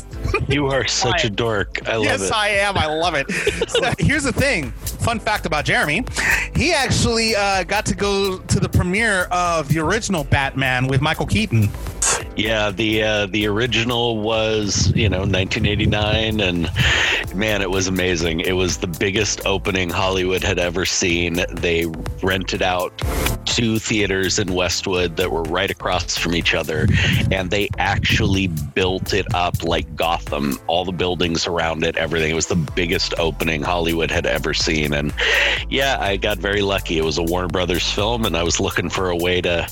You 0.49 0.67
are 0.67 0.85
such 0.87 1.23
a 1.23 1.29
dork. 1.29 1.66
I 1.85 1.95
love 1.95 2.03
yes, 2.03 2.21
it. 2.23 2.33
I 2.33 2.49
am. 2.49 2.77
I 2.77 2.87
love 2.87 3.13
it. 3.15 3.27
So, 3.67 3.93
here's 3.99 4.23
the 4.23 4.31
thing. 4.31 4.71
Fun 4.71 5.19
fact 5.19 5.45
about 5.45 5.65
Jeremy: 5.65 6.05
he 6.55 6.73
actually 6.73 7.35
uh, 7.35 7.63
got 7.63 7.85
to 7.87 7.95
go 7.95 8.39
to 8.39 8.59
the 8.59 8.69
premiere 8.69 9.23
of 9.31 9.67
the 9.67 9.79
original 9.79 10.23
Batman 10.23 10.87
with 10.87 11.01
Michael 11.01 11.25
Keaton. 11.25 11.69
Yeah, 12.35 12.71
the 12.71 13.03
uh, 13.03 13.25
the 13.27 13.47
original 13.47 14.19
was 14.19 14.91
you 14.95 15.09
know 15.09 15.19
1989, 15.19 16.39
and 16.39 16.69
man, 17.35 17.61
it 17.61 17.69
was 17.69 17.87
amazing. 17.87 18.41
It 18.41 18.53
was 18.53 18.77
the 18.77 18.87
biggest 18.87 19.45
opening 19.45 19.89
Hollywood 19.89 20.43
had 20.43 20.59
ever 20.59 20.85
seen. 20.85 21.41
They 21.51 21.85
rented 22.23 22.61
out 22.61 22.93
two 23.45 23.79
theaters 23.79 24.39
in 24.39 24.53
Westwood 24.53 25.17
that 25.17 25.31
were 25.31 25.43
right 25.43 25.71
across 25.71 26.17
from 26.17 26.35
each 26.35 26.53
other, 26.53 26.87
and 27.31 27.49
they 27.49 27.69
actually 27.77 28.47
built 28.47 29.13
it 29.13 29.33
up 29.33 29.63
like 29.63 29.95
Gotham. 29.95 30.59
All 30.67 30.85
the 30.85 30.91
buildings 30.91 31.47
around 31.47 31.56
it, 31.83 31.97
everything. 31.97 32.31
It 32.31 32.35
was 32.35 32.47
the 32.47 32.55
biggest 32.55 33.13
opening 33.17 33.61
Hollywood 33.61 34.11
had 34.11 34.25
ever 34.25 34.53
seen, 34.53 34.93
and 34.93 35.13
yeah, 35.69 35.97
I 35.99 36.17
got 36.17 36.37
very 36.37 36.61
lucky. 36.61 36.97
It 36.97 37.03
was 37.03 37.17
a 37.17 37.23
Warner 37.23 37.47
Brothers 37.47 37.89
film, 37.91 38.25
and 38.25 38.37
I 38.37 38.43
was 38.43 38.59
looking 38.59 38.89
for 38.89 39.09
a 39.09 39.15
way 39.15 39.41
to 39.41 39.67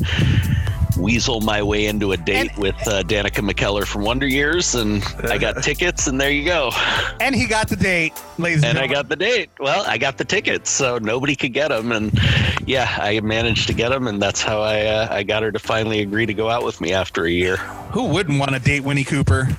weasel 0.97 1.41
my 1.41 1.61
way 1.61 1.85
into 1.85 2.11
a 2.11 2.17
date 2.17 2.55
with 2.57 2.75
uh, 2.87 3.03
Danica 3.03 3.47
McKellar 3.47 3.85
from 3.85 4.03
Wonder 4.03 4.27
Years, 4.27 4.75
and 4.75 5.03
I 5.23 5.37
got 5.37 5.63
tickets, 5.63 6.07
and 6.07 6.19
there 6.19 6.31
you 6.31 6.45
go. 6.45 6.71
And 7.19 7.35
he 7.35 7.47
got 7.47 7.67
the 7.69 7.75
date, 7.75 8.13
ladies 8.37 8.63
and 8.63 8.77
I 8.77 8.87
got 8.87 9.09
the 9.09 9.15
date. 9.15 9.49
Well, 9.59 9.83
I 9.87 9.97
got 9.97 10.17
the 10.17 10.25
tickets, 10.25 10.69
so 10.69 10.97
nobody 10.97 11.35
could 11.35 11.53
get 11.53 11.69
them, 11.69 11.91
and 11.91 12.17
yeah, 12.65 12.95
I 12.99 13.19
managed 13.19 13.67
to 13.67 13.73
get 13.73 13.89
them, 13.89 14.07
and 14.07 14.21
that's 14.21 14.41
how 14.41 14.61
I 14.61 14.85
uh, 14.85 15.07
I 15.11 15.23
got 15.23 15.43
her 15.43 15.51
to 15.51 15.59
finally 15.59 16.01
agree 16.01 16.25
to 16.25 16.33
go 16.33 16.49
out 16.49 16.63
with 16.63 16.81
me 16.81 16.93
after 16.93 17.25
a 17.25 17.31
year. 17.31 17.57
Who 17.91 18.05
wouldn't 18.05 18.39
want 18.39 18.51
to 18.51 18.59
date 18.59 18.81
Winnie 18.81 19.03
Cooper? 19.03 19.49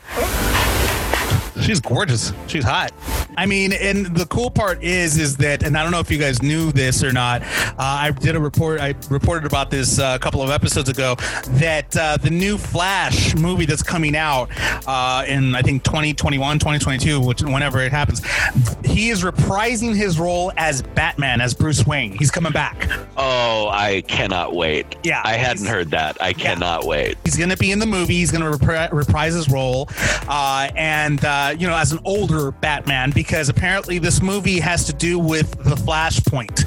She's 1.60 1.80
gorgeous. 1.80 2.32
She's 2.46 2.64
hot. 2.64 2.92
I 3.36 3.46
mean, 3.46 3.72
and 3.72 4.06
the 4.06 4.26
cool 4.26 4.50
part 4.50 4.82
is, 4.82 5.18
is 5.18 5.36
that, 5.38 5.62
and 5.62 5.76
I 5.76 5.82
don't 5.82 5.92
know 5.92 6.00
if 6.00 6.10
you 6.10 6.18
guys 6.18 6.42
knew 6.42 6.72
this 6.72 7.02
or 7.02 7.12
not. 7.12 7.42
Uh, 7.42 7.74
I 7.78 8.10
did 8.10 8.36
a 8.36 8.40
report. 8.40 8.80
I 8.80 8.94
reported 9.10 9.46
about 9.46 9.70
this 9.70 9.98
uh, 9.98 10.12
a 10.14 10.18
couple 10.18 10.42
of 10.42 10.50
episodes 10.50 10.88
ago. 10.88 11.16
That 11.50 11.96
uh, 11.96 12.16
the 12.18 12.30
new 12.30 12.56
Flash 12.58 13.34
movie 13.34 13.66
that's 13.66 13.82
coming 13.82 14.16
out 14.16 14.48
uh, 14.86 15.24
in 15.26 15.54
I 15.54 15.62
think 15.62 15.82
2021, 15.84 16.58
2022, 16.58 17.20
which 17.20 17.42
whenever 17.42 17.80
it 17.80 17.92
happens, 17.92 18.22
he 18.84 19.10
is 19.10 19.22
reprising 19.22 19.94
his 19.94 20.18
role 20.18 20.52
as 20.56 20.82
Batman, 20.82 21.40
as 21.40 21.54
Bruce 21.54 21.86
Wayne. 21.86 22.12
He's 22.12 22.30
coming 22.30 22.52
back. 22.52 22.88
Oh, 23.16 23.68
I 23.70 24.02
cannot 24.02 24.54
wait. 24.54 24.96
Yeah, 25.02 25.20
I 25.24 25.34
hadn't 25.34 25.66
heard 25.66 25.90
that. 25.90 26.20
I 26.22 26.32
cannot 26.32 26.84
wait. 26.84 27.18
He's 27.24 27.36
going 27.36 27.50
to 27.50 27.56
be 27.56 27.72
in 27.72 27.78
the 27.78 27.86
movie. 27.86 28.14
He's 28.14 28.30
going 28.30 28.50
to 28.50 28.58
repri- 28.58 28.92
reprise 28.92 29.34
his 29.34 29.50
role, 29.50 29.88
uh, 30.28 30.68
and 30.76 31.24
uh, 31.46 31.50
you 31.50 31.66
know, 31.66 31.76
as 31.76 31.92
an 31.92 32.00
older 32.04 32.50
Batman, 32.50 33.10
because 33.12 33.48
apparently 33.48 33.98
this 33.98 34.22
movie 34.22 34.58
has 34.58 34.84
to 34.84 34.92
do 34.92 35.18
with 35.18 35.50
the 35.62 35.76
Flashpoint. 35.76 36.64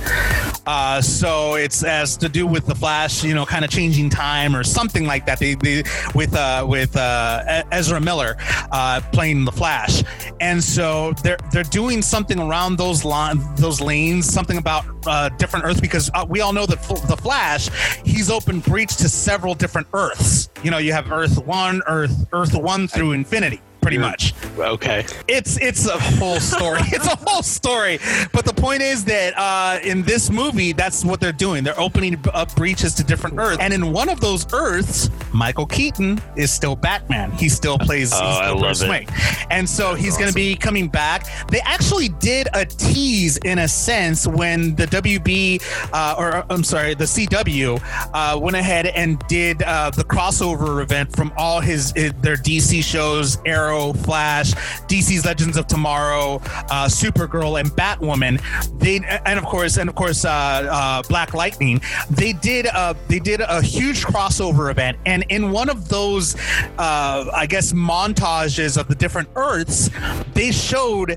Uh, 0.66 1.02
so 1.02 1.56
it's 1.56 1.82
has 1.82 2.16
to 2.18 2.30
do 2.30 2.46
with 2.46 2.66
the 2.66 2.76
Flash, 2.76 3.24
you 3.24 3.34
know, 3.34 3.46
kind 3.46 3.66
of 3.66 3.72
changing 3.72 4.10
time 4.10 4.56
or 4.56 4.64
something 4.64 5.06
like 5.06 5.26
that. 5.26 5.40
They, 5.40 5.56
they 5.56 5.84
with 6.16 6.36
uh, 6.36 6.66
with 6.68 6.96
uh, 6.96 7.64
Ezra 7.72 8.00
Miller 8.00 8.38
uh, 8.72 9.02
playing 9.12 9.46
the 9.46 9.52
Flash, 9.52 10.04
and 10.40 10.64
so 10.64 11.14
they're 11.24 11.40
they're 11.52 11.64
doing 11.64 12.02
something 12.02 12.40
around 12.40 12.78
those 12.78 13.04
lines, 13.04 13.44
those 13.60 13.82
lanes, 13.82 14.32
something 14.32 14.58
about 14.58 14.86
uh, 15.08 15.30
different 15.30 15.66
Earths 15.66 15.82
because 15.82 16.10
uh, 16.14 16.26
we 16.30 16.42
all 16.42 16.54
know 16.54 16.66
that 16.66 16.82
the 17.08 17.18
Flash, 17.18 17.70
he's 18.06 18.30
open 18.30 18.60
breach 18.60 18.96
to 18.98 19.10
several 19.10 19.56
different 19.56 19.88
Earths. 19.94 20.50
You 20.64 20.72
know, 20.72 20.78
you 20.78 20.94
have 20.94 21.12
Earth 21.12 21.44
One, 21.46 21.82
Earth 21.88 22.28
Earth 22.32 22.56
One 22.56 22.88
through 22.88 23.14
Infinity 23.14 23.62
pretty 23.82 23.98
much. 23.98 24.34
Okay. 24.58 25.06
It's 25.28 25.58
it's 25.58 25.88
a 25.88 25.98
whole 25.98 26.40
story. 26.40 26.82
it's 26.88 27.08
a 27.08 27.16
whole 27.16 27.44
story. 27.44 28.00
But 28.34 28.46
the 28.46 28.54
point 28.54 28.82
is 28.82 29.06
that 29.06 29.34
uh, 29.38 29.80
in 29.84 30.04
this 30.04 30.30
movie, 30.30 30.74
that's 30.74 31.04
what 31.06 31.20
they're 31.20 31.32
doing. 31.32 31.64
They're 31.64 31.80
opening 31.80 32.18
up 32.34 32.56
breaches 32.56 32.94
to 32.96 33.04
different 33.04 33.38
Earths, 33.40 33.62
and 33.62 33.74
in 33.74 33.92
one 33.92 34.10
of 34.10 34.20
those 34.20 34.52
Earths, 34.54 35.10
Michael 35.34 35.66
Keaton 35.66 36.22
is 36.36 36.52
still 36.52 36.76
Batman. 36.76 37.32
He 37.32 37.50
still 37.50 37.78
plays. 37.78 38.12
Oh, 38.14 38.18
I 38.18 38.52
love 38.52 38.82
it. 38.82 38.90
Wayne. 38.90 39.08
And 39.50 39.68
so 39.68 39.94
he's 39.96 40.18
going 40.18 40.30
to 40.30 40.36
be 40.36 40.56
coming 40.56 40.88
back. 40.88 41.28
They 41.48 41.62
actually 41.62 42.10
did 42.10 42.48
a 42.54 42.66
tease 42.66 43.38
in 43.38 43.60
a 43.60 43.68
sense 43.68 44.28
when 44.28 44.76
the 44.76 44.86
WB, 44.88 45.62
uh, 45.94 46.16
or 46.18 46.46
I'm 46.50 46.64
sorry, 46.64 46.94
the 46.94 47.06
CW, 47.06 47.80
uh, 48.14 48.40
went 48.40 48.56
ahead 48.56 48.88
and 48.88 49.20
did 49.28 49.64
uh, 49.64 49.90
the 49.92 50.04
crossover 50.04 50.82
event 50.82 51.16
from 51.16 51.32
all 51.38 51.62
his, 51.62 51.92
his 51.96 52.14
their 52.22 52.36
DC 52.36 52.84
shows, 52.84 53.38
Arrow, 53.46 53.69
Flash, 53.70 54.54
DC's 54.88 55.26
Legends 55.26 55.58
of 55.58 55.68
Tomorrow, 55.68 56.36
uh, 56.36 56.88
Supergirl, 56.88 57.60
and 57.60 57.70
Batwoman. 57.70 58.42
They 58.80 58.98
and 59.26 59.38
of 59.38 59.46
course 59.46 59.78
and 59.78 59.90
of 59.90 59.96
course 59.96 60.26
uh, 60.26 60.30
uh, 60.30 61.02
Black 61.04 61.34
Lightning. 61.34 61.82
They 62.10 62.34
did 62.34 62.68
uh, 62.68 62.94
they 63.08 63.20
did 63.20 63.42
a 63.42 63.62
huge 63.62 64.04
crossover 64.06 64.72
event, 64.72 64.98
and 65.06 65.24
in 65.30 65.52
one 65.52 65.70
of 65.70 65.88
those, 65.90 66.36
uh, 66.78 67.30
I 67.34 67.46
guess 67.48 67.74
montages 67.74 68.78
of 68.78 68.88
the 68.88 68.96
different 68.96 69.30
Earths, 69.36 69.90
they 70.34 70.52
showed 70.52 71.10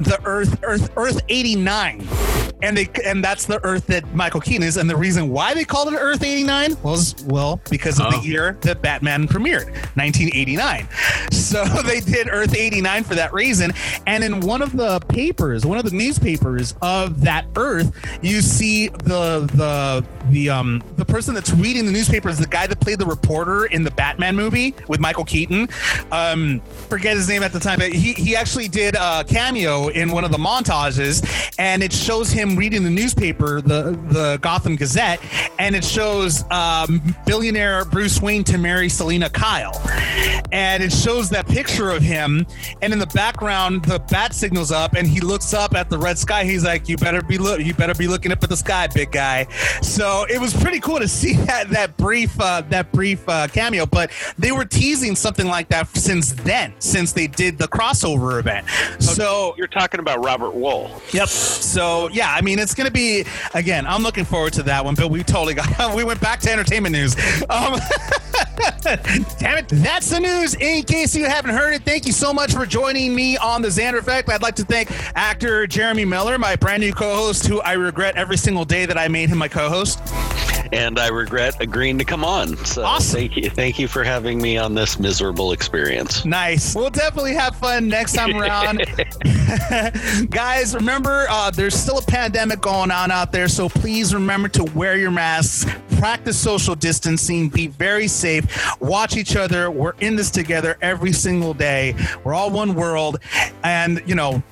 the 0.00 0.18
Earth 0.24 0.58
Earth 0.62 0.90
Earth 0.96 1.20
eighty 1.28 1.56
nine. 1.56 2.06
And 2.60 2.76
they 2.76 2.88
and 3.04 3.22
that's 3.22 3.46
the 3.46 3.64
Earth 3.64 3.86
that 3.86 4.12
Michael 4.14 4.40
Keaton 4.40 4.64
is, 4.64 4.78
and 4.78 4.90
the 4.90 4.96
reason 4.96 5.28
why 5.28 5.54
they 5.54 5.64
called 5.64 5.92
it 5.92 5.96
Earth 5.96 6.24
eighty 6.24 6.42
nine 6.42 6.76
was 6.82 7.14
well 7.26 7.60
because 7.70 8.00
of 8.00 8.06
Oh. 8.08 8.20
the 8.20 8.26
year 8.26 8.56
that 8.62 8.82
Batman 8.82 9.28
premiered, 9.28 9.72
nineteen 9.96 10.28
eighty 10.34 10.56
nine. 10.56 10.88
So 11.30 11.62
they 11.88 12.00
did 12.00 12.28
Earth 12.30 12.54
89 12.54 13.04
for 13.04 13.14
that 13.14 13.32
reason. 13.32 13.72
And 14.06 14.22
in 14.22 14.40
one 14.40 14.62
of 14.62 14.76
the 14.76 15.00
papers, 15.00 15.64
one 15.64 15.78
of 15.78 15.84
the 15.84 15.96
newspapers 15.96 16.74
of 16.82 17.22
that 17.22 17.46
Earth, 17.56 17.92
you 18.22 18.40
see 18.40 18.88
the 18.88 19.48
the 19.54 20.04
the 20.30 20.50
um 20.50 20.82
the 20.96 21.04
person 21.04 21.34
that's 21.34 21.50
reading 21.52 21.86
the 21.86 21.92
newspaper 21.92 22.28
is 22.28 22.38
the 22.38 22.46
guy 22.46 22.66
that 22.66 22.80
played 22.80 22.98
the 22.98 23.06
reporter 23.06 23.66
in 23.66 23.82
the 23.82 23.90
Batman 23.90 24.36
movie 24.36 24.74
with 24.88 25.00
Michael 25.00 25.24
Keaton. 25.24 25.68
Um, 26.12 26.60
forget 26.88 27.16
his 27.16 27.28
name 27.28 27.42
at 27.42 27.52
the 27.52 27.60
time, 27.60 27.78
but 27.78 27.92
he 27.92 28.12
he 28.12 28.36
actually 28.36 28.68
did 28.68 28.94
a 28.94 29.24
cameo 29.24 29.88
in 29.88 30.10
one 30.12 30.24
of 30.24 30.30
the 30.30 30.38
montages, 30.38 31.52
and 31.58 31.82
it 31.82 31.92
shows 31.92 32.30
him 32.30 32.56
reading 32.56 32.84
the 32.84 32.90
newspaper, 32.90 33.60
the 33.60 33.98
the 34.08 34.38
Gotham 34.42 34.76
Gazette, 34.76 35.20
and 35.58 35.74
it 35.74 35.84
shows 35.84 36.44
um, 36.50 37.02
billionaire 37.26 37.84
Bruce 37.86 38.20
Wayne 38.20 38.44
to 38.44 38.58
marry 38.58 38.88
Selina 38.88 39.30
Kyle, 39.30 39.80
and 40.52 40.82
it 40.82 40.92
shows 40.92 41.30
that 41.30 41.46
picture 41.46 41.77
of 41.84 42.02
him, 42.02 42.46
and 42.82 42.92
in 42.92 42.98
the 42.98 43.06
background 43.06 43.84
the 43.84 43.98
bat 44.10 44.34
signals 44.34 44.72
up, 44.72 44.94
and 44.94 45.06
he 45.06 45.20
looks 45.20 45.54
up 45.54 45.74
at 45.74 45.88
the 45.88 45.98
red 45.98 46.18
sky. 46.18 46.44
He's 46.44 46.64
like, 46.64 46.88
"You 46.88 46.96
better 46.96 47.22
be 47.22 47.38
look, 47.38 47.60
you 47.60 47.74
better 47.74 47.94
be 47.94 48.08
looking 48.08 48.32
up 48.32 48.42
at 48.42 48.48
the 48.48 48.56
sky, 48.56 48.86
big 48.88 49.12
guy." 49.12 49.44
So 49.82 50.26
it 50.28 50.40
was 50.40 50.54
pretty 50.54 50.80
cool 50.80 50.98
to 50.98 51.08
see 51.20 51.34
that 51.44 51.70
that 51.70 51.96
brief 51.96 52.38
uh, 52.40 52.62
that 52.70 52.92
brief 52.92 53.26
uh, 53.28 53.48
cameo, 53.48 53.86
but 53.86 54.10
they 54.38 54.52
were 54.52 54.64
teasing 54.64 55.16
something 55.16 55.46
like 55.46 55.68
that 55.68 55.88
since 55.96 56.32
then, 56.32 56.74
since 56.78 57.12
they 57.12 57.26
did 57.26 57.58
the 57.58 57.68
crossover 57.68 58.38
event. 58.38 58.66
So 59.00 59.54
you're 59.56 59.66
talking 59.66 60.00
about 60.00 60.24
Robert 60.24 60.54
Wuhl. 60.54 60.90
Yep. 61.12 61.28
So 61.28 62.08
yeah, 62.08 62.32
I 62.32 62.40
mean, 62.40 62.58
it's 62.58 62.74
going 62.74 62.86
to 62.86 62.92
be 62.92 63.24
again. 63.54 63.86
I'm 63.86 64.02
looking 64.02 64.24
forward 64.24 64.52
to 64.54 64.62
that 64.64 64.84
one, 64.84 64.94
but 64.94 65.10
we 65.10 65.22
totally 65.22 65.54
got. 65.54 65.68
We 65.98 66.04
went 66.04 66.20
back 66.20 66.40
to 66.40 66.52
entertainment 66.52 66.92
news. 66.92 67.16
Um, 67.48 67.78
damn 69.38 69.58
it, 69.58 69.68
that's 69.68 70.10
the 70.10 70.20
news. 70.20 70.54
In 70.54 70.82
case 70.84 71.16
you 71.16 71.24
haven't 71.24 71.54
heard 71.54 71.67
thank 71.76 72.06
you 72.06 72.12
so 72.12 72.32
much 72.32 72.54
for 72.54 72.64
joining 72.64 73.14
me 73.14 73.36
on 73.36 73.60
the 73.60 73.68
Xander 73.68 73.98
Effect. 73.98 74.30
I'd 74.30 74.40
like 74.40 74.54
to 74.56 74.64
thank 74.64 74.90
actor 75.14 75.66
Jeremy 75.66 76.06
Miller, 76.06 76.38
my 76.38 76.56
brand 76.56 76.80
new 76.80 76.92
co-host, 76.92 77.46
who 77.46 77.60
I 77.60 77.74
regret 77.74 78.16
every 78.16 78.38
single 78.38 78.64
day 78.64 78.86
that 78.86 78.96
I 78.96 79.08
made 79.08 79.28
him 79.28 79.36
my 79.38 79.48
co-host. 79.48 80.00
And 80.72 80.98
I 80.98 81.08
regret 81.08 81.60
agreeing 81.60 81.98
to 81.98 82.04
come 82.04 82.24
on. 82.24 82.56
So 82.64 82.86
thank 82.98 83.36
you. 83.36 83.50
Thank 83.50 83.78
you 83.78 83.88
for 83.88 84.04
having 84.04 84.40
me 84.40 84.56
on 84.56 84.74
this 84.74 84.98
miserable 84.98 85.52
experience. 85.52 86.24
Nice. 86.24 86.74
We'll 86.74 86.90
definitely 86.90 87.34
have 87.34 87.56
fun 87.56 87.88
next 87.88 88.12
time 88.14 88.36
around. 88.36 88.84
Guys, 90.30 90.74
remember, 90.74 91.26
uh, 91.30 91.50
there's 91.50 91.74
still 91.74 91.98
a 91.98 92.02
pandemic 92.02 92.60
going 92.60 92.90
on 92.90 93.10
out 93.10 93.32
there, 93.32 93.48
so 93.48 93.68
please 93.68 94.14
remember 94.14 94.48
to 94.48 94.64
wear 94.74 94.96
your 94.96 95.10
masks, 95.10 95.70
practice 95.98 96.38
social 96.38 96.74
distancing, 96.74 97.48
be 97.48 97.66
very 97.66 98.08
safe, 98.08 98.44
watch 98.80 99.16
each 99.16 99.36
other. 99.36 99.70
We're 99.70 99.94
in 100.00 100.16
this 100.16 100.30
together 100.30 100.76
every 100.82 101.12
single 101.12 101.54
day. 101.54 101.94
We're 102.24 102.34
all 102.34 102.50
one 102.50 102.74
world. 102.74 103.20
And, 103.62 104.02
you 104.06 104.14
know, 104.14 104.42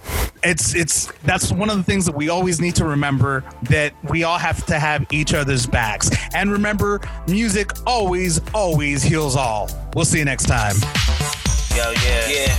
it's 0.43 0.75
it's 0.75 1.07
that's 1.25 1.51
one 1.51 1.71
of 1.71 1.77
the 1.77 1.83
things 1.83 2.07
that 2.07 2.15
we 2.15 2.29
always 2.29 2.61
need 2.61 2.77
to 2.77 2.85
remember 2.85 3.43
that 3.63 3.95
we 4.11 4.23
all 4.23 4.39
have 4.39 4.65
to 4.67 4.79
have 4.79 5.05
each 5.11 5.35
other's 5.35 5.67
backs. 5.67 6.06
And 6.35 6.51
remember, 6.51 7.01
music 7.29 7.71
always, 7.87 8.41
always 8.55 9.03
heals 9.03 9.37
all. 9.37 9.71
We'll 9.95 10.05
see 10.05 10.19
you 10.19 10.25
next 10.25 10.47
time. 10.47 10.77
Yo, 11.75 11.93
yeah. 12.05 12.29
Yeah. 12.29 12.57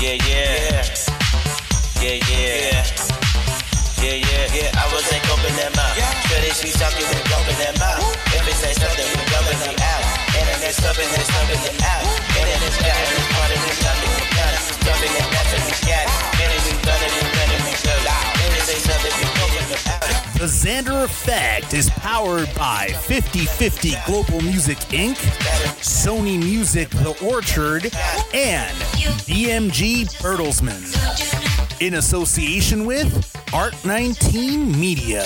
Yeah, 0.00 0.14
yeah. 0.26 0.84
Yeah, 2.00 2.18
yeah. 2.30 2.84
Yeah, 3.98 4.14
yeah, 4.14 4.46
yeah. 4.54 4.70
I 4.78 4.86
was 4.94 5.02
like 5.10 5.26
open 5.26 5.50
that 5.58 5.74
mouth. 5.74 5.98
Good 6.30 6.46
as 6.46 6.62
she 6.62 6.70
talking, 6.78 7.02
we 7.02 7.18
open 7.34 7.56
that 7.58 7.74
mouth. 7.82 7.98
If 8.30 8.46
it 8.46 8.54
say 8.54 8.72
something, 8.78 9.02
we 9.10 9.22
open 9.34 9.58
it 9.58 9.80
out. 9.82 10.02
And 10.38 10.46
then 10.46 10.70
it's 10.70 10.78
something, 10.78 11.02
it's 11.02 11.26
something 11.26 11.58
it 11.66 11.82
out. 11.82 12.06
And 12.06 12.46
then 12.46 12.60
it's 12.62 12.78
got 12.78 12.94
and 12.94 13.10
it's 13.18 13.28
part 13.34 13.50
of 13.50 13.58
it, 13.58 13.76
something 13.82 14.12
we 14.14 14.22
done 14.38 15.02
it. 15.02 15.26
That's 15.34 15.50
what 15.50 15.62
we 15.66 15.74
got. 15.82 16.06
And 16.38 16.46
then 16.46 16.60
we 16.62 16.72
done 16.78 17.02
it, 17.02 17.12
we 17.18 17.22
done 17.26 17.50
it, 17.50 17.60
we 17.66 17.72
go 17.82 17.94
loud. 18.06 18.26
And 18.38 18.54
it 18.54 18.62
say 18.62 18.78
something, 18.86 19.14
we 19.18 19.26
open 19.42 19.66
it 19.66 19.82
out. 19.90 20.17
The 20.38 20.44
Xander 20.44 21.02
Effect 21.02 21.74
is 21.74 21.90
powered 21.90 22.48
by 22.54 22.90
5050 23.08 23.94
Global 24.06 24.40
Music 24.40 24.78
Inc., 24.90 25.16
Sony 25.80 26.38
Music 26.38 26.88
The 26.90 27.10
Orchard, 27.26 27.86
and 28.32 28.76
BMG 29.26 30.06
Bertelsmann. 30.22 31.82
In 31.82 31.94
association 31.94 32.86
with 32.86 33.36
Art 33.52 33.74
19 33.84 34.78
Media. 34.78 35.24